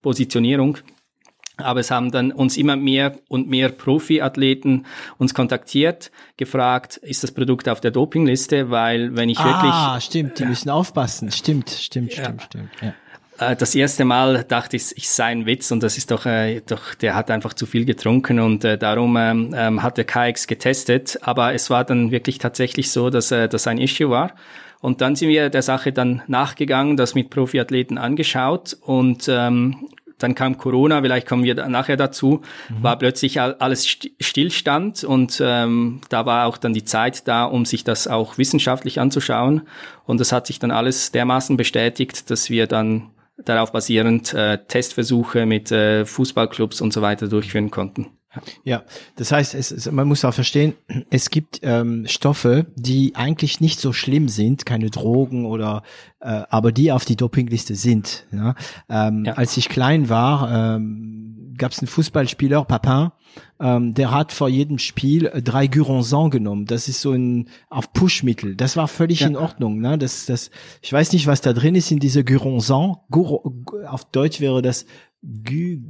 [0.03, 0.79] Positionierung.
[1.57, 4.87] Aber es haben dann uns immer mehr und mehr Profiathleten
[5.19, 9.73] uns kontaktiert, gefragt, ist das Produkt auf der Dopingliste, weil wenn ich ah, wirklich...
[9.73, 11.31] Ah, stimmt, die müssen aufpassen.
[11.31, 12.45] Stimmt, stimmt, stimmt, ja.
[12.45, 12.71] stimmt.
[12.83, 12.95] Ja.
[13.39, 16.61] Äh, das erste Mal dachte ich, ich sei ein Witz und das ist doch, äh,
[16.61, 20.47] doch der hat einfach zu viel getrunken und äh, darum ähm, ähm hat der KX
[20.47, 21.19] getestet.
[21.23, 24.33] Aber es war dann wirklich tatsächlich so, dass äh, das ein Issue war.
[24.81, 29.89] Und dann sind wir der Sache dann nachgegangen, das mit Profiathleten angeschaut und ähm,
[30.25, 32.83] dann kam Corona, vielleicht kommen wir nachher dazu, mhm.
[32.83, 37.85] war plötzlich alles Stillstand und ähm, da war auch dann die Zeit da, um sich
[37.85, 39.63] das auch wissenschaftlich anzuschauen.
[40.07, 45.45] Und das hat sich dann alles dermaßen bestätigt, dass wir dann darauf basierend äh, Testversuche
[45.47, 48.07] mit äh, Fußballclubs und so weiter durchführen konnten.
[48.65, 48.85] Ja,
[49.17, 50.75] das heißt, es, es, man muss auch verstehen,
[51.11, 55.83] es gibt ähm, Stoffe, die eigentlich nicht so schlimm sind, keine Drogen oder,
[56.21, 58.27] äh, aber die auf die Dopingliste sind.
[58.33, 58.55] Ja?
[58.89, 59.35] Ähm, ja.
[59.35, 63.11] Als ich klein war, ähm, gab es einen Fußballspieler, Papin,
[63.61, 66.67] ähm, der hat vor jedem Spiel drei Guronsan genommen.
[66.67, 68.57] Das ist so ein auf Pushmittel.
[68.57, 69.29] Das war völlig ja.
[69.29, 69.81] in Ordnung.
[69.81, 69.99] Ne?
[69.99, 70.51] Das, das,
[70.83, 72.97] ich weiß nicht, was da drin ist in diese Guronsan.
[73.11, 73.43] Gur,
[73.87, 74.87] auf Deutsch wäre das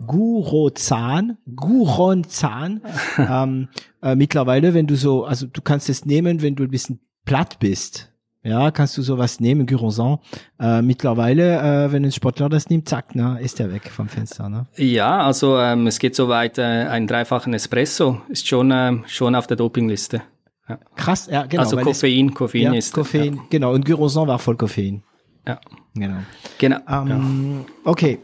[0.07, 2.83] Gurozan, Guronzan.
[3.19, 3.69] ähm,
[4.03, 7.59] äh, mittlerweile, wenn du so, also du kannst es nehmen, wenn du ein bisschen platt
[7.59, 8.11] bist.
[8.45, 10.19] Ja, kannst du sowas nehmen, Guronsan.
[10.61, 14.51] Äh, mittlerweile, äh, wenn ein Sportler das nimmt, zack, ne, ist er weg vom Fenster.
[14.51, 14.67] Ne?
[14.77, 19.35] Ja, also ähm, es geht so weit, äh, ein dreifachen Espresso ist schon, äh, schon
[19.35, 20.21] auf der Dopingliste.
[20.69, 20.79] Ja.
[20.95, 21.63] Krass, ja, genau.
[21.63, 22.93] Also Koffein, es, Koffein ja, ist.
[22.93, 23.43] Koffein, ja.
[23.49, 23.73] genau.
[23.73, 25.03] Und Guronsan war voll Koffein.
[25.49, 25.59] Ja.
[25.95, 26.19] Genau.
[26.59, 26.79] Genau.
[26.87, 28.19] Ähm, okay.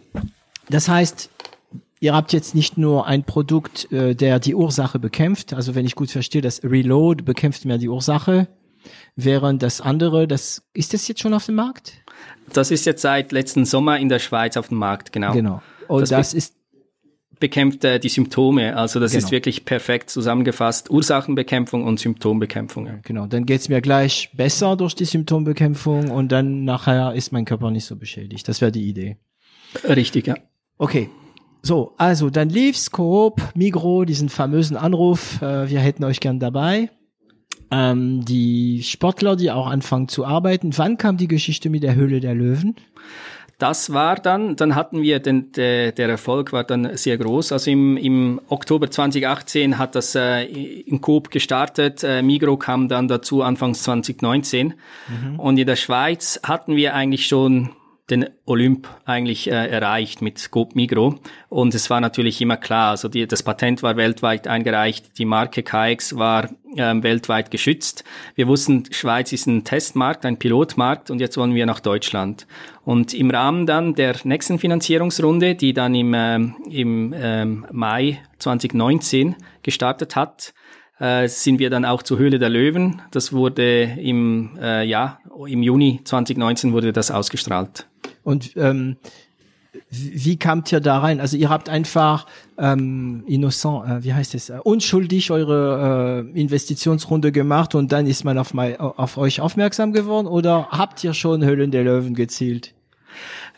[0.71, 1.31] Das heißt,
[2.01, 5.53] ihr habt jetzt nicht nur ein Produkt, äh, der die Ursache bekämpft.
[5.53, 8.49] Also wenn ich gut verstehe, das Reload bekämpft mehr die Ursache,
[9.17, 12.03] während das andere, das ist das jetzt schon auf dem Markt?
[12.53, 15.33] Das ist jetzt seit letzten Sommer in der Schweiz auf dem Markt, genau.
[15.33, 15.63] Genau.
[15.89, 16.55] Und das, das ist
[17.41, 18.77] bekämpft äh, die Symptome.
[18.77, 19.25] Also das genau.
[19.25, 20.91] ist wirklich perfekt zusammengefasst.
[20.91, 23.01] Ursachenbekämpfung und Symptombekämpfung.
[23.03, 27.71] Genau, dann geht's mir gleich besser durch die Symptombekämpfung und dann nachher ist mein Körper
[27.71, 28.47] nicht so beschädigt.
[28.47, 29.17] Das wäre die Idee.
[29.85, 30.35] Richtig, ja.
[30.81, 31.11] Okay.
[31.63, 36.89] So, also dann lief's, Coop, Migro, diesen famösen Anruf, äh, wir hätten euch gern dabei.
[37.71, 40.71] Ähm, die Sportler, die auch anfangen zu arbeiten.
[40.79, 42.77] Wann kam die Geschichte mit der Höhle der Löwen?
[43.59, 47.53] Das war dann, dann hatten wir den, der, der Erfolg war dann sehr groß.
[47.53, 52.03] Also im, im Oktober 2018 hat das äh, in Coop gestartet.
[52.03, 54.69] Äh, Migro kam dann dazu Anfangs 2019.
[55.09, 55.39] Mhm.
[55.39, 57.69] Und in der Schweiz hatten wir eigentlich schon
[58.11, 61.21] den Olymp eigentlich äh, erreicht mit Scope Migro.
[61.49, 65.63] Und es war natürlich immer klar, also die, das Patent war weltweit eingereicht, die Marke
[65.63, 68.05] KX war ähm, weltweit geschützt.
[68.35, 72.47] Wir wussten, Schweiz ist ein Testmarkt, ein Pilotmarkt und jetzt wollen wir nach Deutschland.
[72.85, 79.37] Und im Rahmen dann der nächsten Finanzierungsrunde, die dann im, ähm, im ähm, Mai 2019
[79.63, 80.55] gestartet hat,
[81.01, 83.03] äh, sind wir dann auch zur Höhle der Löwen.
[83.11, 87.90] Das wurde im, äh, ja, im Juni 2019 wurde das ausgestrahlt.
[88.23, 88.97] Und ähm,
[89.91, 91.21] wie kamt ihr da rein?
[91.21, 92.27] Also ihr habt einfach
[92.59, 98.25] ähm, innocent, äh, wie heißt es, äh, unschuldig eure äh, Investitionsrunde gemacht und dann ist
[98.25, 102.75] man auf, mein, auf euch aufmerksam geworden oder habt ihr schon Höhlen der Löwen gezielt?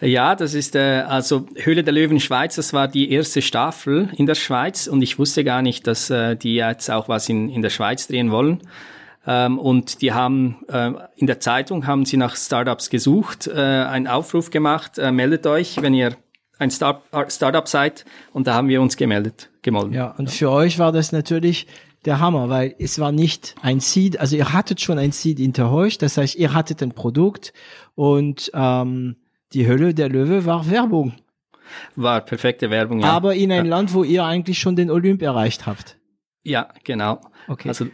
[0.00, 4.26] Ja, das ist äh, also Höhle der Löwen Schweiz, das war die erste Staffel in
[4.26, 7.62] der Schweiz und ich wusste gar nicht, dass äh, die jetzt auch was in, in
[7.62, 8.60] der Schweiz drehen wollen.
[9.26, 14.08] Ähm, und die haben äh, in der Zeitung haben sie nach Startups gesucht, äh, einen
[14.08, 16.16] Aufruf gemacht, äh, meldet euch, wenn ihr
[16.58, 18.04] ein Start äh, Startup seid.
[18.32, 19.92] Und da haben wir uns gemeldet, gemolden.
[19.92, 21.66] Ja, und für euch war das natürlich
[22.04, 25.72] der Hammer, weil es war nicht ein Seed, also ihr hattet schon ein Seed hinter
[25.72, 27.52] euch, das heißt, ihr hattet ein Produkt
[27.94, 29.16] und ähm,
[29.52, 31.14] die Hölle der Löwe war Werbung.
[31.94, 33.00] war perfekte Werbung.
[33.00, 33.12] Ja.
[33.12, 33.70] Aber in ein ja.
[33.70, 35.96] Land, wo ihr eigentlich schon den Olymp erreicht habt.
[36.42, 37.20] Ja, genau.
[37.46, 37.68] Okay.
[37.68, 37.86] Also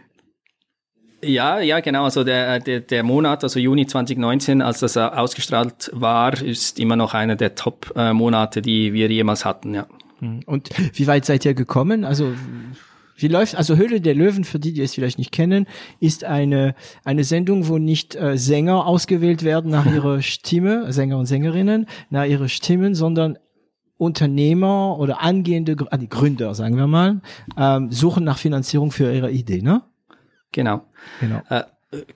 [1.22, 2.04] ja, ja, genau.
[2.04, 7.14] Also der, der, der Monat, also Juni 2019, als das ausgestrahlt war, ist immer noch
[7.14, 9.86] einer der Top-Monate, die wir jemals hatten, ja.
[10.20, 10.40] Hm.
[10.46, 12.04] Und wie weit seid ihr gekommen?
[12.04, 12.32] Also
[13.16, 15.66] wie läuft, also Höhle der Löwen, für die, die es vielleicht nicht kennen,
[15.98, 21.26] ist eine, eine Sendung, wo nicht äh, Sänger ausgewählt werden nach ihrer Stimme, Sänger und
[21.26, 23.36] Sängerinnen, nach ihrer Stimmen, sondern
[23.96, 27.20] Unternehmer oder angehende ah, die Gründer, sagen wir mal,
[27.56, 29.82] ähm, suchen nach Finanzierung für ihre Idee, ne?
[30.52, 30.84] Genau.
[31.20, 31.42] Genau.
[31.48, 31.64] Äh,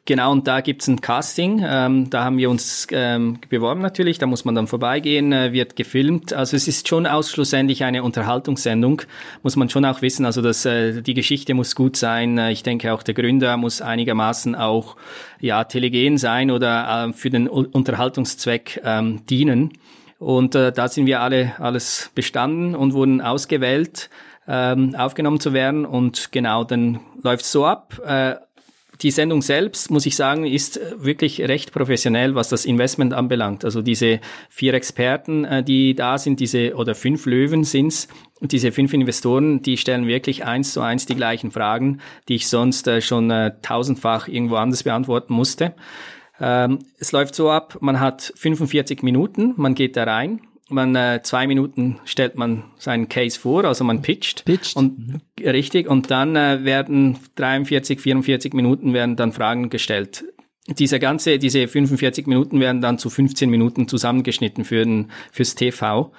[0.04, 1.64] Genau, und da gibt's ein Casting.
[1.66, 4.18] Ähm, da haben wir uns ähm, beworben natürlich.
[4.18, 6.34] Da muss man dann vorbeigehen, äh, wird gefilmt.
[6.34, 9.00] Also es ist schon ausschlussendlich eine Unterhaltungssendung,
[9.42, 10.26] muss man schon auch wissen.
[10.26, 12.36] Also dass äh, die Geschichte muss gut sein.
[12.36, 14.96] Äh, ich denke auch der Gründer muss einigermaßen auch
[15.40, 19.72] ja telegen sein oder äh, für den Unterhaltungszweck ähm, dienen.
[20.18, 24.10] Und äh, da sind wir alle alles bestanden und wurden ausgewählt,
[24.46, 25.86] ähm, aufgenommen zu werden.
[25.86, 28.00] Und genau, dann läuft's so ab.
[28.04, 28.36] Äh,
[29.02, 33.64] die Sendung selbst, muss ich sagen, ist wirklich recht professionell, was das Investment anbelangt.
[33.64, 38.08] Also diese vier Experten, äh, die da sind, diese oder fünf Löwen sind's,
[38.40, 42.86] diese fünf Investoren, die stellen wirklich eins zu eins die gleichen Fragen, die ich sonst
[42.86, 45.74] äh, schon äh, tausendfach irgendwo anders beantworten musste.
[46.40, 50.40] Ähm, es läuft so ab, man hat 45 Minuten, man geht da rein,
[50.72, 54.44] man äh, zwei Minuten stellt man seinen Case vor, also man pitcht.
[54.44, 54.76] Pitcht.
[54.76, 55.20] Und mhm.
[55.44, 60.24] richtig, und dann äh, werden 43, 44 Minuten werden dann Fragen gestellt.
[60.68, 66.12] Diese ganze, diese 45 Minuten werden dann zu 15 Minuten zusammengeschnitten für den, fürs TV.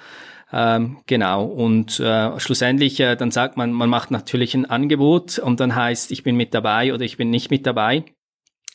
[0.52, 1.46] Ähm, genau.
[1.46, 6.12] Und äh, schlussendlich, äh, dann sagt man, man macht natürlich ein Angebot und dann heißt,
[6.12, 8.04] ich bin mit dabei oder ich bin nicht mit dabei.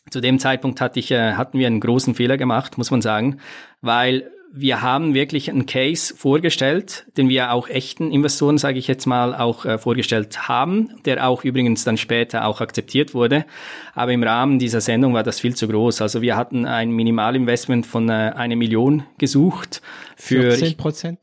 [0.09, 3.39] Zu dem Zeitpunkt hatte ich, äh, hatten wir einen großen Fehler gemacht, muss man sagen,
[3.81, 9.05] weil wir haben wirklich einen Case vorgestellt, den wir auch echten Investoren, sage ich jetzt
[9.05, 13.45] mal, auch äh, vorgestellt haben, der auch übrigens dann später auch akzeptiert wurde.
[13.93, 16.01] Aber im Rahmen dieser Sendung war das viel zu groß.
[16.01, 19.81] Also wir hatten ein Minimalinvestment von äh, einer Million gesucht
[20.15, 21.19] für 10 Prozent.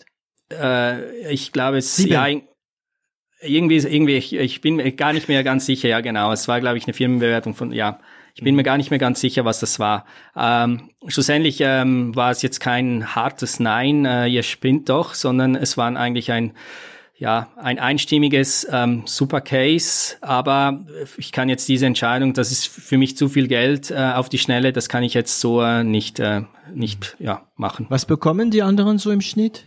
[0.52, 2.12] Äh, ich glaube es Sieben.
[2.12, 2.26] ja
[3.42, 5.88] irgendwie irgendwie ich, ich bin gar nicht mehr ganz sicher.
[5.88, 8.00] Ja genau, es war glaube ich eine Firmenbewertung von ja
[8.36, 10.04] ich bin mir gar nicht mehr ganz sicher, was das war.
[10.36, 15.78] Ähm, schlussendlich ähm, war es jetzt kein hartes Nein, äh, ihr spinnt doch, sondern es
[15.78, 16.52] war eigentlich ein
[17.18, 20.84] ja, ein einstimmiges ähm, Super Case, aber
[21.16, 24.36] ich kann jetzt diese Entscheidung, das ist für mich zu viel Geld äh, auf die
[24.36, 26.42] Schnelle, das kann ich jetzt so äh, nicht, äh,
[26.74, 27.86] nicht ja, machen.
[27.88, 29.64] Was bekommen die anderen so im Schnitt?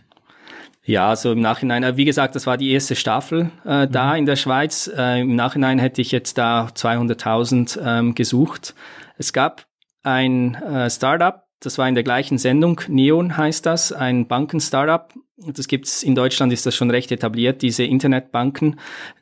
[0.90, 3.92] Ja, so im Nachhinein, äh, wie gesagt, das war die erste Staffel äh, mhm.
[3.92, 4.90] da in der Schweiz.
[4.92, 8.74] Äh, Im Nachhinein hätte ich jetzt da 200.000 ähm, gesucht.
[9.16, 9.66] Es gab
[10.02, 15.12] ein äh, Startup, das war in der gleichen Sendung, Neon heißt das, ein Banken-Startup.
[15.36, 18.78] Das gibt's in Deutschland ist das schon recht etabliert, diese Internetbanken,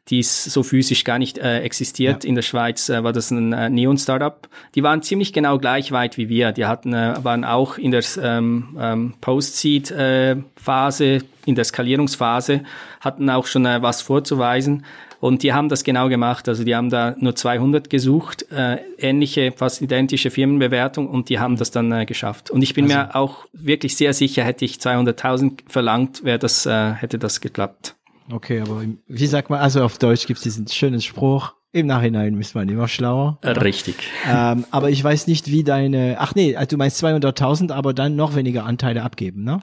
[0.09, 2.25] die so physisch gar nicht äh, existiert.
[2.25, 2.29] Ja.
[2.29, 4.49] In der Schweiz äh, war das ein äh, Neon-Startup.
[4.75, 6.53] Die waren ziemlich genau gleich weit wie wir.
[6.53, 12.63] Die hatten, äh, waren auch in der ähm, ähm, Post-Seed-Phase, äh, in der Skalierungsphase,
[13.01, 14.85] hatten auch schon äh, was vorzuweisen.
[15.21, 16.49] Und die haben das genau gemacht.
[16.49, 21.57] Also die haben da nur 200 gesucht, äh, ähnliche, fast identische Firmenbewertung und die haben
[21.57, 22.51] das dann äh, geschafft.
[22.51, 22.97] Und ich bin also.
[22.97, 27.97] mir auch wirklich sehr sicher, hätte ich 200.000 verlangt, wäre das, äh, hätte das geklappt.
[28.31, 32.39] Okay, aber wie sagt man, also auf Deutsch gibt es diesen schönen Spruch, im Nachhinein
[32.41, 33.39] ist man immer schlauer.
[33.43, 33.97] Äh, richtig.
[34.27, 38.17] Ähm, aber ich weiß nicht, wie deine, ach nee, also du meinst 200.000, aber dann
[38.17, 39.61] noch weniger Anteile abgeben, ne?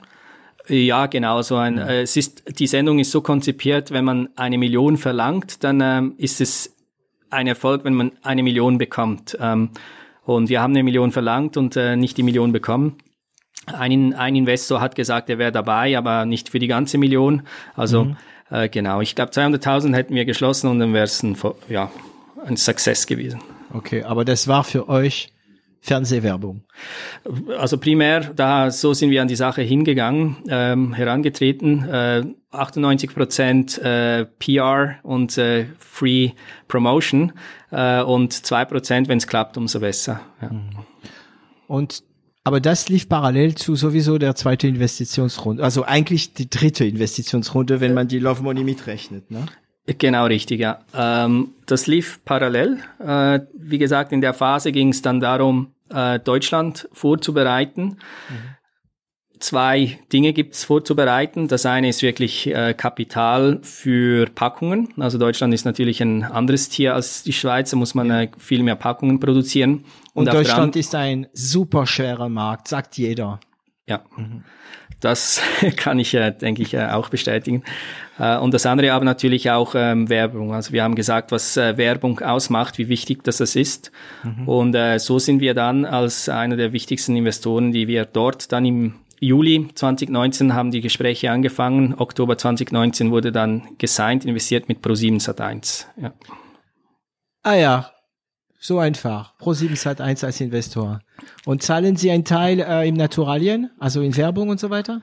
[0.67, 1.41] Ja, genau.
[1.41, 5.63] So ein, äh, es ist, die Sendung ist so konzipiert, wenn man eine Million verlangt,
[5.63, 6.75] dann ähm, ist es
[7.29, 9.37] ein Erfolg, wenn man eine Million bekommt.
[9.39, 9.71] Ähm,
[10.23, 12.97] und wir haben eine Million verlangt und äh, nicht die Million bekommen.
[13.67, 17.43] Ein, ein Investor hat gesagt, er wäre dabei, aber nicht für die ganze Million.
[17.75, 18.17] Also mhm.
[18.49, 21.37] äh, genau, ich glaube 200.000 hätten wir geschlossen und dann wäre es ein,
[21.69, 21.91] ja,
[22.45, 23.41] ein Success gewesen.
[23.73, 25.29] Okay, aber das war für euch
[25.85, 26.63] Fernsehwerbung?
[27.59, 31.87] Also primär, da so sind wir an die Sache hingegangen, ähm, herangetreten.
[31.87, 36.31] Äh, 98 Prozent äh, PR und äh, Free
[36.67, 37.33] Promotion
[37.71, 40.21] äh, und zwei Prozent, wenn es klappt, umso besser.
[40.41, 40.49] Ja.
[40.49, 40.69] Mhm.
[41.67, 42.03] Und
[42.43, 47.95] aber das lief parallel zu sowieso der zweite Investitionsrunde, also eigentlich die dritte Investitionsrunde, wenn
[47.95, 49.45] man die Love Money mitrechnet, ne?
[49.99, 50.79] Genau richtig, ja.
[50.95, 52.79] Ähm, das lief parallel.
[52.99, 57.83] Äh, wie gesagt, in der Phase ging es dann darum, äh, Deutschland vorzubereiten.
[58.29, 58.55] Mhm.
[59.39, 61.47] Zwei Dinge gibt es vorzubereiten.
[61.47, 64.93] Das eine ist wirklich äh, Kapital für Packungen.
[64.97, 67.69] Also Deutschland ist natürlich ein anderes Tier als die Schweiz.
[67.71, 69.85] Da muss man äh, viel mehr Packungen produzieren.
[70.13, 73.39] Und, Und Deutschland ist ein super schwerer Markt, sagt jeder.
[73.87, 74.43] Ja, mhm.
[75.05, 75.41] Das
[75.77, 77.63] kann ich, äh, denke ich, äh, auch bestätigen.
[78.19, 80.53] Äh, und das andere aber natürlich auch ähm, Werbung.
[80.53, 83.91] Also wir haben gesagt, was äh, Werbung ausmacht, wie wichtig das ist.
[84.23, 84.47] Mhm.
[84.47, 88.65] Und äh, so sind wir dann als einer der wichtigsten Investoren, die wir dort dann
[88.65, 91.95] im Juli 2019 haben die Gespräche angefangen.
[91.97, 95.85] Oktober 2019 wurde dann gesigned, investiert mit Pro7 Sat1.
[96.01, 96.13] Ja.
[97.43, 97.91] Ah ja,
[98.59, 99.33] so einfach.
[99.39, 100.99] Pro7 Sat1 als Investor.
[101.45, 105.01] Und zahlen Sie einen Teil äh, im Naturalien, also in Werbung und so weiter?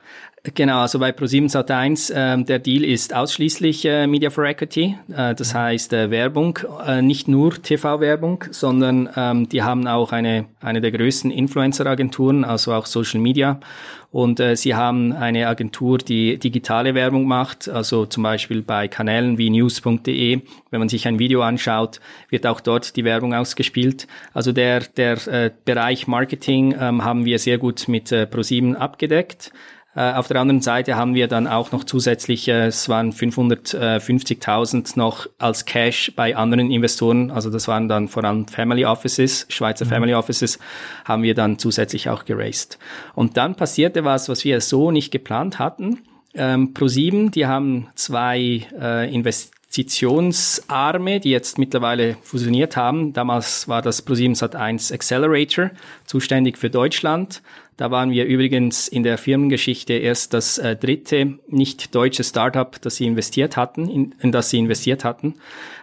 [0.55, 5.33] Genau, also bei Pro7 Sat1, äh, der Deal ist ausschließlich äh, Media for Equity, äh,
[5.35, 10.81] das heißt äh, Werbung, äh, nicht nur TV-Werbung, sondern ähm, die haben auch eine, eine
[10.81, 13.61] der größten Influencer-Agenturen, also auch Social Media.
[14.13, 19.39] Und äh, sie haben eine Agentur, die digitale Werbung macht, also zum Beispiel bei Kanälen
[19.39, 20.41] wie news.de.
[20.69, 21.99] Wenn man sich ein Video anschaut,
[22.29, 24.07] wird auch dort die Werbung ausgespielt.
[24.31, 29.51] Also der, der äh, Bereich Marketing ähm, haben wir sehr gut mit äh, ProSieben abgedeckt.
[29.95, 34.97] Äh, auf der anderen Seite haben wir dann auch noch zusätzlich, äh, es waren 550.000
[34.97, 39.85] noch als Cash bei anderen Investoren, also das waren dann vor allem Family Offices, Schweizer
[39.85, 39.89] mhm.
[39.89, 40.57] Family Offices,
[41.05, 42.79] haben wir dann zusätzlich auch geraced.
[43.13, 45.99] Und dann passierte was, was wir so nicht geplant hatten.
[46.33, 49.13] Ähm, Pro7, die haben zwei äh,
[49.73, 53.11] Investitionsarme, die jetzt mittlerweile fusioniert haben.
[53.11, 55.71] Damals war das Pro7 Sat1 Accelerator,
[56.05, 57.41] zuständig für Deutschland.
[57.75, 62.97] Da waren wir übrigens in der Firmengeschichte erst das äh, dritte nicht deutsche Startup, das
[62.97, 65.35] sie investiert hatten, in, in das sie investiert hatten.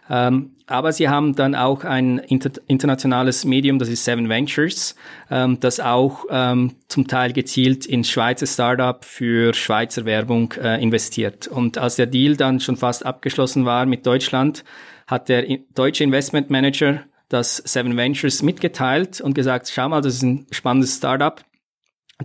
[0.09, 4.95] Ähm, aber sie haben dann auch ein inter internationales Medium, das ist Seven Ventures,
[5.31, 11.49] ähm, das auch ähm, zum Teil gezielt in Schweizer Startup für Schweizer Werbung äh, investiert.
[11.49, 14.65] Und als der Deal dann schon fast abgeschlossen war mit Deutschland,
[15.07, 15.45] hat der
[15.75, 20.97] deutsche Investment Manager das Seven Ventures mitgeteilt und gesagt, schau mal, das ist ein spannendes
[20.97, 21.41] Startup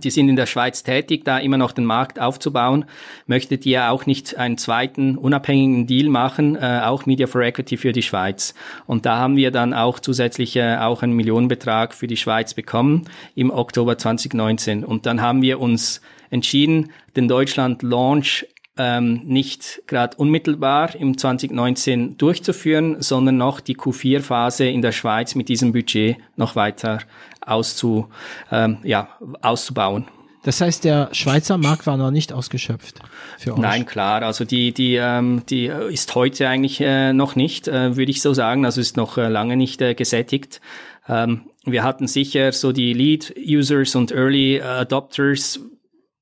[0.02, 2.84] die sind in der Schweiz tätig, da immer noch den Markt aufzubauen.
[3.26, 7.92] Möchtet ihr auch nicht einen zweiten unabhängigen Deal machen, äh, auch Media for Equity für
[7.92, 8.54] die Schweiz?
[8.86, 13.04] Und da haben wir dann auch zusätzlich äh, auch einen Millionenbetrag für die Schweiz bekommen
[13.34, 14.84] im Oktober 2019.
[14.84, 16.00] Und dann haben wir uns
[16.30, 18.46] entschieden, den Deutschland-Launch
[18.76, 25.48] ähm, nicht gerade unmittelbar im 2019 durchzuführen, sondern noch die Q4-Phase in der Schweiz mit
[25.48, 26.98] diesem Budget noch weiter
[27.40, 28.08] auszu,
[28.50, 29.08] ähm, ja,
[29.40, 30.06] auszubauen.
[30.42, 33.00] Das heißt, der Schweizer Markt war noch nicht ausgeschöpft
[33.36, 33.58] für euch?
[33.58, 34.22] Nein, klar.
[34.22, 38.32] Also die, die, ähm, die ist heute eigentlich äh, noch nicht, äh, würde ich so
[38.32, 38.64] sagen.
[38.64, 40.60] Also ist noch äh, lange nicht äh, gesättigt.
[41.08, 45.58] Ähm, wir hatten sicher so die Lead-Users und Early Adopters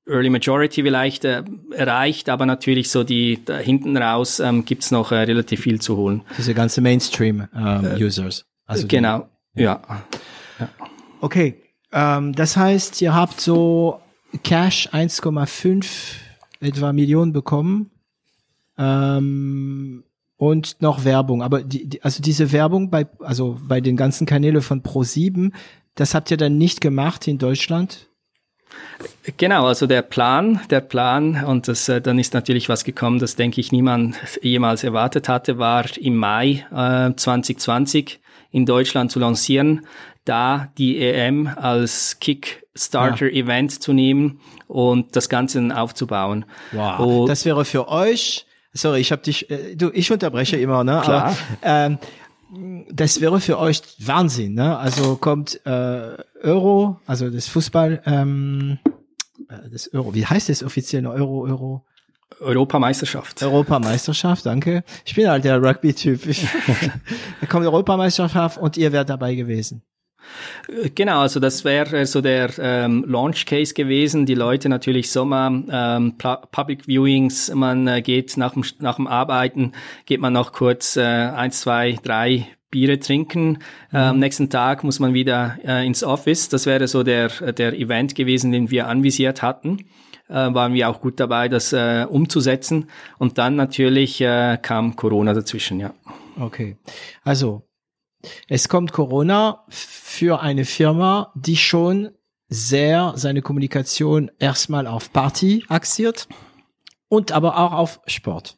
[0.07, 5.11] Early Majority vielleicht äh, erreicht, aber natürlich so die da hinten raus ähm, gibt's noch
[5.11, 6.21] äh, relativ viel zu holen.
[6.37, 8.39] Diese ganze Mainstream-Users.
[8.39, 9.81] Ähm, äh, also genau, die, ja.
[10.59, 10.69] ja.
[11.21, 11.55] Okay,
[11.91, 13.99] ähm, das heißt, ihr habt so
[14.43, 15.85] Cash 1,5
[16.59, 17.89] etwa Millionen bekommen
[18.77, 20.03] ähm,
[20.37, 21.41] und noch Werbung.
[21.41, 25.51] Aber die, die, also diese Werbung bei also bei den ganzen Kanälen von Pro7,
[25.95, 28.07] das habt ihr dann nicht gemacht in Deutschland?
[29.37, 33.35] Genau, also der Plan, der Plan, und das, äh, dann ist natürlich was gekommen, das
[33.35, 38.19] denke ich niemand jemals erwartet hatte, war im Mai äh, 2020
[38.51, 39.85] in Deutschland zu lancieren,
[40.25, 43.79] da die EM als Kickstarter-Event ja.
[43.79, 46.45] zu nehmen und das Ganze aufzubauen.
[46.71, 50.83] Wow, und das wäre für euch, sorry, ich habe dich, äh, du, ich unterbreche immer,
[50.83, 51.01] ne?
[51.03, 51.23] Klar.
[51.25, 51.97] Aber, ähm,
[52.91, 54.77] das wäre für euch Wahnsinn, ne?
[54.77, 58.77] Also kommt äh, Euro, also das Fußball, ähm,
[59.49, 61.05] äh, das Euro, wie heißt das offiziell?
[61.07, 61.85] Euro, Euro.
[62.39, 63.41] Europameisterschaft.
[63.43, 64.83] Europameisterschaft, danke.
[65.05, 66.21] Ich bin halt der Rugby-Typ.
[67.41, 69.83] da kommt Europameisterschaft und ihr wärt dabei gewesen.
[70.95, 74.25] Genau, also das wäre so der ähm, Launch Case gewesen.
[74.25, 79.73] Die Leute natürlich Sommer, ähm, Public Viewings, man äh, geht nach dem, nach dem Arbeiten,
[80.05, 83.59] geht man noch kurz äh, eins, zwei, drei Biere trinken.
[83.91, 83.97] Mhm.
[83.97, 86.49] Am nächsten Tag muss man wieder äh, ins Office.
[86.49, 89.85] Das wäre so der, der Event gewesen, den wir anvisiert hatten.
[90.27, 92.89] Äh, waren wir auch gut dabei, das äh, umzusetzen.
[93.17, 95.93] Und dann natürlich äh, kam Corona dazwischen, ja.
[96.37, 96.75] Okay.
[97.23, 97.65] Also
[98.49, 102.09] es kommt Corona für eine Firma, die schon
[102.49, 106.27] sehr seine Kommunikation erstmal auf Party axiert
[107.07, 108.57] und aber auch auf Sport.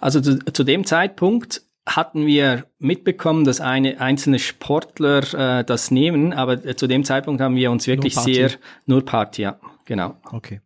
[0.00, 6.32] Also zu, zu dem Zeitpunkt hatten wir mitbekommen, dass eine einzelne Sportler äh, das nehmen,
[6.32, 8.50] aber äh, zu dem Zeitpunkt haben wir uns wirklich nur sehr
[8.86, 10.16] nur Party, ja, genau.
[10.30, 10.60] Okay.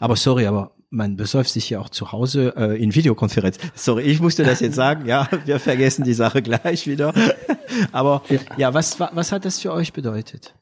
[0.00, 3.58] Aber sorry, aber man besäuft sich ja auch zu Hause äh, in Videokonferenz.
[3.74, 5.06] Sorry, ich musste das jetzt sagen.
[5.06, 7.14] Ja, wir vergessen die Sache gleich wieder.
[7.92, 8.22] Aber
[8.58, 10.54] ja, was was hat das für euch bedeutet?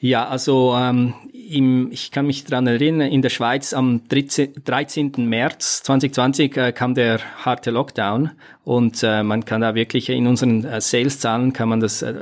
[0.00, 1.14] Ja, also ähm,
[1.52, 5.12] im, ich kann mich dran erinnern, in der Schweiz am 13, 13.
[5.18, 8.30] März 2020 äh, kam der harte Lockdown
[8.64, 12.14] und äh, man kann da wirklich in unseren äh, Sales-Zahlen kann man das äh,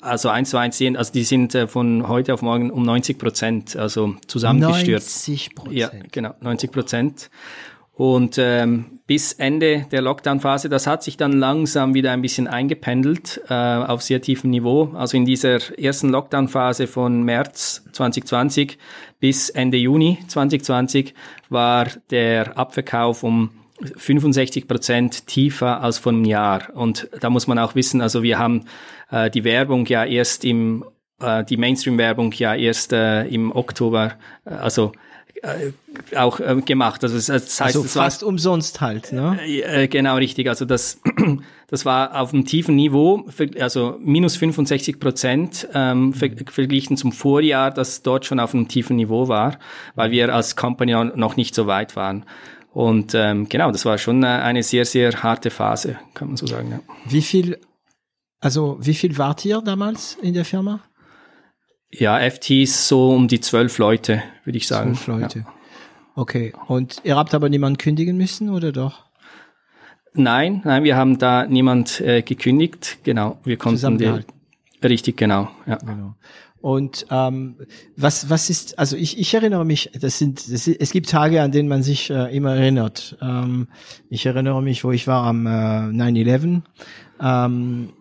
[0.00, 3.18] also eins zu eins sehen, also die sind äh, von heute auf morgen um 90
[3.18, 5.28] Prozent, also zusammengestürzt.
[5.28, 5.76] 90 Prozent.
[5.76, 7.30] Ja, genau, 90 Prozent.
[7.96, 13.40] Und ähm, bis Ende der Lockdown-Phase, das hat sich dann langsam wieder ein bisschen eingependelt
[13.48, 14.90] äh, auf sehr tiefem Niveau.
[14.94, 18.76] Also in dieser ersten Lockdown-Phase von März 2020
[19.18, 21.14] bis Ende Juni 2020
[21.48, 23.50] war der Abverkauf um
[23.96, 26.68] 65 Prozent tiefer als vor einem Jahr.
[26.74, 28.66] Und da muss man auch wissen, also wir haben
[29.10, 30.84] äh, die Werbung ja erst im,
[31.20, 34.14] äh, die Mainstream-Werbung ja erst äh, im Oktober,
[34.44, 34.92] äh, also
[35.42, 35.72] äh,
[36.16, 37.02] auch äh, gemacht.
[37.02, 39.38] Also das heißt, also fast war, umsonst halt, ne?
[39.46, 40.48] Äh, genau richtig.
[40.48, 41.00] Also das,
[41.68, 43.26] das war auf einem tiefen Niveau,
[43.58, 48.96] also minus 65 Prozent ähm, ver verglichen zum Vorjahr, das dort schon auf einem tiefen
[48.96, 49.58] Niveau war,
[49.94, 52.24] weil wir als Company noch nicht so weit waren.
[52.72, 56.70] Und ähm, genau, das war schon eine sehr, sehr harte Phase, kann man so sagen.
[56.72, 56.80] Ja.
[57.08, 57.58] Wie viel,
[58.40, 60.82] also wie viel wart ihr damals in der Firma?
[61.92, 64.94] Ja, FT ist so um die zwölf Leute, würde ich sagen.
[64.94, 65.38] Zwölf Leute.
[65.40, 65.46] Ja.
[66.14, 66.52] Okay.
[66.66, 69.06] Und ihr habt aber niemanden kündigen müssen, oder doch?
[70.14, 72.98] Nein, nein, wir haben da niemand äh, gekündigt.
[73.04, 74.10] Genau, wir konnten die,
[74.82, 75.76] richtig, genau, ja.
[75.76, 76.14] Genau.
[76.62, 77.56] Und ähm,
[77.96, 81.52] was was ist also ich ich erinnere mich das sind das, es gibt Tage an
[81.52, 83.68] denen man sich äh, immer erinnert ähm,
[84.08, 86.62] ich erinnere mich wo ich war am äh, 9/11
[87.20, 87.92] ähm,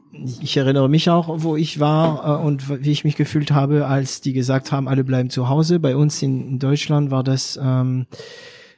[0.41, 4.21] ich erinnere mich auch, wo ich war äh, und wie ich mich gefühlt habe, als
[4.21, 5.79] die gesagt haben, alle bleiben zu Hause.
[5.79, 8.05] Bei uns in, in Deutschland war das, ähm,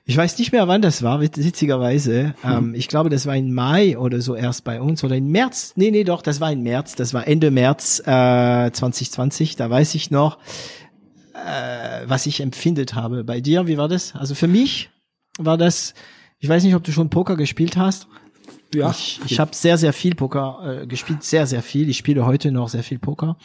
[0.05, 2.33] ich weiß nicht mehr, wann das war, witzigerweise.
[2.41, 2.51] Hm.
[2.51, 5.73] Ähm, ich glaube, das war im Mai oder so erst bei uns oder im März.
[5.75, 6.95] Nee, nee, doch, das war im März.
[6.95, 9.55] Das war Ende März äh, 2020.
[9.57, 10.37] Da weiß ich noch,
[11.33, 13.23] äh, was ich empfindet habe.
[13.23, 14.15] Bei dir, wie war das?
[14.15, 14.89] Also für mich
[15.37, 15.93] war das,
[16.39, 18.07] ich weiß nicht, ob du schon Poker gespielt hast.
[18.73, 18.91] Ja.
[18.91, 21.89] Ich, ich habe sehr, sehr viel Poker äh, gespielt, sehr, sehr viel.
[21.89, 23.37] Ich spiele heute noch sehr viel Poker.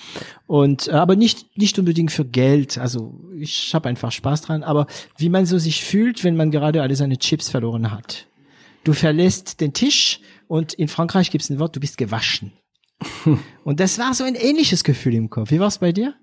[0.47, 2.79] Und äh, aber nicht, nicht unbedingt für Geld.
[2.79, 4.63] Also ich habe einfach Spaß dran.
[4.63, 4.87] Aber
[5.17, 8.27] wie man so sich fühlt, wenn man gerade alle seine Chips verloren hat.
[8.85, 12.53] Du verlässt den Tisch und in Frankreich gibt es ein Wort, du bist gewaschen.
[13.65, 15.51] und das war so ein ähnliches Gefühl im Kopf.
[15.51, 16.15] Wie war es bei dir?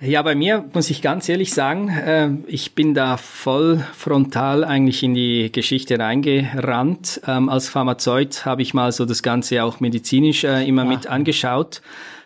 [0.00, 5.02] Ja, bei mir muss ich ganz ehrlich sagen, äh, ich bin da voll frontal eigentlich
[5.02, 7.22] in die Geschichte reingerannt.
[7.26, 10.90] Ähm, als Pharmazeut habe ich mal so das Ganze auch medizinisch äh, immer ja.
[10.90, 11.80] mit angeschaut.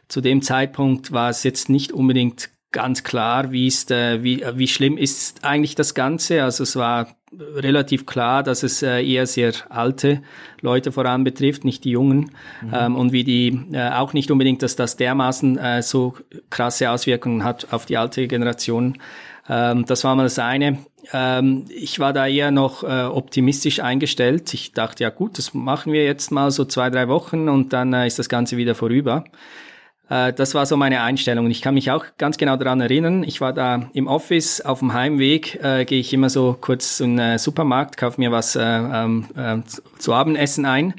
[0.08, 4.68] Zu dem Zeitpunkt war es jetzt nicht unbedingt ganz klar, wie ist, äh, wie, wie
[4.68, 6.42] schlimm ist eigentlich das Ganze.
[6.42, 10.22] Also es war relativ klar, dass es äh, eher sehr alte
[10.60, 12.32] Leute voran betrifft, nicht die Jungen.
[12.62, 12.74] Mhm.
[12.74, 16.14] Ähm, und wie die äh, auch nicht unbedingt, dass das dermaßen äh, so
[16.50, 18.98] krasse Auswirkungen hat auf die alte Generation.
[19.48, 20.78] Ähm, das war mal das eine.
[21.12, 24.52] Ähm, ich war da eher noch optimistisch eingestellt.
[24.52, 27.92] Ich dachte, ja gut, das machen wir jetzt mal so zwei, drei Wochen und dann
[27.94, 29.24] ist das Ganze wieder vorüber.
[30.10, 31.50] Äh, das war so meine Einstellung.
[31.50, 33.22] Ich kann mich auch ganz genau daran erinnern.
[33.22, 37.16] Ich war da im Office, auf dem Heimweg äh, gehe ich immer so kurz in
[37.16, 39.58] den Supermarkt, kaufe mir was äh, ähm, äh,
[39.98, 40.94] zu Abendessen ein.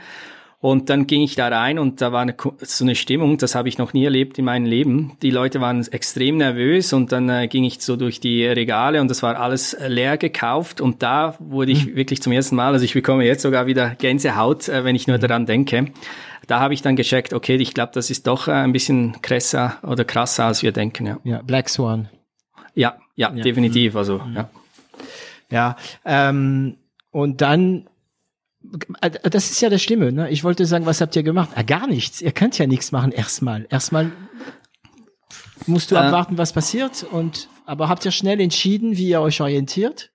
[0.61, 3.67] Und dann ging ich da rein und da war eine, so eine Stimmung, das habe
[3.67, 5.17] ich noch nie erlebt in meinem Leben.
[5.23, 9.09] Die Leute waren extrem nervös und dann äh, ging ich so durch die Regale und
[9.09, 11.95] das war alles leer gekauft und da wurde ich mhm.
[11.95, 15.17] wirklich zum ersten Mal, also ich bekomme jetzt sogar wieder Gänsehaut, äh, wenn ich nur
[15.17, 15.21] mhm.
[15.21, 15.87] daran denke
[16.47, 19.77] da habe ich dann gecheckt, okay, ich glaube, das ist doch äh, ein bisschen krasser
[19.83, 21.05] oder krasser, als wir denken.
[21.05, 22.09] Ja, ja Black Swan.
[22.75, 23.43] Ja, ja, ja.
[23.43, 23.95] definitiv.
[23.95, 24.35] Also, mhm.
[24.35, 24.49] ja.
[25.49, 25.75] Ja,
[26.05, 26.77] ähm,
[27.11, 27.90] und dann äh,
[29.01, 30.29] das ist ja das Schlimme, ne?
[30.29, 31.49] Ich wollte sagen, was habt ihr gemacht?
[31.55, 32.21] Ah, gar nichts.
[32.21, 33.67] Ihr könnt ja nichts machen erstmal.
[33.69, 34.11] Erstmal
[35.67, 39.41] musst du äh, abwarten, was passiert und aber habt ihr schnell entschieden, wie ihr euch
[39.41, 40.11] orientiert?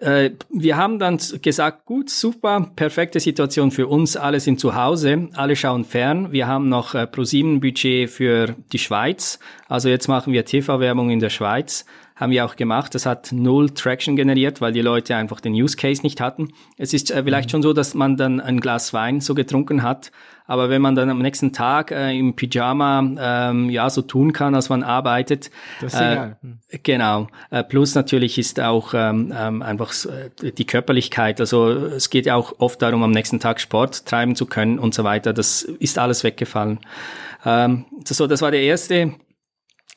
[0.00, 5.28] Äh, wir haben dann gesagt, gut, super, perfekte Situation für uns, alle sind zu Hause,
[5.34, 6.32] alle schauen fern.
[6.32, 9.38] Wir haben noch äh, ProSieben-Budget für die Schweiz,
[9.68, 11.84] also jetzt machen wir TV-Werbung in der Schweiz
[12.16, 12.94] haben wir auch gemacht.
[12.94, 16.52] Das hat null Traction generiert, weil die Leute einfach den Use Case nicht hatten.
[16.76, 17.50] Es ist äh, vielleicht mhm.
[17.50, 20.12] schon so, dass man dann ein Glas Wein so getrunken hat,
[20.46, 24.54] aber wenn man dann am nächsten Tag äh, im Pyjama ähm, ja so tun kann,
[24.54, 26.36] als man arbeitet, das ist äh, egal.
[26.82, 27.26] Genau.
[27.50, 31.40] Äh, plus natürlich ist auch ähm, ähm, einfach äh, die Körperlichkeit.
[31.40, 34.94] Also es geht ja auch oft darum, am nächsten Tag Sport treiben zu können und
[34.94, 35.32] so weiter.
[35.32, 36.80] Das ist alles weggefallen.
[37.44, 39.14] Ähm, das, so, das war der erste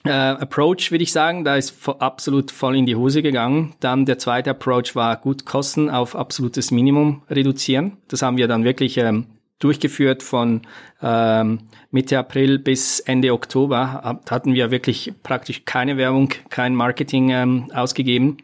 [0.06, 3.76] äh, Approach, würde ich sagen, da ist absolut voll in die Hose gegangen.
[3.80, 7.98] Dann der zweite Approach war gut Kosten auf absolutes Minimum reduzieren.
[8.08, 9.26] Das haben wir dann wirklich ähm,
[9.60, 10.62] durchgeführt von
[11.02, 11.60] ähm,
[11.92, 14.20] Mitte April bis Ende Oktober.
[14.30, 18.38] Hatten wir wirklich praktisch keine Werbung, kein Marketing ähm, ausgegeben.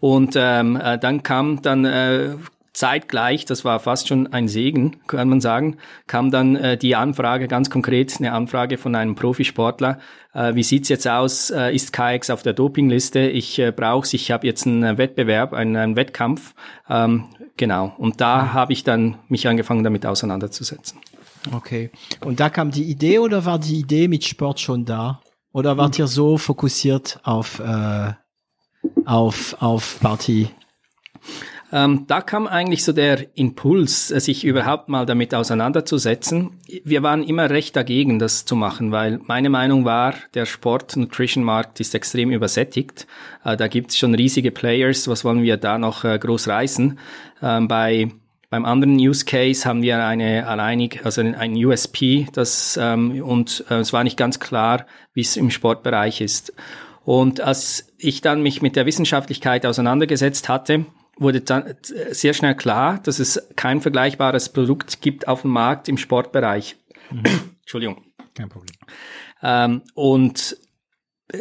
[0.00, 2.36] Und ähm, äh, dann kam dann äh,
[2.72, 5.76] zeitgleich, das war fast schon ein Segen, kann man sagen,
[6.06, 9.98] kam dann äh, die Anfrage, ganz konkret eine Anfrage von einem Profisportler,
[10.32, 14.30] äh, wie sieht's jetzt aus, äh, ist KX auf der Dopingliste, ich äh, brauche ich
[14.30, 16.54] habe jetzt einen Wettbewerb, einen, einen Wettkampf,
[16.88, 17.26] ähm,
[17.56, 18.52] genau, und da mhm.
[18.54, 20.98] habe ich dann mich angefangen damit auseinanderzusetzen.
[21.52, 21.90] Okay,
[22.24, 25.20] und da kam die Idee oder war die Idee mit Sport schon da?
[25.52, 28.12] Oder wart ihr so fokussiert auf, äh,
[29.04, 30.48] auf, auf Party?
[31.72, 36.60] Ähm, da kam eigentlich so der Impuls, äh, sich überhaupt mal damit auseinanderzusetzen.
[36.84, 41.94] Wir waren immer recht dagegen, das zu machen, weil meine Meinung war, der Sport-Nutrition-Markt ist
[41.94, 43.06] extrem übersättigt.
[43.42, 46.98] Äh, da gibt es schon riesige Players, was wollen wir da noch äh, groß reißen?
[47.42, 48.08] Ähm, bei
[48.50, 53.76] beim anderen Use Case haben wir eine alleinig, also ein USP, das ähm, und äh,
[53.76, 54.84] es war nicht ganz klar,
[55.14, 56.52] wie es im Sportbereich ist.
[57.02, 60.84] Und als ich dann mich mit der Wissenschaftlichkeit auseinandergesetzt hatte,
[61.22, 61.74] wurde dann
[62.10, 66.76] sehr schnell klar, dass es kein vergleichbares Produkt gibt auf dem Markt im Sportbereich.
[67.10, 67.22] Mhm.
[67.60, 68.04] Entschuldigung.
[68.34, 68.76] Kein Problem.
[69.42, 70.56] Ähm, und
[71.28, 71.38] äh,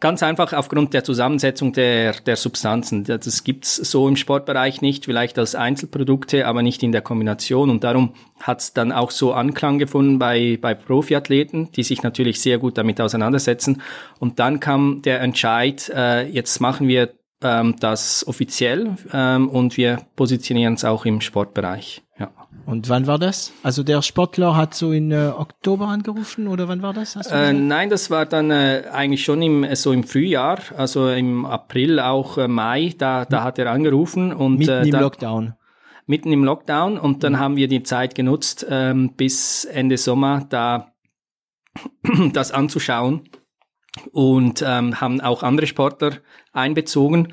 [0.00, 3.04] ganz einfach aufgrund der Zusammensetzung der, der Substanzen.
[3.04, 7.70] Das gibt's so im Sportbereich nicht, vielleicht als Einzelprodukte, aber nicht in der Kombination.
[7.70, 12.58] Und darum hat's dann auch so Anklang gefunden bei, bei Profiathleten, die sich natürlich sehr
[12.58, 13.82] gut damit auseinandersetzen.
[14.18, 17.10] Und dann kam der Entscheid, äh, jetzt machen wir
[17.42, 22.02] ähm, das offiziell ähm, und wir positionieren es auch im Sportbereich.
[22.18, 22.30] Ja.
[22.64, 23.52] Und wann war das?
[23.62, 27.14] Also der Sportler hat so in äh, Oktober angerufen oder wann war das?
[27.30, 32.00] Äh, nein, das war dann äh, eigentlich schon im so im Frühjahr, also im April
[32.00, 32.94] auch äh, Mai.
[32.96, 35.54] Da da hat er angerufen und mitten äh, im Lockdown.
[36.06, 37.38] Mitten im Lockdown und dann mhm.
[37.38, 40.92] haben wir die Zeit genutzt ähm, bis Ende Sommer da
[42.32, 43.28] das anzuschauen
[44.12, 46.12] und ähm, haben auch andere Sportler
[46.52, 47.32] einbezogen.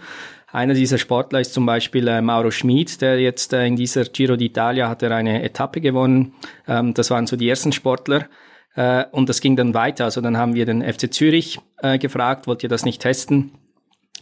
[0.51, 4.35] Einer dieser Sportler ist zum Beispiel äh, Mauro Schmid, der jetzt äh, in dieser Giro
[4.35, 6.33] d'Italia hat er eine Etappe gewonnen.
[6.67, 8.27] Ähm, das waren so die ersten Sportler.
[8.75, 10.05] Äh, und das ging dann weiter.
[10.05, 13.51] Also dann haben wir den FC Zürich äh, gefragt, wollt ihr das nicht testen?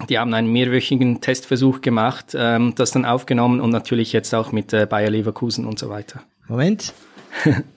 [0.09, 4.73] Die haben einen mehrwöchigen Testversuch gemacht, ähm, das dann aufgenommen und natürlich jetzt auch mit
[4.73, 6.21] äh, Bayer Leverkusen und so weiter.
[6.47, 6.93] Moment.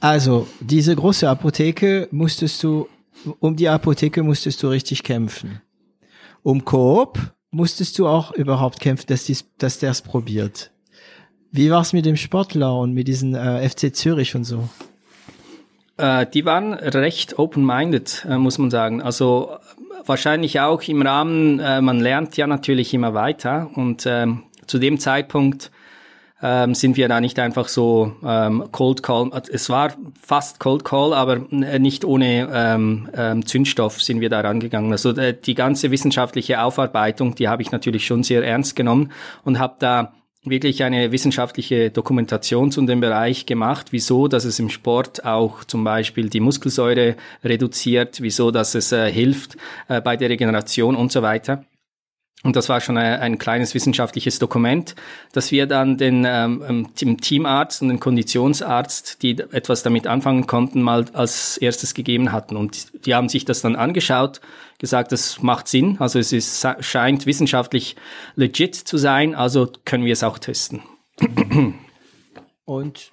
[0.01, 2.89] Also, diese große Apotheke musstest du,
[3.41, 5.61] um die Apotheke musstest du richtig kämpfen
[6.45, 7.19] um Coop
[7.51, 10.70] musstest du auch überhaupt kämpfen, dass, dies, dass der es probiert.
[11.51, 14.69] Wie war's mit dem Sportler und mit diesen äh, FC Zürich und so?
[15.97, 19.03] Äh, die waren recht open-minded, äh, muss man sagen.
[19.03, 19.57] Also
[20.05, 24.99] wahrscheinlich auch im Rahmen, äh, man lernt ja natürlich immer weiter und ähm, zu dem
[24.99, 25.70] Zeitpunkt
[26.45, 29.31] ähm, sind wir da nicht einfach so ähm, Cold Call.
[29.51, 34.93] Es war fast Cold Call, aber nicht ohne ähm, ähm, Zündstoff sind wir da rangegangen.
[34.93, 39.11] Also äh, die ganze wissenschaftliche Aufarbeitung, die habe ich natürlich schon sehr ernst genommen
[39.45, 40.12] und habe da
[40.45, 45.83] wirklich eine wissenschaftliche Dokumentation zu dem Bereich gemacht, wieso, dass es im Sport auch zum
[45.83, 49.57] Beispiel die Muskelsäure reduziert, wieso, dass es äh, hilft
[49.89, 51.65] äh, bei der Regeneration und so weiter.
[52.45, 54.95] Und das war schon ein, ein kleines wissenschaftliches Dokument,
[55.33, 60.83] das wir dann den ähm, dem Teamarzt und den Konditionsarzt, die etwas damit anfangen konnten,
[60.83, 62.57] mal als erstes gegeben hatten.
[62.57, 64.43] Und die haben sich das dann angeschaut,
[64.79, 67.97] gesagt, das macht Sinn, also es ist, scheint wissenschaftlich
[68.37, 70.83] legit zu sein, also können wir es auch testen.
[72.66, 73.12] Und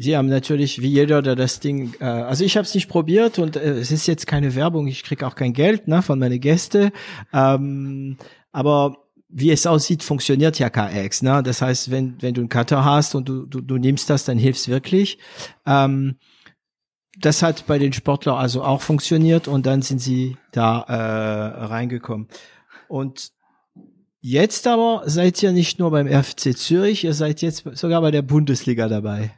[0.00, 3.40] Sie haben natürlich, wie jeder, der das Ding, äh, also ich habe es nicht probiert
[3.40, 6.40] und äh, es ist jetzt keine Werbung, ich krieg auch kein Geld ne, von meinen
[6.40, 6.92] Gästen.
[7.32, 8.16] Ähm,
[8.52, 8.96] aber
[9.28, 11.22] wie es aussieht, funktioniert ja KX.
[11.22, 11.42] Ne?
[11.42, 14.38] Das heißt, wenn, wenn du einen Cutter hast und du, du, du nimmst das, dann
[14.38, 15.18] hilft's wirklich.
[15.66, 16.16] Ähm,
[17.18, 22.28] das hat bei den Sportlern also auch funktioniert und dann sind sie da äh, reingekommen.
[22.88, 23.32] Und
[24.20, 28.22] jetzt aber seid ihr nicht nur beim FC Zürich, ihr seid jetzt sogar bei der
[28.22, 29.32] Bundesliga dabei.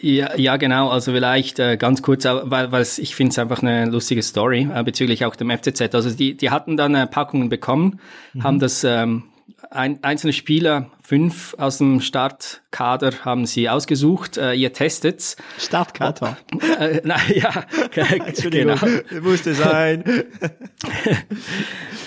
[0.00, 0.88] Ja, ja, genau.
[0.88, 4.82] Also vielleicht äh, ganz kurz, weil, weil ich finde es einfach eine lustige Story äh,
[4.82, 5.94] bezüglich auch dem FCZ.
[5.94, 8.00] Also die, die hatten dann äh, Packungen bekommen,
[8.34, 8.44] mhm.
[8.44, 9.24] haben das ähm,
[9.70, 14.38] ein, einzelne Spieler, fünf aus dem Startkader haben sie ausgesucht.
[14.38, 15.36] Äh, ihr testet's.
[15.56, 16.36] Startkader?
[16.80, 17.64] Äh, na, ja,
[18.26, 19.22] Entschuldigung, genau.
[19.22, 20.02] musste sein.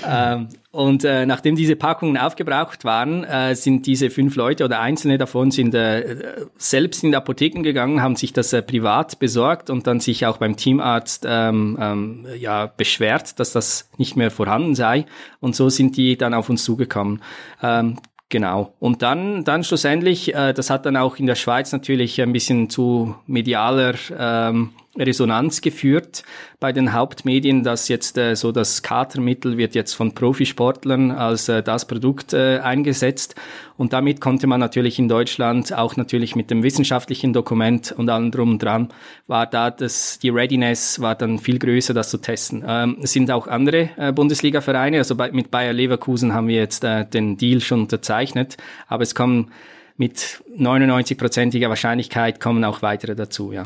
[0.05, 5.17] ähm, und äh, nachdem diese Packungen aufgebraucht waren, äh, sind diese fünf Leute oder einzelne
[5.17, 9.87] davon sind äh, selbst in die Apotheken gegangen, haben sich das äh, privat besorgt und
[9.87, 15.05] dann sich auch beim Teamarzt ähm, ähm, ja beschwert, dass das nicht mehr vorhanden sei.
[15.39, 17.21] Und so sind die dann auf uns zugekommen.
[17.63, 17.97] Ähm,
[18.29, 18.73] Genau.
[18.79, 22.69] Und dann, dann schlussendlich, äh, das hat dann auch in der Schweiz natürlich ein bisschen
[22.69, 26.23] zu medialer ähm, Resonanz geführt
[26.59, 31.61] bei den Hauptmedien, dass jetzt äh, so das Katermittel wird jetzt von Profisportlern als äh,
[31.61, 33.35] das Produkt äh, eingesetzt
[33.77, 38.31] und damit konnte man natürlich in Deutschland auch natürlich mit dem wissenschaftlichen Dokument und allem
[38.31, 38.89] drum und dran
[39.27, 42.63] war da das die Readiness war dann viel größer, das zu testen.
[42.67, 46.83] Ähm, es sind auch andere äh, Bundesliga-Vereine, also bei, mit Bayer Leverkusen haben wir jetzt
[46.83, 48.57] äh, den Deal schon unterzeichnet,
[48.87, 49.51] aber es kommen
[49.97, 53.65] mit 99-prozentiger Wahrscheinlichkeit kommen auch weitere dazu, ja.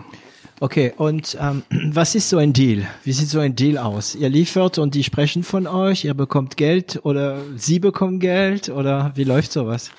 [0.63, 1.63] Okay, und ähm,
[1.93, 2.87] was ist so ein Deal?
[3.03, 4.15] Wie sieht so ein Deal aus?
[4.15, 9.11] Ihr liefert und die sprechen von euch, ihr bekommt Geld oder sie bekommen Geld oder
[9.15, 9.91] wie läuft sowas?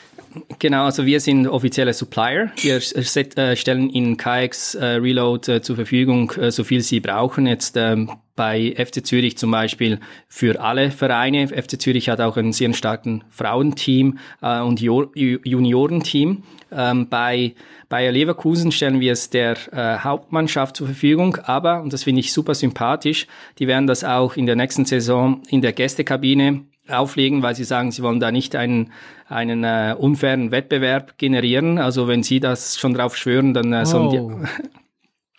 [0.61, 2.51] Genau, also wir sind offizielle Supplier.
[2.57, 7.47] Wir äh, stellen Ihnen KX äh, Reload äh, zur Verfügung, äh, so viel Sie brauchen.
[7.47, 11.48] Jetzt ähm, bei FC Zürich zum Beispiel für alle Vereine.
[11.48, 16.43] FC Zürich hat auch einen sehr starken Frauenteam äh, und jo Juniorenteam.
[16.73, 17.55] Ähm, bei
[17.89, 22.32] Bayer Leverkusen stellen wir es der äh, Hauptmannschaft zur Verfügung, aber, und das finde ich
[22.32, 23.27] super sympathisch,
[23.59, 27.93] die werden das auch in der nächsten Saison in der Gästekabine auflegen, weil sie sagen,
[27.93, 28.93] sie wollen da nicht einen,
[29.28, 31.78] einen äh, unfairen Wettbewerb generieren.
[31.78, 33.85] Also wenn sie das schon drauf schwören, dann äh, oh.
[33.85, 34.47] sollen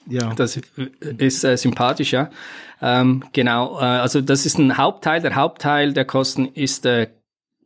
[0.07, 0.33] die, ja.
[0.33, 0.59] das
[1.17, 2.29] ist äh, sympathisch, ja.
[2.81, 5.21] Ähm, genau, äh, also das ist ein Hauptteil.
[5.21, 7.07] Der Hauptteil der Kosten ist äh,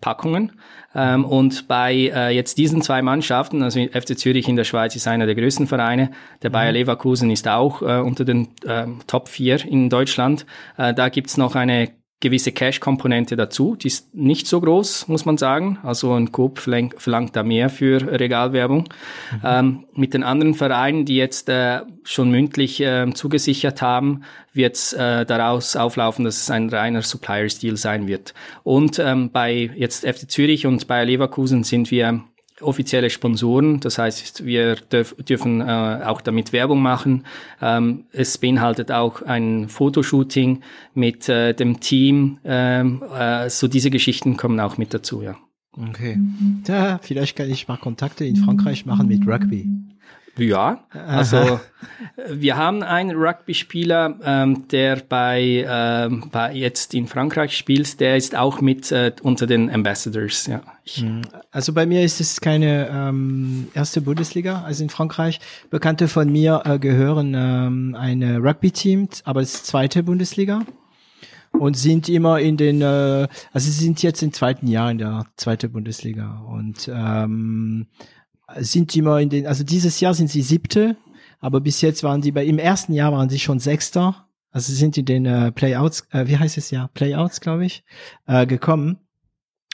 [0.02, 0.60] Packungen.
[0.96, 5.08] Ähm, und bei äh, jetzt diesen zwei Mannschaften, also FC Zürich in der Schweiz ist
[5.08, 6.12] einer der größten Vereine,
[6.42, 6.78] der Bayer mhm.
[6.78, 10.46] Leverkusen ist auch äh, unter den äh, Top 4 in Deutschland.
[10.78, 11.92] Äh, da gibt's noch eine
[12.22, 13.76] gewisse Cash-Komponente dazu.
[13.76, 15.80] Die ist nicht so groß, muss man sagen.
[15.84, 18.90] Also ein Coop verlangt, da mehr für Regalwerbung.
[19.32, 19.40] Mhm.
[19.44, 24.24] Ähm, mit den anderen Vereinen, die jetzt äh, schon mündlich äh, zugesichert haben,
[24.54, 28.34] wird es äh, daraus auflaufen, dass es ein reiner Supplier-Deal sein wird.
[28.64, 32.24] Und ähm, bei jetzt FC Zürich und bei Leverkusen sind wir
[32.62, 33.80] offizielle Sponsoren.
[33.80, 37.26] Das heißt, wir dürf, dürfen äh, auch damit Werbung machen.
[37.62, 40.62] Ähm, es beinhaltet auch ein Fotoshooting
[40.94, 42.40] mit äh, dem Team.
[42.44, 45.36] Ähm, äh, so diese Geschichten kommen auch mit dazu, ja.
[45.78, 46.20] Okay.
[46.68, 49.68] Ja, vielleicht kann ich mal Kontakte in Frankreich machen mit Rugby.
[50.38, 51.60] Ja, also
[52.30, 58.36] wir haben einen Rugby-Spieler, ähm, der bei, ähm, bei jetzt in Frankreich spielt, der ist
[58.36, 60.48] auch mit äh, unter den Ambassadors.
[60.48, 60.62] Ja.
[61.52, 65.40] Also bei mir ist es keine ähm, erste Bundesliga, also in Frankreich.
[65.70, 70.66] Bekannte von mir äh, gehören ähm, eine Rugby-Team, aber es ist zweite Bundesliga.
[71.52, 75.26] Und sind immer in den, äh, also sie sind jetzt im zweiten Jahr in der
[75.36, 76.46] zweiten Bundesliga.
[76.48, 77.88] Und ähm,
[78.58, 80.96] sind immer in den, also dieses Jahr sind sie siebte,
[81.40, 84.98] aber bis jetzt waren sie bei, im ersten Jahr waren sie schon sechster, also sind
[84.98, 86.72] in den äh, Playouts, äh, wie heißt es?
[86.72, 87.84] Ja, Playouts, glaube ich,
[88.28, 88.98] äh, gekommen.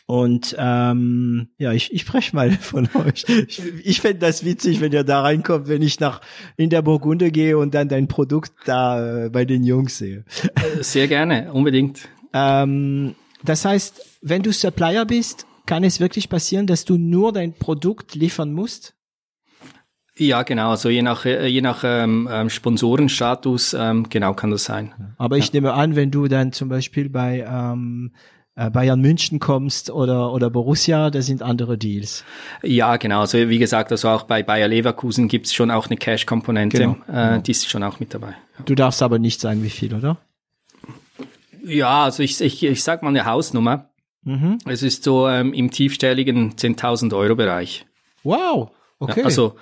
[0.07, 3.26] Und ähm, ja, ich, ich spreche mal von euch.
[3.48, 6.22] Ich, ich fände das witzig, wenn ihr da reinkommt, wenn ich nach
[6.57, 10.26] in der Burgunde gehe und dann dein Produkt da äh, bei den Jungs sehe.
[10.82, 12.07] Sehr gerne, unbedingt.
[12.34, 17.53] Ähm, das heißt, wenn du Supplier bist, kann es wirklich passieren, dass du nur dein
[17.53, 18.94] Produkt liefern musst?
[20.18, 20.69] Ja, genau.
[20.69, 25.14] Also je nach äh, je nach ähm, ähm, Sponsorenstatus ähm, genau kann das sein.
[25.18, 25.52] Aber ich ja.
[25.56, 30.49] nehme an, wenn du dann zum Beispiel bei ähm, äh, Bayern München kommst oder oder
[30.49, 32.23] Borussia, da sind andere Deals.
[32.64, 33.19] Ja, genau.
[33.22, 36.94] Also wie gesagt, also auch bei Bayer Leverkusen gibt's schon auch eine Cash-Komponente, genau.
[37.07, 37.38] äh, genau.
[37.40, 38.30] die ist schon auch mit dabei.
[38.57, 38.65] Ja.
[38.65, 40.18] Du darfst aber nicht sagen, wie viel, oder?
[41.65, 43.90] Ja, also ich ich, ich sag mal eine Hausnummer.
[44.23, 44.57] Mhm.
[44.65, 47.86] Es ist so ähm, im tiefstelligen 10.000 Euro Bereich.
[48.23, 48.72] Wow.
[48.99, 49.19] Okay.
[49.19, 49.56] Ja, also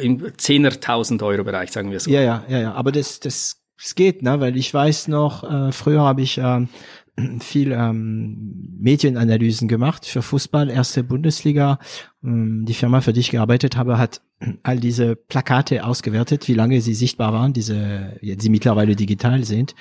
[0.00, 2.10] im 10.000 Euro Bereich, sagen wir so.
[2.10, 2.72] Ja, ja, ja, ja.
[2.72, 4.40] Aber das, das, das geht, ne?
[4.40, 6.68] Weil ich weiß noch, äh, früher habe ich ähm,
[7.40, 11.78] viel ähm, Medienanalysen gemacht für Fußball, erste Bundesliga.
[12.24, 14.20] Ähm, die Firma, für die ich gearbeitet habe, hat
[14.62, 19.74] all diese Plakate ausgewertet, wie lange sie sichtbar waren, diese, die mittlerweile digital sind.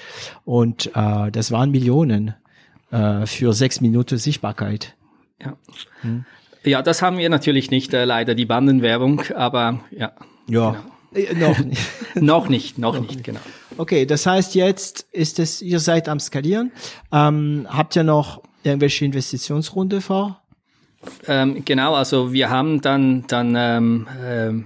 [0.45, 2.35] Und äh, das waren Millionen
[2.91, 4.95] äh, für sechs Minuten Sichtbarkeit.
[5.41, 5.57] Ja.
[6.01, 6.25] Hm.
[6.63, 10.11] Ja, das haben wir natürlich nicht, äh, leider die Bandenwerbung, aber ja.
[10.47, 10.83] Ja.
[11.11, 11.31] Genau.
[11.31, 12.15] Äh, noch nicht.
[12.15, 13.39] noch nicht, noch, noch nicht, genau.
[13.79, 16.73] Okay, das heißt jetzt ist es, ihr seid am skalieren.
[17.13, 20.41] Ähm, habt ihr noch irgendwelche Investitionsrunde vor?
[21.27, 24.65] Ähm, genau, also wir haben dann, dann ähm, ähm,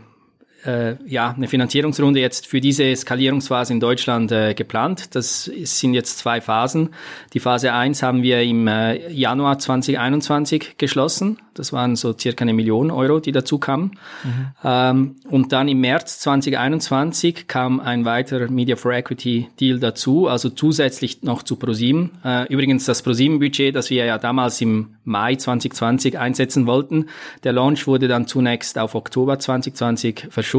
[0.65, 5.15] äh, ja, eine Finanzierungsrunde jetzt für diese Skalierungsphase in Deutschland äh, geplant.
[5.15, 6.89] Das sind jetzt zwei Phasen.
[7.33, 11.39] Die Phase 1 haben wir im äh, Januar 2021 geschlossen.
[11.53, 13.91] Das waren so circa eine Million Euro, die dazu kamen.
[14.23, 14.47] Mhm.
[14.63, 20.49] Ähm, und dann im März 2021 kam ein weiterer Media for Equity Deal dazu, also
[20.49, 22.11] zusätzlich noch zu ProSieben.
[22.23, 27.07] Äh, übrigens das ProSieben Budget, das wir ja damals im Mai 2020 einsetzen wollten.
[27.43, 30.52] Der Launch wurde dann zunächst auf Oktober 2020 verschoben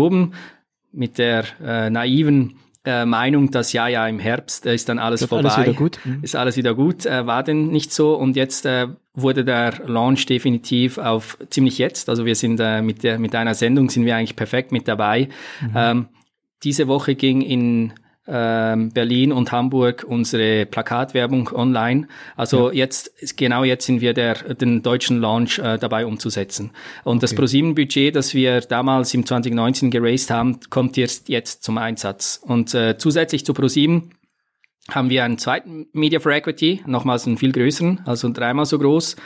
[0.93, 5.25] mit der äh, naiven äh, Meinung, dass ja, ja, im Herbst äh, ist dann alles
[5.25, 5.49] vorbei.
[5.49, 5.99] Alles wieder gut.
[6.05, 6.19] Mhm.
[6.23, 7.07] Ist alles wieder gut.
[7.07, 8.15] Äh, war denn nicht so.
[8.15, 12.09] Und jetzt äh, wurde der Launch definitiv auf ziemlich jetzt.
[12.09, 15.29] Also wir sind äh, mit der, mit einer Sendung sind wir eigentlich perfekt mit dabei.
[15.63, 15.73] Mhm.
[15.75, 16.09] Ähm,
[16.63, 17.93] diese Woche ging in
[18.27, 22.09] ähm, Berlin und Hamburg unsere Plakatwerbung online.
[22.37, 22.79] Also ja.
[22.85, 26.71] jetzt, genau jetzt sind wir der, den deutschen Launch äh, dabei umzusetzen.
[27.05, 27.21] Und okay.
[27.23, 32.41] das ProSieben-Budget, das wir damals im 2019 geraced haben, kommt jetzt, jetzt zum Einsatz.
[32.43, 34.11] Und äh, zusätzlich zu ProSieben
[34.91, 39.17] haben wir einen zweiten Media for Equity, nochmals einen viel größeren, also dreimal so groß,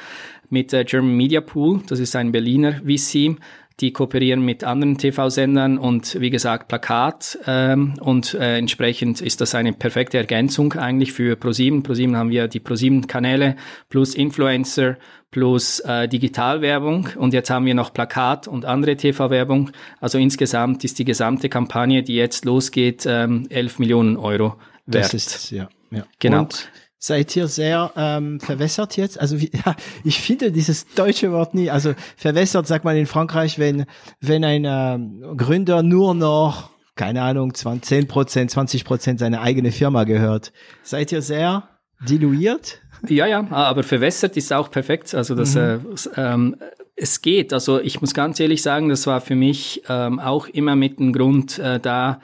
[0.50, 1.82] mit äh, German Media Pool.
[1.88, 3.36] Das ist ein Berliner VC
[3.80, 9.54] die kooperieren mit anderen TV-Sendern und wie gesagt Plakat ähm, und äh, entsprechend ist das
[9.54, 11.82] eine perfekte Ergänzung eigentlich für ProSieben.
[11.82, 13.56] ProSieben haben wir die ProSieben-Kanäle
[13.88, 14.96] plus Influencer
[15.30, 19.70] plus äh, Digitalwerbung und jetzt haben wir noch Plakat und andere TV-Werbung.
[20.00, 24.56] Also insgesamt ist die gesamte Kampagne, die jetzt losgeht, ähm, 11 Millionen Euro
[24.86, 25.04] wert.
[25.04, 26.04] Das ist ja, ja.
[26.18, 26.40] Genau.
[26.40, 29.18] Und seid ihr sehr ähm, verwässert jetzt?
[29.20, 31.70] Also wie, ja, ich finde dieses deutsche Wort nie.
[31.70, 33.86] Also verwässert sagt man in Frankreich, wenn
[34.20, 40.02] wenn ein ähm, Gründer nur noch keine Ahnung 10 Prozent, 20 Prozent seine eigene Firma
[40.02, 40.52] gehört.
[40.82, 41.68] Seid ihr sehr
[42.00, 42.80] diluiert?
[43.08, 45.14] Ja, ja, aber verwässert ist auch perfekt.
[45.14, 45.60] Also das mhm.
[45.60, 45.78] äh,
[46.16, 46.56] ähm,
[46.96, 47.52] es geht.
[47.52, 51.12] Also ich muss ganz ehrlich sagen, das war für mich ähm, auch immer mit einem
[51.12, 52.20] Grund äh, da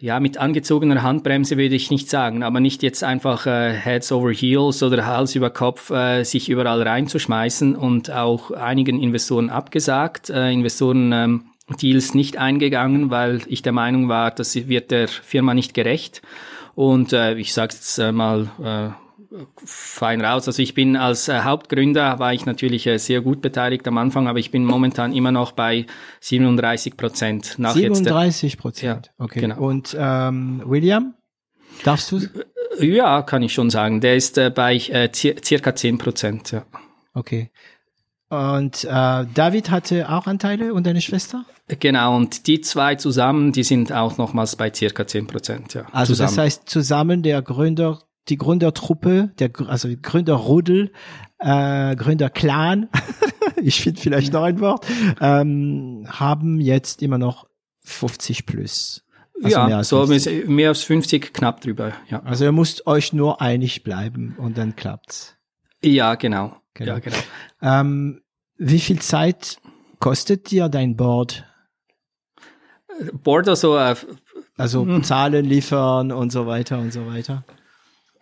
[0.00, 4.32] ja, mit angezogener Handbremse würde ich nicht sagen, aber nicht jetzt einfach äh, Heads over
[4.32, 10.50] Heels oder Hals über Kopf äh, sich überall reinzuschmeißen und auch einigen Investoren abgesagt, äh,
[10.50, 11.44] Investoren ähm,
[11.80, 16.22] Deals nicht eingegangen, weil ich der Meinung war, das wird der Firma nicht gerecht.
[16.74, 19.09] Und äh, ich sage jetzt äh, mal äh,
[19.64, 20.46] fein raus.
[20.46, 24.26] Also ich bin als äh, Hauptgründer, war ich natürlich äh, sehr gut beteiligt am Anfang,
[24.26, 25.86] aber ich bin momentan immer noch bei
[26.20, 27.56] 37 Prozent.
[27.58, 29.40] 37 Prozent, ja, okay.
[29.40, 29.60] Genau.
[29.60, 31.14] Und ähm, William,
[31.84, 32.20] darfst du?
[32.80, 34.00] Ja, kann ich schon sagen.
[34.00, 36.64] Der ist äh, bei äh, circa 10 Prozent, ja.
[37.14, 37.50] Okay.
[38.30, 38.88] Und äh,
[39.34, 41.44] David hatte auch Anteile und deine Schwester?
[41.66, 45.86] Genau, und die zwei zusammen, die sind auch nochmals bei circa 10 Prozent, ja.
[45.92, 46.28] Also zusammen.
[46.36, 50.92] das heißt zusammen der Gründer die Gründertruppe, der also Gründerrudel,
[51.38, 52.88] äh, Gründerclan,
[53.56, 54.86] ich finde vielleicht noch ein Wort,
[55.20, 57.46] ähm, haben jetzt immer noch
[57.84, 59.04] 50 plus.
[59.42, 60.48] Also ja, mehr so 50.
[60.48, 61.92] mehr als 50, knapp drüber.
[62.08, 62.22] Ja.
[62.24, 65.36] Also ihr müsst euch nur einig bleiben und dann klappt's.
[65.82, 66.56] Ja, genau.
[66.74, 66.92] genau.
[66.92, 67.16] Ja, genau.
[67.62, 68.20] Ähm,
[68.58, 69.58] wie viel Zeit
[69.98, 71.46] kostet dir dein Board?
[73.14, 73.96] Board also äh,
[74.58, 75.02] also hm.
[75.02, 77.44] Zahlen liefern und so weiter und so weiter.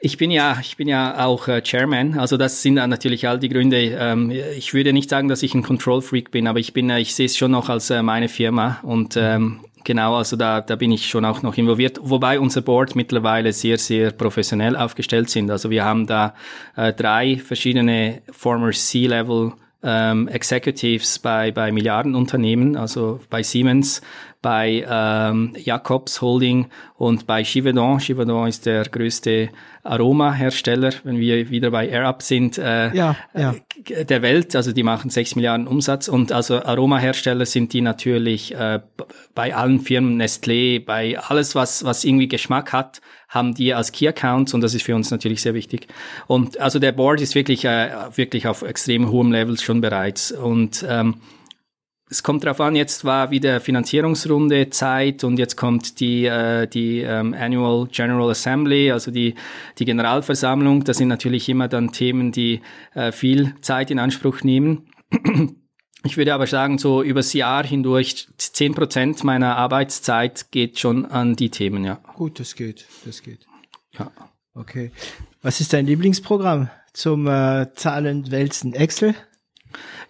[0.01, 2.19] Ich bin ja, ich bin ja auch äh, Chairman.
[2.21, 3.79] Also das sind natürlich all die Gründe.
[3.99, 7.01] Ähm, ich würde nicht sagen, dass ich ein Control Freak bin, aber ich bin, äh,
[7.01, 10.77] ich sehe es schon noch als äh, meine Firma und ähm, genau, also da, da
[10.77, 11.99] bin ich schon auch noch involviert.
[12.01, 15.51] Wobei unser Board mittlerweile sehr, sehr professionell aufgestellt sind.
[15.51, 16.35] Also wir haben da
[16.77, 19.53] äh, drei verschiedene former C-Level
[19.83, 24.03] ähm, Executives bei, bei Milliardenunternehmen, also bei Siemens,
[24.41, 27.99] bei ähm, Jacobs Holding und bei Givaudan.
[27.99, 29.49] Givaudan ist der größte
[29.83, 33.55] Aromahersteller, wenn wir wieder bei AirUp sind, äh, ja, ja.
[33.89, 34.55] Äh, der Welt.
[34.55, 38.81] Also die machen 6 Milliarden Umsatz und also Aromahersteller sind die natürlich äh,
[39.35, 44.07] bei allen Firmen, Nestlé, bei alles, was, was irgendwie Geschmack hat, haben die als Key
[44.07, 45.89] Accounts und das ist für uns natürlich sehr wichtig.
[46.29, 50.85] Und also der Board ist wirklich, äh, wirklich auf extrem hohem Level schon bereits und
[50.89, 51.17] ähm,
[52.11, 57.01] es kommt darauf an, jetzt war wieder Finanzierungsrunde Zeit und jetzt kommt die, äh, die
[57.01, 59.35] ähm, Annual General Assembly, also die,
[59.79, 60.85] die Generalversammlung.
[60.85, 62.63] Das sind natürlich immer dann Themen, die
[62.95, 64.91] äh, viel Zeit in Anspruch nehmen.
[66.05, 71.35] Ich würde aber sagen, so übers Jahr hindurch, zehn Prozent meiner Arbeitszeit geht schon an
[71.35, 71.97] die Themen, ja.
[72.15, 73.47] Gut, das geht, das geht.
[73.99, 74.13] Ja.
[74.55, 74.93] Okay.
[75.43, 78.75] Was ist dein Lieblingsprogramm zum äh, Zahlenwälzen?
[78.75, 79.15] Excel?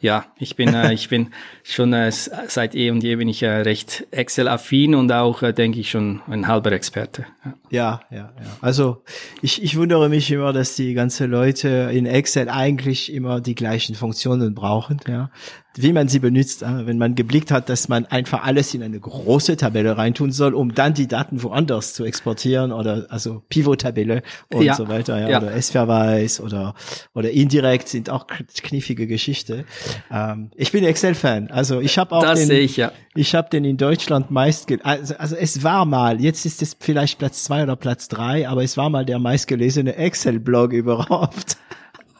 [0.01, 1.31] Ja, ich bin, äh, ich bin
[1.65, 5.81] schon äh, seit eh und je bin ich äh, recht Excel-affin und auch, äh, denke
[5.81, 7.27] ich, schon ein halber Experte.
[7.71, 8.01] Ja.
[8.11, 8.57] ja, ja, ja.
[8.61, 9.03] Also
[9.43, 13.97] ich, ich wundere mich immer, dass die ganze Leute in Excel eigentlich immer die gleichen
[13.97, 15.01] Funktionen brauchen.
[15.09, 15.31] Ja,
[15.77, 16.63] wie man sie benutzt.
[16.63, 20.75] Wenn man geblickt hat, dass man einfach alles in eine große Tabelle reintun soll, um
[20.75, 24.23] dann die Daten woanders zu exportieren oder also Pivot-Tabelle
[24.53, 24.75] und ja.
[24.75, 25.39] so weiter, ja, ja.
[25.39, 26.75] oder S-Verweis oder
[27.15, 29.65] oder indirekt sind auch kniffige Geschichte.
[30.11, 32.93] Ähm, ich bin Excel-Fan, also ich habe auch das den, ich, ja.
[33.15, 37.19] ich habe den in Deutschland meist, also, also es war mal, jetzt ist es vielleicht
[37.19, 41.57] Platz zwei oder Platz drei, aber es war mal der meistgelesene Excel-Blog überhaupt.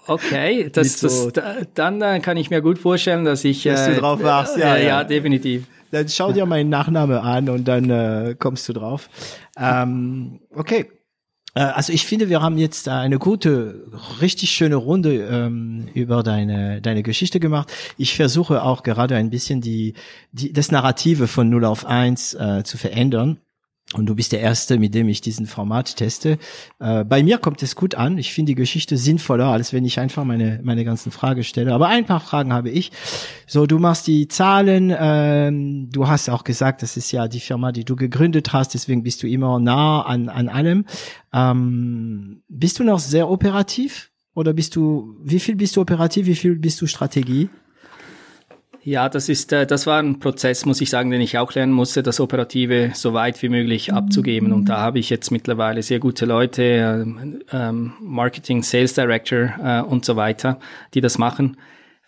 [0.09, 3.93] Okay, das, so das, dann äh, kann ich mir gut vorstellen, dass ich dass du
[3.93, 4.57] äh, drauf wachst.
[4.57, 5.67] Ja, äh, ja, ja, definitiv.
[5.91, 9.09] Dann schau dir meinen Nachname an und dann äh, kommst du drauf.
[9.59, 10.87] Ähm, okay.
[11.55, 13.85] Äh, also ich finde, wir haben jetzt eine gute,
[14.21, 17.73] richtig schöne Runde ähm, über deine deine Geschichte gemacht.
[17.97, 19.95] Ich versuche auch gerade ein bisschen die,
[20.33, 23.39] die das Narrative von 0 auf 1 äh, zu verändern.
[23.95, 26.37] Und du bist der Erste, mit dem ich diesen Format teste.
[26.79, 28.19] Äh, bei mir kommt es gut an.
[28.19, 31.73] Ich finde die Geschichte sinnvoller, als wenn ich einfach meine, meine ganzen Fragen stelle.
[31.73, 32.93] Aber ein paar Fragen habe ich.
[33.47, 34.95] So, du machst die Zahlen.
[34.95, 38.75] Ähm, du hast auch gesagt, das ist ja die Firma, die du gegründet hast.
[38.75, 40.85] Deswegen bist du immer nah an, an allem.
[41.33, 44.11] Ähm, bist du noch sehr operativ?
[44.35, 46.27] Oder bist du, wie viel bist du operativ?
[46.27, 47.49] Wie viel bist du Strategie?
[48.89, 51.75] Ja, das ist, äh, das war ein Prozess, muss ich sagen, den ich auch lernen
[51.75, 54.51] musste, das Operative so weit wie möglich abzugeben.
[54.51, 59.83] Und da habe ich jetzt mittlerweile sehr gute Leute, ähm, ähm, Marketing, Sales Director äh,
[59.83, 60.59] und so weiter,
[60.95, 61.59] die das machen.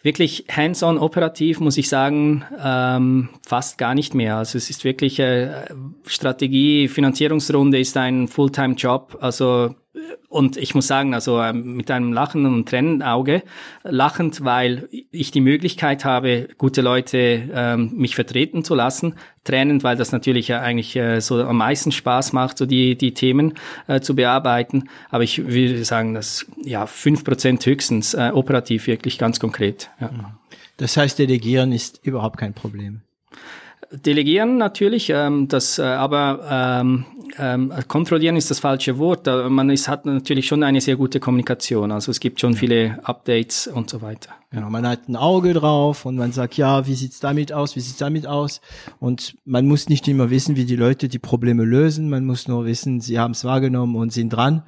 [0.02, 4.36] Wirklich hands-on operativ, muss ich sagen, ähm, fast gar nicht mehr.
[4.36, 5.66] Also es ist wirklich äh,
[6.07, 9.19] Strategie, Finanzierungsrunde ist ein Fulltime-Job.
[9.20, 9.74] Also
[10.29, 13.43] und ich muss sagen, also ähm, mit einem lachenden und trennenden Auge,
[13.83, 19.97] lachend, weil ich die Möglichkeit habe, gute Leute ähm, mich vertreten zu lassen, trennend, weil
[19.97, 23.55] das natürlich ja eigentlich äh, so am meisten Spaß macht, so die, die Themen
[23.89, 24.89] äh, zu bearbeiten.
[25.11, 29.91] Aber ich würde sagen, dass ja fünf Prozent höchstens äh, operativ wirklich ganz konkret.
[30.01, 30.39] Ja.
[30.77, 33.03] Das heißt, Delegieren ist überhaupt kein Problem.
[33.93, 37.07] Delegieren natürlich, ähm, das, äh, aber ähm,
[37.39, 39.27] ähm, kontrollieren ist das falsche Wort.
[39.27, 41.91] Man ist, hat natürlich schon eine sehr gute Kommunikation.
[41.93, 44.31] Also es gibt schon viele Updates und so weiter.
[44.51, 47.81] Genau, man hat ein Auge drauf und man sagt, ja, wie sieht's damit aus, wie
[47.81, 48.61] sieht's damit aus?
[48.99, 52.11] Und man muss nicht immer wissen, wie die Leute die Probleme lösen.
[52.11, 54.62] Man muss nur wissen, sie haben es wahrgenommen und sind dran.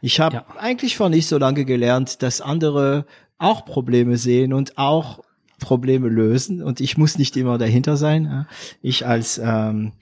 [0.00, 0.44] Ich habe ja.
[0.58, 3.06] eigentlich vor nicht so lange gelernt, dass andere
[3.38, 5.20] auch Probleme sehen und auch
[5.62, 8.46] Probleme lösen und ich muss nicht immer dahinter sein.
[8.82, 9.92] Ich als ähm,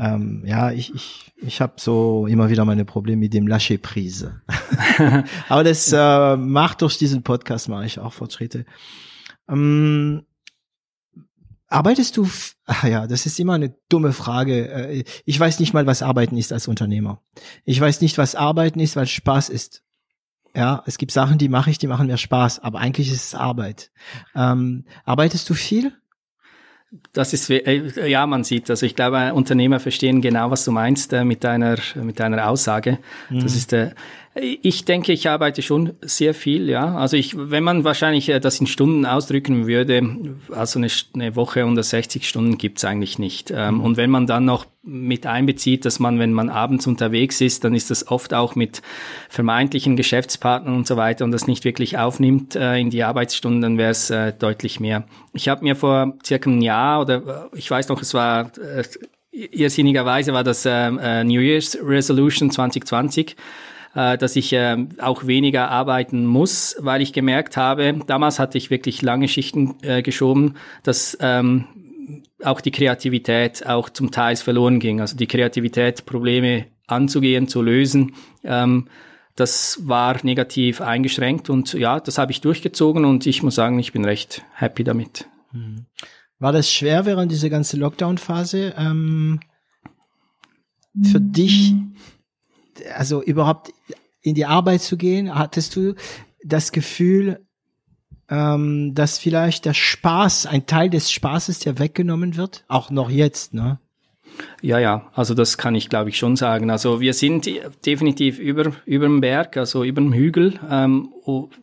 [0.00, 4.40] ähm, ja, ich, ich, ich habe so immer wieder meine Probleme mit dem Lâcher-Prise.
[5.48, 8.64] Aber das äh, macht durch diesen Podcast mache ich auch Fortschritte.
[9.46, 10.22] Ähm,
[11.68, 12.26] arbeitest du,
[12.64, 14.68] ach ja, das ist immer eine dumme Frage.
[14.68, 17.22] Äh, ich weiß nicht mal, was Arbeiten ist als Unternehmer.
[17.64, 19.82] Ich weiß nicht, was Arbeiten ist, weil Spaß ist.
[20.54, 23.34] Ja, es gibt Sachen, die mache ich, die machen mir Spaß, aber eigentlich ist es
[23.34, 23.90] Arbeit.
[24.34, 25.92] Ähm, arbeitest du viel?
[27.12, 31.12] Das ist, äh, ja, man sieht, also ich glaube, Unternehmer verstehen genau, was du meinst
[31.12, 32.98] äh, mit deiner, mit deiner Aussage.
[33.28, 33.42] Mhm.
[33.44, 33.92] Das ist, äh,
[34.36, 36.94] ich denke, ich arbeite schon sehr viel, ja.
[36.96, 40.02] Also ich, wenn man wahrscheinlich äh, das in Stunden ausdrücken würde,
[40.50, 43.50] also eine, eine Woche unter 60 Stunden gibt's eigentlich nicht.
[43.50, 43.80] Mhm.
[43.80, 47.74] Und wenn man dann noch mit einbezieht, dass man, wenn man abends unterwegs ist, dann
[47.74, 48.82] ist das oft auch mit
[49.28, 53.78] vermeintlichen Geschäftspartnern und so weiter und das nicht wirklich aufnimmt äh, in die Arbeitsstunden, dann
[53.78, 55.04] wäre es äh, deutlich mehr.
[55.32, 58.52] Ich habe mir vor circa einem Jahr oder ich weiß noch, es war
[59.32, 63.36] irrsinnigerweise war das ähm, äh, New Year's Resolution 2020
[63.94, 68.70] äh, dass ich äh, auch weniger arbeiten muss, weil ich gemerkt habe, damals hatte ich
[68.70, 71.66] wirklich lange Schichten äh, geschoben, dass ähm,
[72.42, 75.00] auch die Kreativität auch zum Teil verloren ging.
[75.00, 78.14] Also die Kreativität, Probleme anzugehen, zu lösen,
[78.44, 78.88] ähm,
[79.36, 83.92] das war negativ eingeschränkt und ja, das habe ich durchgezogen und ich muss sagen, ich
[83.92, 85.26] bin recht happy damit.
[85.52, 85.86] Hm.
[86.38, 89.40] War das schwer während dieser ganzen Lockdown-Phase ähm,
[91.02, 91.74] für dich
[92.96, 93.72] also überhaupt
[94.22, 95.34] in die Arbeit zu gehen?
[95.34, 95.94] Hattest du
[96.44, 97.46] das Gefühl,
[98.28, 102.64] ähm, dass vielleicht der Spaß, ein Teil des Spaßes, der weggenommen wird?
[102.68, 103.78] Auch noch jetzt, ne?
[104.62, 106.70] Ja, ja, also das kann ich glaube ich schon sagen.
[106.70, 107.48] Also wir sind
[107.84, 111.12] definitiv über, über dem Berg, also über dem Hügel ähm,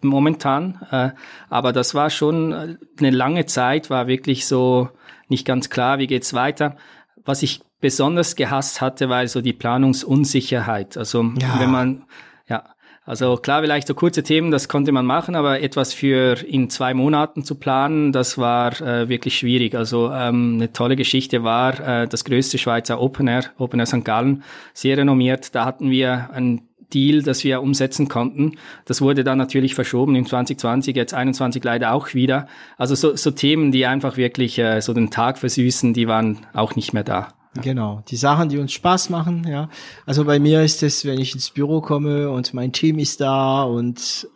[0.02, 0.80] momentan.
[0.92, 1.12] Äh,
[1.50, 4.90] aber das war schon eine lange Zeit, war wirklich so
[5.28, 6.78] nicht ganz klar, wie geht's weiter.
[7.26, 10.98] Was ich besonders gehasst hatte, war so die Planungsunsicherheit.
[10.98, 11.60] Also ja.
[11.60, 12.04] wenn man,
[12.48, 12.64] ja,
[13.08, 16.94] also klar, vielleicht so kurze Themen, das konnte man machen, aber etwas für in zwei
[16.94, 19.76] Monaten zu planen, das war äh, wirklich schwierig.
[19.76, 24.04] Also ähm, eine tolle Geschichte war äh, das größte Schweizer Open Air, Open Air St.
[24.04, 24.44] Gallen,
[24.74, 25.56] sehr renommiert.
[25.56, 28.58] Da hatten wir ein Deal, das wir umsetzen konnten.
[28.86, 32.48] Das wurde dann natürlich verschoben in 2020, jetzt 21 leider auch wieder.
[32.78, 36.76] Also so, so Themen, die einfach wirklich äh, so den Tag versüßen, die waren auch
[36.76, 37.37] nicht mehr da.
[37.62, 39.70] Genau, die Sachen, die uns Spaß machen, ja.
[40.06, 43.64] Also bei mir ist es, wenn ich ins Büro komme und mein Team ist da
[43.64, 44.28] und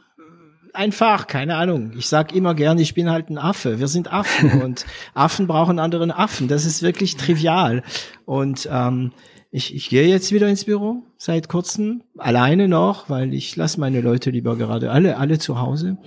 [0.73, 1.91] einfach, keine Ahnung.
[1.97, 3.79] Ich sag immer gern, ich bin halt ein Affe.
[3.79, 6.47] Wir sind Affen und Affen brauchen anderen Affen.
[6.47, 7.83] Das ist wirklich trivial.
[8.25, 9.11] Und ähm,
[9.51, 14.01] ich, ich gehe jetzt wieder ins Büro seit kurzem, alleine noch, weil ich lasse meine
[14.01, 15.97] Leute lieber gerade alle, alle zu Hause.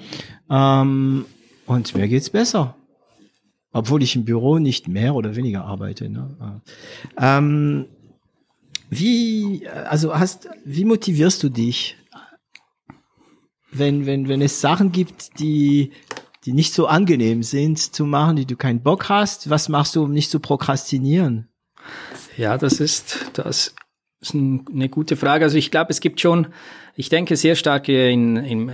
[0.51, 1.27] Ähm,
[1.67, 2.75] und mir geht's besser.
[3.75, 6.09] Obwohl ich im Büro nicht mehr oder weniger arbeite.
[6.09, 6.63] Ne?
[7.19, 7.87] Ähm,
[8.89, 11.97] wie, also hast, wie motivierst du dich
[13.75, 15.93] wenn, wenn, wenn es Sachen gibt, die,
[16.45, 20.05] die nicht so angenehm sind zu machen, die du keinen Bock hast, was machst du,
[20.05, 21.49] um nicht zu prokrastinieren?
[22.37, 23.75] Ja, das ist, das
[24.21, 25.45] ist eine gute Frage.
[25.45, 26.49] Also ich glaube, es gibt schon
[26.97, 28.73] ich denke sehr stark in, in,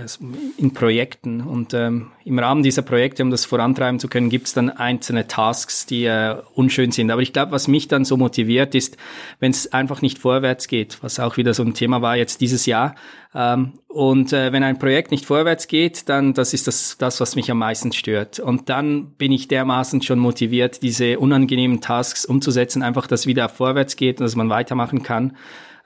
[0.57, 4.53] in Projekten und ähm, im Rahmen dieser Projekte, um das vorantreiben zu können, gibt es
[4.53, 7.09] dann einzelne Tasks, die äh, unschön sind.
[7.09, 8.97] Aber ich glaube, was mich dann so motiviert ist,
[9.39, 12.67] wenn es einfach nicht vorwärts geht, was auch wieder so ein Thema war jetzt dieses
[12.67, 12.93] Jahr.
[13.33, 17.35] Ähm, und äh, wenn ein Projekt nicht vorwärts geht, dann das ist das, das, was
[17.35, 18.39] mich am meisten stört.
[18.39, 23.95] Und dann bin ich dermaßen schon motiviert, diese unangenehmen Tasks umzusetzen, einfach, dass wieder vorwärts
[23.95, 25.35] geht und dass man weitermachen kann.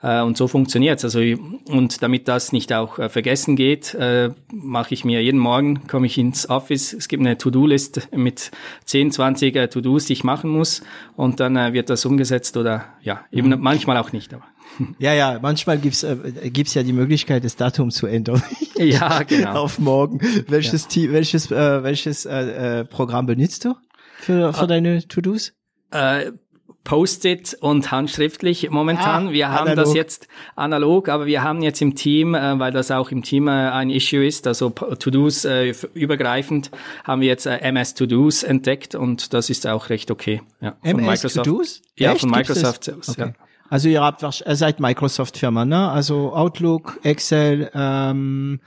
[0.02, 1.04] Äh, und so funktioniert's.
[1.04, 1.20] Also
[1.68, 6.06] und damit das nicht auch äh, vergessen geht, äh, mache ich mir jeden Morgen komme
[6.06, 6.92] ich ins Office.
[6.92, 8.50] Es gibt eine To-Do-List mit
[8.84, 10.82] 10, 20 äh, To-Dos, die ich machen muss,
[11.16, 13.60] und dann äh, wird das umgesetzt oder ja eben mhm.
[13.60, 14.34] manchmal auch nicht.
[14.34, 14.44] Aber
[14.98, 16.16] ja, ja, manchmal gibt's äh,
[16.50, 18.42] gibt's ja die Möglichkeit, das Datum zu ändern.
[18.76, 19.62] ja, genau.
[19.62, 20.20] Auf morgen.
[20.48, 20.88] Welches ja.
[20.88, 23.74] Team, welches äh, welches äh, äh, Programm benutzt du
[24.18, 24.66] für für ah.
[24.66, 25.52] deine To-Dos?
[25.90, 26.32] Äh,
[26.86, 29.28] Post-it und handschriftlich momentan.
[29.28, 29.86] Ah, wir haben analog.
[29.86, 33.48] das jetzt analog, aber wir haben jetzt im Team, äh, weil das auch im Team
[33.48, 36.70] äh, ein Issue ist, also To-Dos äh, übergreifend,
[37.02, 40.42] haben wir jetzt äh, MS To-Dos entdeckt und das ist auch recht okay.
[40.60, 41.46] Ja, von MS Microsoft.
[41.46, 41.82] To-Dos?
[41.96, 42.20] Ja, Echt?
[42.20, 43.10] von Microsoft selbst.
[43.10, 43.32] Okay.
[43.36, 43.46] Ja.
[43.68, 45.90] Also ihr habt ihr seid Microsoft-Firma, ne?
[45.90, 48.60] Also Outlook, Excel, ähm,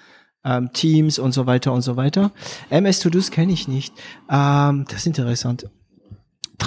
[0.43, 2.31] ähm, Teams und so weiter und so weiter.
[2.69, 3.93] MS To-Dos kenne ich nicht.
[4.29, 5.69] Ähm, das ist interessant.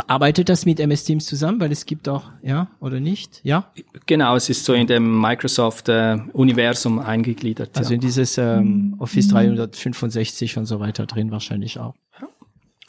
[0.07, 3.41] Arbeitet das mit MS Teams zusammen, weil es gibt auch, ja, oder nicht?
[3.43, 3.73] Ja?
[4.07, 7.77] Genau, es ist so in dem Microsoft-Universum äh, eingegliedert.
[7.77, 7.95] Also ja.
[7.97, 11.95] in dieses ähm, Office 365 und so weiter drin wahrscheinlich auch.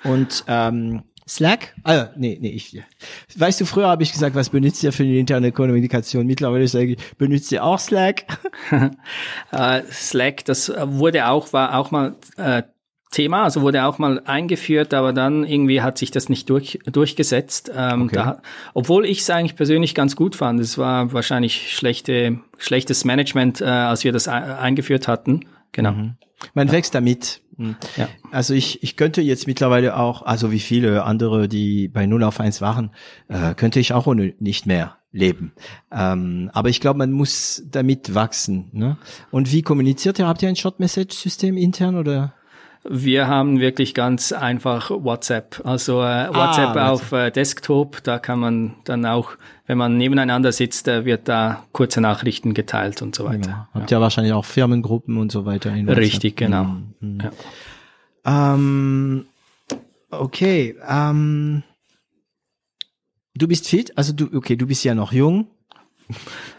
[0.03, 1.73] Und ähm, Slack?
[1.83, 2.81] Ah, nee, nee, ich.
[3.35, 6.25] Weißt du, früher habe ich gesagt, was benutzt ihr für die interne Kommunikation?
[6.27, 8.25] Mittlerweile sage ich, benutzt ihr auch Slack?
[8.71, 12.63] uh, Slack, das wurde auch, war auch mal äh,
[13.13, 17.71] Thema, also wurde auch mal eingeführt, aber dann irgendwie hat sich das nicht durch, durchgesetzt.
[17.73, 18.15] Ähm, okay.
[18.15, 18.41] da,
[18.73, 20.59] obwohl ich es eigentlich persönlich ganz gut fand.
[20.59, 25.45] Es war wahrscheinlich schlechte, schlechtes Management, äh, als wir das eingeführt hatten.
[25.71, 25.91] Genau.
[25.91, 26.15] Mhm.
[26.53, 26.73] Man ja.
[26.73, 27.41] wächst damit.
[27.55, 27.75] Mhm.
[27.95, 28.09] Ja.
[28.31, 32.39] Also ich, ich könnte jetzt mittlerweile auch, also wie viele andere, die bei 0 auf
[32.39, 32.91] 1 waren,
[33.29, 35.53] äh, könnte ich auch ohne nicht mehr leben.
[35.91, 38.69] Ähm, aber ich glaube, man muss damit wachsen.
[38.71, 38.97] Ne?
[39.29, 40.27] Und wie kommuniziert ihr?
[40.27, 42.33] Habt ihr ein Short-Message-System intern oder?
[42.85, 45.61] Wir haben wirklich ganz einfach WhatsApp.
[45.63, 49.31] Also äh, WhatsApp ah, auf äh, Desktop, da kann man dann auch,
[49.67, 53.37] wenn man nebeneinander sitzt, äh, wird da kurze Nachrichten geteilt und so weiter.
[53.37, 53.67] Genau.
[53.73, 54.01] Habt ihr ja.
[54.01, 56.63] wahrscheinlich auch Firmengruppen und so weiter in Richtig, genau.
[56.65, 56.93] Mhm.
[56.99, 57.21] mhm.
[57.21, 58.53] Ja.
[58.55, 59.25] Ähm,
[60.11, 60.75] okay.
[60.85, 61.63] Ähm,
[63.35, 65.47] du bist fit, also du, okay, du bist ja noch jung.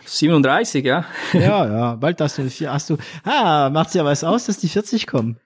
[0.06, 1.04] 37, ja.
[1.32, 5.06] ja, ja, bald hast du, hast du, ah, macht's ja was aus, dass die 40
[5.06, 5.38] kommen.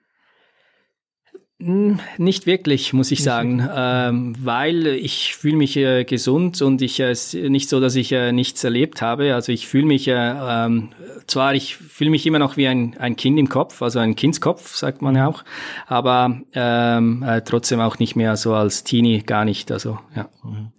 [1.61, 7.01] Hm, nicht wirklich, muss ich sagen, ähm, weil ich fühle mich äh, gesund und ich
[7.01, 7.13] äh,
[7.49, 9.35] nicht so, dass ich äh, nichts erlebt habe.
[9.35, 10.93] Also ich fühle mich äh, ähm,
[11.27, 14.73] zwar, ich fühle mich immer noch wie ein, ein Kind im Kopf, also ein Kindskopf,
[14.73, 15.43] sagt man ja auch,
[15.85, 19.69] aber ähm, äh, trotzdem auch nicht mehr so als Teenie, gar nicht.
[19.69, 20.29] Also ja.
[20.41, 20.71] Mhm.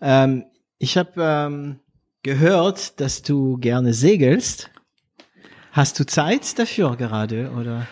[0.00, 0.44] Ähm,
[0.78, 1.80] ich habe ähm,
[2.22, 4.70] gehört, dass du gerne segelst.
[5.72, 7.88] Hast du Zeit dafür gerade oder?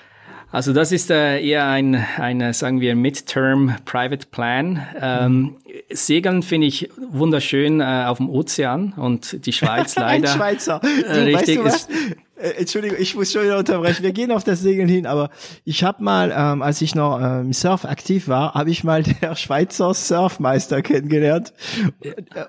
[0.56, 4.86] Also das ist äh, eher ein, ein, äh, sagen wir, Midterm Private Plan.
[4.98, 5.56] Ähm,
[5.90, 10.30] Segeln finde ich wunderschön äh, auf dem Ozean und die Schweiz leider.
[10.30, 10.80] ein Schweizer.
[10.80, 11.88] Du, äh, richtig weißt du was?
[11.90, 14.02] Äh, Entschuldigung, ich muss schon wieder unterbrechen.
[14.02, 15.30] Wir gehen auf das Segeln hin, aber
[15.64, 19.36] ich habe mal, ähm, als ich noch ähm, Surf aktiv war, habe ich mal der
[19.36, 21.54] Schweizer Surfmeister kennengelernt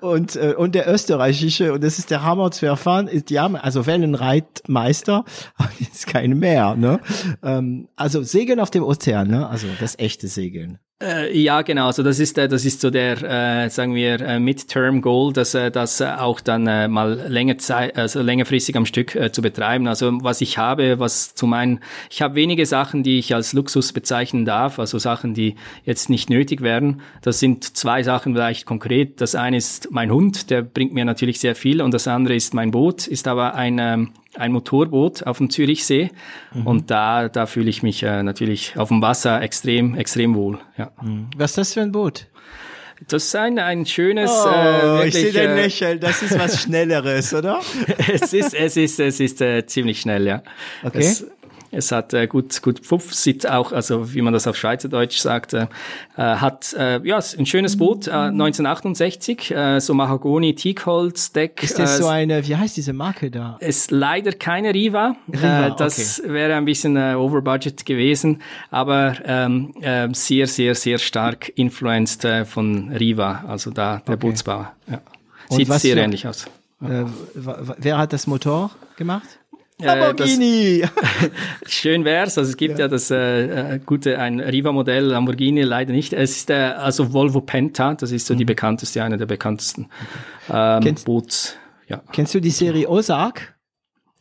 [0.02, 5.24] und äh, und der österreichische und das ist der Hammer Zwerfan, die haben also Wellenreitmeister,
[5.56, 7.00] aber ist kein Meer, ne?
[7.42, 9.48] Ähm, also Segeln auf dem Ozean, ne?
[9.48, 10.80] Also das echte Segeln.
[11.00, 11.86] Äh, ja, genau.
[11.86, 15.54] Also das ist äh, das ist so der, äh, sagen wir, äh, Midterm Goal, dass
[15.54, 19.44] äh, das äh, auch dann äh, mal länger Zeit, also längerfristig am Stück äh, zu
[19.44, 19.88] betreiben.
[19.88, 23.94] Also was ich habe, was zu meinen, ich habe wenige Sachen, die ich als Luxus
[23.94, 25.54] bezeichnen darf, also Sachen, die
[25.86, 27.02] jetzt nicht nötig wären.
[27.22, 29.22] Das sind zwei Sachen vielleicht konkret.
[29.22, 32.56] Das eine ist mein Hund, der bringt mir natürlich sehr viel, und das andere ist
[32.56, 36.12] mein Boot, ist aber ein ähm, ein Motorboot auf dem Zürichsee
[36.54, 36.68] mhm.
[36.68, 40.60] und da, da fühle ich mich äh, natürlich auf dem Wasser extrem, extrem wohl.
[40.78, 40.92] Ja.
[41.02, 41.28] Mhm.
[41.38, 42.28] Was ist das für ein Boot?
[43.08, 44.32] Das ist ein, ein schönes.
[44.32, 46.00] Oh, äh, wirklich, ich sehe den äh, Lächeln.
[46.00, 47.60] Das ist was Schnelleres, oder?
[48.12, 50.42] es ist, es ist, es ist äh, ziemlich schnell, ja.
[50.84, 51.00] Okay.
[51.00, 51.28] Es,
[51.78, 55.54] es hat äh, gut, gut Pfupf, sieht auch, also wie man das auf Schweizerdeutsch sagt,
[55.54, 55.68] äh,
[56.18, 61.62] äh hat äh, ja ein schönes Boot, äh, 1968, äh, so Mahagoni Teakholz Deck.
[61.64, 63.58] Ist das äh, so eine, wie heißt diese Marke da?
[63.60, 65.16] Ist leider keine Riva.
[65.32, 66.34] Riva äh, das okay.
[66.34, 68.42] wäre ein bisschen äh, Overbudget gewesen,
[68.72, 74.18] aber ähm, äh, sehr, sehr, sehr stark influenced äh, von Riva, also da der okay.
[74.18, 74.74] Bootsbauer.
[74.90, 75.02] Ja.
[75.50, 76.46] Sieht sehr für, ähnlich aus.
[76.82, 79.40] Äh, wer hat das Motor gemacht?
[79.80, 80.82] Lamborghini!
[80.82, 81.32] Äh, das,
[81.72, 82.38] schön wär's.
[82.38, 86.14] Also es gibt ja, ja das äh, äh, gute, ein Riva-Modell, Lamborghini leider nicht.
[86.14, 88.40] Es ist der, also Volvo Penta, das ist so mhm.
[88.40, 89.90] die bekannteste, eine der bekanntesten
[90.50, 91.58] ähm, kennst, Boots.
[91.88, 92.02] Ja.
[92.12, 93.56] Kennst du die Serie Ozark?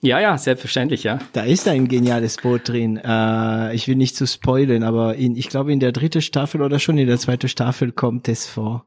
[0.03, 1.19] Ja, ja, selbstverständlich, ja.
[1.33, 2.99] Da ist ein geniales Boot drin.
[3.03, 6.79] Äh, ich will nicht zu spoilen, aber in, ich glaube in der dritten Staffel oder
[6.79, 8.87] schon in der zweiten Staffel kommt es vor.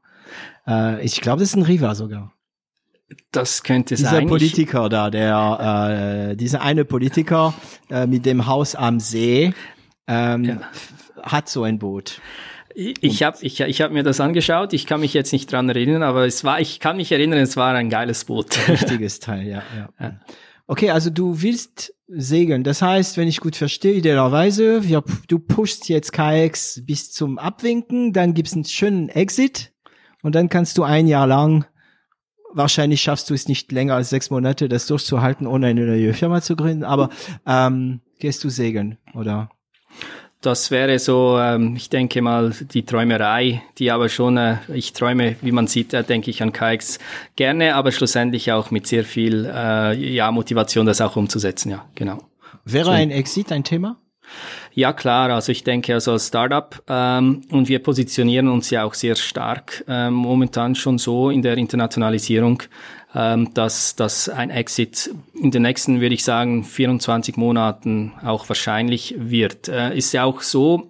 [0.68, 2.32] Äh, ich glaube, das ist ein Riva sogar.
[3.32, 4.20] Das könnte dieser sein.
[4.20, 7.54] Dieser Politiker da, der, äh, dieser eine Politiker
[7.90, 9.52] äh, mit dem Haus am See,
[10.06, 10.60] ähm, ja.
[11.22, 12.20] hat so ein Boot.
[12.74, 16.04] Ich habe ich, ich hab mir das angeschaut, ich kann mich jetzt nicht dran erinnern,
[16.04, 18.68] aber es war, ich kann mich erinnern, es war ein geiles Boot.
[18.68, 19.88] Richtiges Teil, ja, ja.
[19.98, 20.20] ja.
[20.68, 22.62] Okay, also du willst segeln.
[22.62, 28.12] Das heißt, wenn ich gut verstehe, idealerweise, wir, du pushst jetzt Kajaks bis zum Abwinken,
[28.12, 29.72] dann gibt's einen schönen Exit
[30.22, 31.66] und dann kannst du ein Jahr lang
[32.52, 36.40] wahrscheinlich schaffst du es nicht länger als sechs Monate, das durchzuhalten, ohne eine neue Firma
[36.40, 36.84] zu gründen.
[36.84, 37.10] Aber
[37.46, 39.50] ähm, gehst du segeln, oder?
[40.42, 45.36] Das wäre so, ähm, ich denke mal, die Träumerei, die aber schon, äh, ich träume,
[45.42, 46.98] wie man sieht, äh, denke ich an Kikes
[47.36, 52.22] gerne, aber schlussendlich auch mit sehr viel äh, ja, Motivation, das auch umzusetzen, ja, genau.
[52.64, 52.90] Wäre so.
[52.90, 54.00] ein Exit ein Thema?
[54.72, 55.30] Ja, klar.
[55.30, 59.84] Also ich denke, also als Startup ähm, und wir positionieren uns ja auch sehr stark
[59.88, 62.62] ähm, momentan schon so in der Internationalisierung,
[63.14, 69.14] ähm, dass, dass ein Exit in den nächsten, würde ich sagen, 24 Monaten auch wahrscheinlich
[69.18, 69.68] wird.
[69.68, 70.86] Äh, ist ja auch so,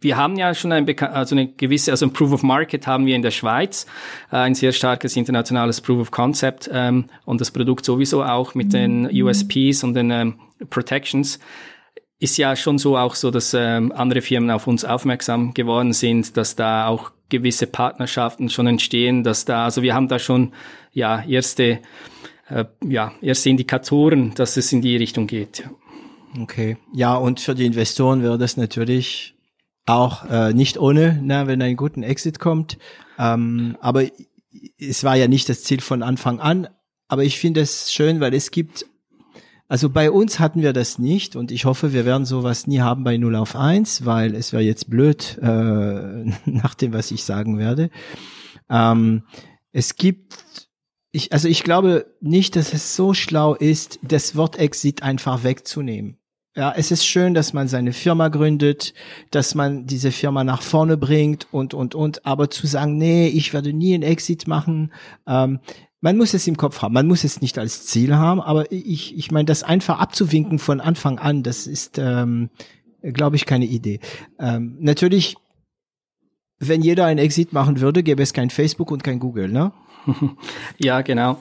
[0.00, 3.14] wir haben ja schon ein also eine gewisse, also ein Proof of Market haben wir
[3.14, 3.86] in der Schweiz,
[4.32, 8.72] äh, ein sehr starkes internationales Proof of Concept ähm, und das Produkt sowieso auch mit
[8.72, 10.34] den USPs und den ähm,
[10.68, 11.38] Protections
[12.20, 16.36] ist ja schon so auch so, dass ähm, andere Firmen auf uns aufmerksam geworden sind,
[16.36, 20.52] dass da auch gewisse Partnerschaften schon entstehen, dass da, also wir haben da schon
[20.92, 21.80] ja erste,
[22.48, 25.60] äh, ja erste Indikatoren, dass es in die Richtung geht.
[25.60, 25.70] Ja.
[26.42, 29.34] Okay, ja und für die Investoren wäre das natürlich
[29.86, 32.78] auch äh, nicht ohne, na, wenn ein guten Exit kommt.
[33.18, 34.04] Ähm, aber
[34.78, 36.68] es war ja nicht das Ziel von Anfang an.
[37.08, 38.86] Aber ich finde es schön, weil es gibt
[39.70, 43.04] also bei uns hatten wir das nicht und ich hoffe, wir werden sowas nie haben
[43.04, 45.46] bei 0 auf 1, weil es wäre jetzt blöd, äh,
[46.44, 47.90] nach dem, was ich sagen werde.
[48.68, 49.22] Ähm,
[49.70, 50.66] es gibt,
[51.12, 56.16] ich, also ich glaube nicht, dass es so schlau ist, das Wort Exit einfach wegzunehmen.
[56.56, 58.92] Ja, es ist schön, dass man seine Firma gründet,
[59.30, 63.52] dass man diese Firma nach vorne bringt und, und, und, aber zu sagen, nee, ich
[63.52, 64.92] werde nie einen Exit machen,
[65.28, 65.60] ähm,
[66.00, 66.94] man muss es im Kopf haben.
[66.94, 70.80] Man muss es nicht als Ziel haben, aber ich, ich meine, das einfach abzuwinken von
[70.80, 72.50] Anfang an, das ist, ähm,
[73.02, 74.00] glaube ich, keine Idee.
[74.38, 75.36] Ähm, natürlich,
[76.58, 79.72] wenn jeder ein Exit machen würde, gäbe es kein Facebook und kein Google, ne?
[80.78, 81.40] ja, genau.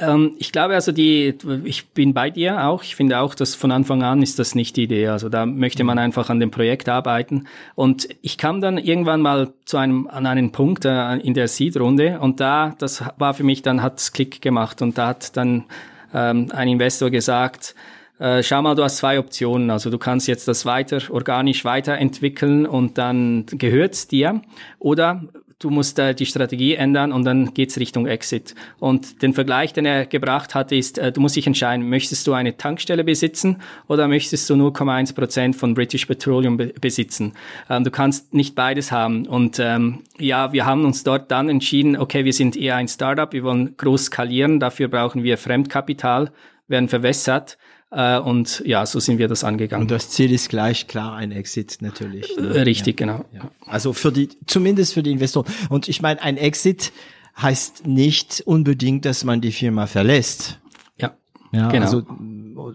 [0.00, 1.34] Ähm, ich glaube also die,
[1.64, 2.82] ich bin bei dir auch.
[2.82, 5.08] Ich finde auch, dass von Anfang an ist das nicht die Idee.
[5.08, 6.04] Also da möchte man mhm.
[6.04, 7.46] einfach an dem Projekt arbeiten.
[7.74, 12.18] Und ich kam dann irgendwann mal zu einem, an einen Punkt äh, in der Seed-Runde
[12.20, 15.64] und da, das war für mich, dann hat's Klick gemacht und da hat dann
[16.12, 17.74] ähm, ein Investor gesagt,
[18.18, 19.70] äh, schau mal, du hast zwei Optionen.
[19.70, 24.40] Also du kannst jetzt das weiter organisch weiterentwickeln und dann gehört's dir.
[24.78, 25.24] Oder
[25.58, 28.54] du musst äh, die Strategie ändern und dann geht's Richtung Exit.
[28.78, 32.32] Und den Vergleich, den er gebracht hat, ist, äh, du musst dich entscheiden, möchtest du
[32.32, 37.32] eine Tankstelle besitzen oder möchtest du 0,1 Prozent von British Petroleum be besitzen?
[37.70, 39.26] Ähm, du kannst nicht beides haben.
[39.26, 43.32] Und ähm, ja, wir haben uns dort dann entschieden, okay, wir sind eher ein Startup,
[43.32, 46.30] wir wollen groß skalieren, dafür brauchen wir Fremdkapital,
[46.68, 47.58] werden verwässert
[47.94, 49.82] Äh, und ja, so sind wir das angegangen.
[49.82, 52.36] Und das Ziel ist gleich klar ein Exit natürlich.
[52.36, 52.66] Ne?
[52.66, 53.06] Richtig, ja.
[53.06, 53.24] genau.
[53.32, 53.50] Ja.
[53.66, 55.46] Also für die, zumindest für die Investoren.
[55.68, 56.92] Und ich meine, ein Exit
[57.40, 60.58] heißt nicht unbedingt, dass man die Firma verlässt.
[61.00, 61.16] Ja,
[61.52, 61.84] ja genau.
[61.84, 62.02] Also,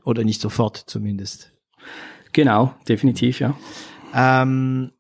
[0.05, 1.51] oder nicht sofort zumindest.
[2.31, 3.57] Genau, definitiv, ja.
[4.13, 4.91] Ähm,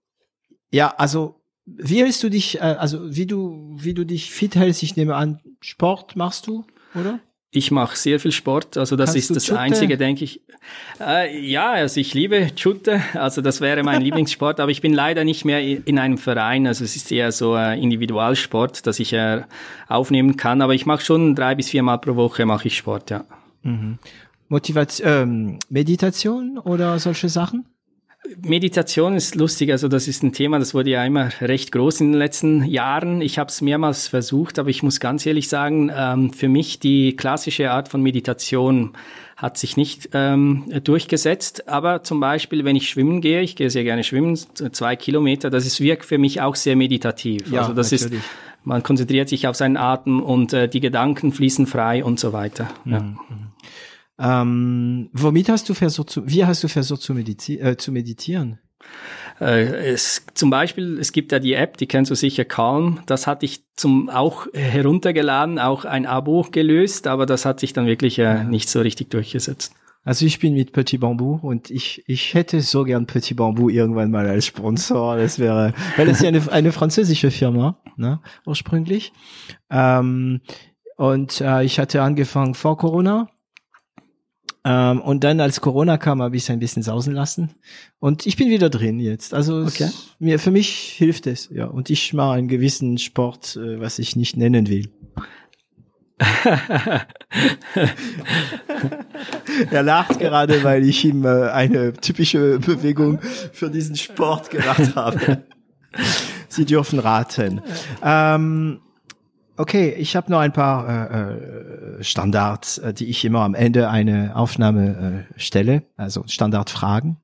[0.71, 4.83] ja, also wie hältst du dich, äh, also wie du, wie du dich fit hältst,
[4.83, 7.19] ich nehme an, Sport machst du, oder?
[7.51, 9.59] Ich mache sehr viel Sport, also das Kannst ist das Chute?
[9.59, 10.41] Einzige, denke ich.
[10.99, 15.23] Äh, ja, also ich liebe Chute, also das wäre mein Lieblingssport, aber ich bin leider
[15.23, 19.41] nicht mehr in einem Verein, also es ist eher so ein Individualsport, dass ich äh,
[19.87, 23.25] aufnehmen kann, aber ich mache schon drei bis viermal pro Woche mache ich Sport, ja.
[23.63, 23.97] Mhm.
[24.47, 27.65] Motivation, ähm, Meditation oder solche Sachen?
[28.41, 32.11] Meditation ist lustig, also das ist ein Thema, das wurde ja immer recht groß in
[32.11, 33.21] den letzten Jahren.
[33.21, 37.15] Ich habe es mehrmals versucht, aber ich muss ganz ehrlich sagen, ähm, für mich die
[37.15, 38.91] klassische Art von Meditation
[39.35, 41.67] hat sich nicht ähm, durchgesetzt.
[41.67, 45.65] Aber zum Beispiel, wenn ich schwimmen gehe, ich gehe sehr gerne schwimmen, zwei Kilometer, das
[45.65, 47.49] ist wirkt für mich auch sehr meditativ.
[47.51, 48.19] Ja, also das natürlich.
[48.19, 48.29] ist
[48.63, 52.67] man konzentriert sich auf seinen Atem und äh, die Gedanken fließen frei und so weiter.
[52.85, 53.03] Ja.
[54.19, 58.59] Ähm, womit hast du versucht zu, wie hast du versucht zu, mediti äh, zu meditieren?
[59.39, 62.99] Äh, es, zum Beispiel, es gibt ja die App, die kennst du sicher, Calm.
[63.05, 67.85] Das hatte ich zum auch heruntergeladen, auch ein Abo gelöst, aber das hat sich dann
[67.85, 69.73] wirklich äh, nicht so richtig durchgesetzt.
[70.03, 74.11] Also ich bin mit Petit Bambou und ich, ich hätte so gern Petit Bambou irgendwann
[74.11, 75.17] mal als Sponsor.
[75.17, 79.13] Das wäre, weil es ja eine, eine französische Firma, ne, ursprünglich.
[79.69, 80.41] Ähm,
[80.97, 83.29] und äh, ich hatte angefangen vor Corona
[84.65, 87.51] ähm, und dann, als Corona kam, habe ich es ein bisschen sausen lassen.
[87.99, 89.33] Und ich bin wieder drin jetzt.
[89.33, 89.85] Also okay.
[89.85, 91.65] es, mir, für mich hilft es, ja.
[91.65, 94.89] Und ich mache einen gewissen Sport, äh, was ich nicht nennen will.
[99.71, 103.21] er lacht gerade, weil ich ihm äh, eine typische Bewegung
[103.53, 105.45] für diesen Sport gemacht habe.
[106.49, 107.61] Sie dürfen raten.
[108.03, 108.81] Ähm,
[109.59, 113.89] Okay, ich habe noch ein paar äh, äh, Standards, äh, die ich immer am Ende
[113.89, 117.17] eine Aufnahme äh, stelle, also Standardfragen,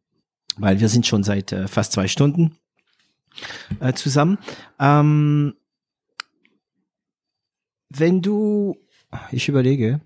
[0.57, 2.57] weil wir sind schon seit äh, fast zwei Stunden
[3.79, 4.37] äh, zusammen.
[4.81, 5.53] Ähm,
[7.87, 8.75] wenn du,
[9.31, 10.01] ich überlege,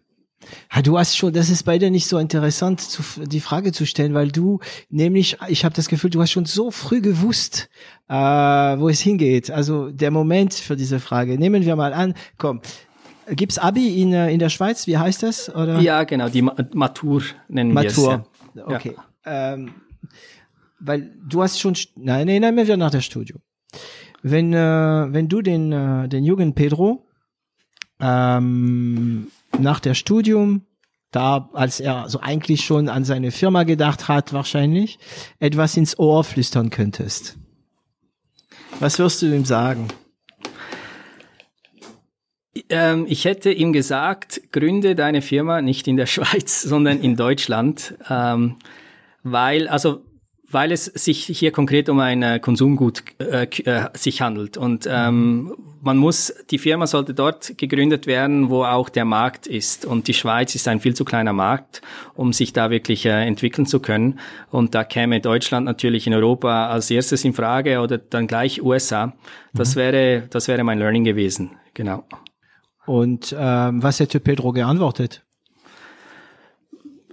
[0.73, 3.85] ja, du hast schon, das ist bei dir nicht so interessant, zu, die Frage zu
[3.85, 4.59] stellen, weil du
[4.89, 7.69] nämlich, ich habe das Gefühl, du hast schon so früh gewusst,
[8.07, 9.51] äh, wo es hingeht.
[9.51, 11.37] Also der Moment für diese Frage.
[11.37, 12.61] Nehmen wir mal an, komm,
[13.29, 14.87] gibt's Abi in, äh, in der Schweiz?
[14.87, 15.53] Wie heißt das?
[15.53, 15.79] Oder?
[15.79, 18.25] Ja, genau, die Matur nennen Matur.
[18.53, 18.69] wir es.
[18.69, 18.75] Ja.
[18.75, 18.95] Okay.
[19.25, 19.53] Ja.
[19.53, 19.73] Ähm,
[20.79, 23.37] weil du hast schon, nein, nein, nein, wir nach der Studio.
[24.21, 27.05] Wenn, äh, wenn du den, äh, den jungen Pedro
[27.99, 30.65] ähm, nach der Studium,
[31.11, 34.99] da als er so eigentlich schon an seine Firma gedacht hat, wahrscheinlich,
[35.39, 37.37] etwas ins Ohr flüstern könntest.
[38.79, 39.87] Was wirst du ihm sagen?
[42.69, 47.95] Ähm, ich hätte ihm gesagt, gründe deine Firma nicht in der Schweiz, sondern in Deutschland,
[48.09, 48.57] ähm,
[49.23, 50.03] weil, also
[50.51, 54.57] weil es sich hier konkret um ein äh, Konsumgut äh, äh, sich handelt.
[54.57, 59.85] Und ähm, man muss, die Firma sollte dort gegründet werden, wo auch der Markt ist.
[59.85, 61.81] Und die Schweiz ist ein viel zu kleiner Markt,
[62.15, 64.19] um sich da wirklich äh, entwickeln zu können.
[64.49, 69.13] Und da käme Deutschland natürlich in Europa als erstes in Frage oder dann gleich USA.
[69.53, 69.79] Das mhm.
[69.79, 71.51] wäre, das wäre mein Learning gewesen.
[71.75, 72.03] Genau.
[72.85, 75.23] Und ähm, was hätte Pedro geantwortet?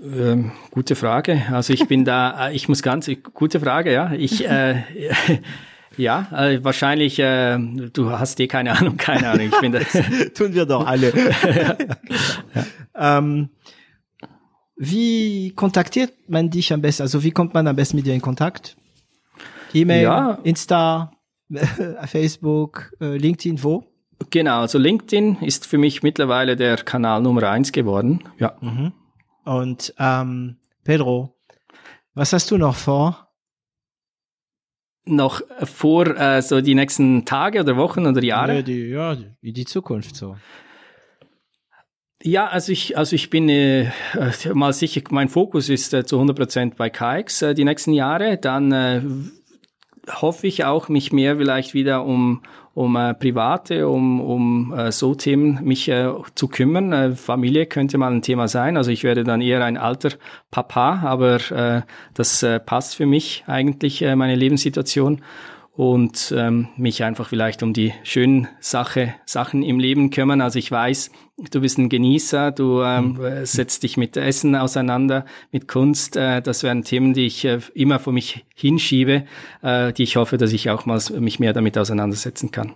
[0.03, 1.43] Ähm, gute Frage.
[1.51, 4.13] Also ich bin da, äh, ich muss ganz, gute Frage, ja.
[4.13, 4.83] Ich, äh,
[5.97, 7.59] ja, äh, wahrscheinlich, äh,
[7.93, 9.47] du hast eh keine Ahnung, keine Ahnung.
[9.47, 9.79] Ich bin da.
[10.35, 11.13] Tun wir doch alle.
[12.95, 13.19] ja.
[13.19, 13.51] ähm,
[14.77, 17.03] wie kontaktiert man dich am besten?
[17.03, 18.77] Also wie kommt man am besten mit dir in Kontakt?
[19.73, 20.39] E-Mail, ja.
[20.43, 21.13] Insta,
[22.07, 23.85] Facebook, äh, LinkedIn, wo?
[24.31, 28.25] Genau, also LinkedIn ist für mich mittlerweile der Kanal Nummer eins geworden.
[28.39, 28.57] Ja.
[28.61, 28.93] Mhm.
[29.47, 31.37] Und ähm, Pedro,
[32.15, 33.29] was hast du noch vor?
[35.05, 38.57] Noch vor äh, so die nächsten Tage oder Wochen oder Jahre?
[38.57, 40.37] Ja, die, ja, die, Zukunft so.
[42.21, 43.93] Ja, also ich, also ich bin äh,
[44.53, 48.39] mal sicher, mein Fokus ist äh, zu 100% bei KX äh, die nächsten Jahre.
[48.39, 49.03] Dann äh,
[50.11, 52.43] hoffe ich auch, mich mehr vielleicht wieder um,
[52.77, 56.93] um äh, private, um, um äh, so Themen mich äh, zu kümmern.
[56.93, 58.77] Äh, Familie könnte mal ein Thema sein.
[58.77, 60.11] Also ich werde dann eher ein alter
[60.51, 61.83] Papa, aber äh,
[62.13, 65.23] das äh, passt für mich eigentlich, äh, meine Lebenssituation.
[65.77, 70.41] Und ähm, mich einfach vielleicht um die schönen Sache, Sachen im Leben kümmern.
[70.41, 71.11] Also ich weiß,
[71.51, 73.45] du bist ein Genießer, du ähm, mhm.
[73.45, 76.17] setzt dich mit Essen auseinander, mit Kunst.
[76.17, 79.27] Äh, das wären Themen, die ich äh, immer vor mich hinschiebe,
[79.63, 82.73] äh, die ich hoffe, dass ich auch mal mich mehr damit auseinandersetzen kann.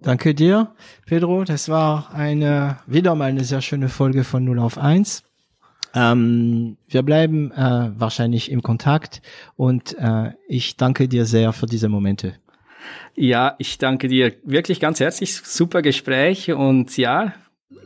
[0.00, 0.74] Danke dir,
[1.06, 1.44] Pedro.
[1.44, 5.27] Das war eine wieder mal eine sehr schöne Folge von 0 auf 1.
[5.94, 9.22] Ähm, wir bleiben äh, wahrscheinlich im Kontakt
[9.56, 12.34] und äh, ich danke dir sehr für diese Momente.
[13.14, 15.36] Ja, ich danke dir wirklich ganz herzlich.
[15.36, 17.32] Super Gespräch und ja,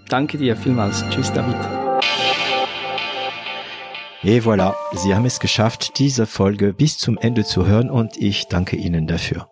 [0.08, 1.04] danke dir vielmals.
[1.10, 1.56] Tschüss, David.
[4.24, 8.46] Et voilà, Sie haben es geschafft, diese Folge bis zum Ende zu hören und ich
[8.46, 9.51] danke Ihnen dafür.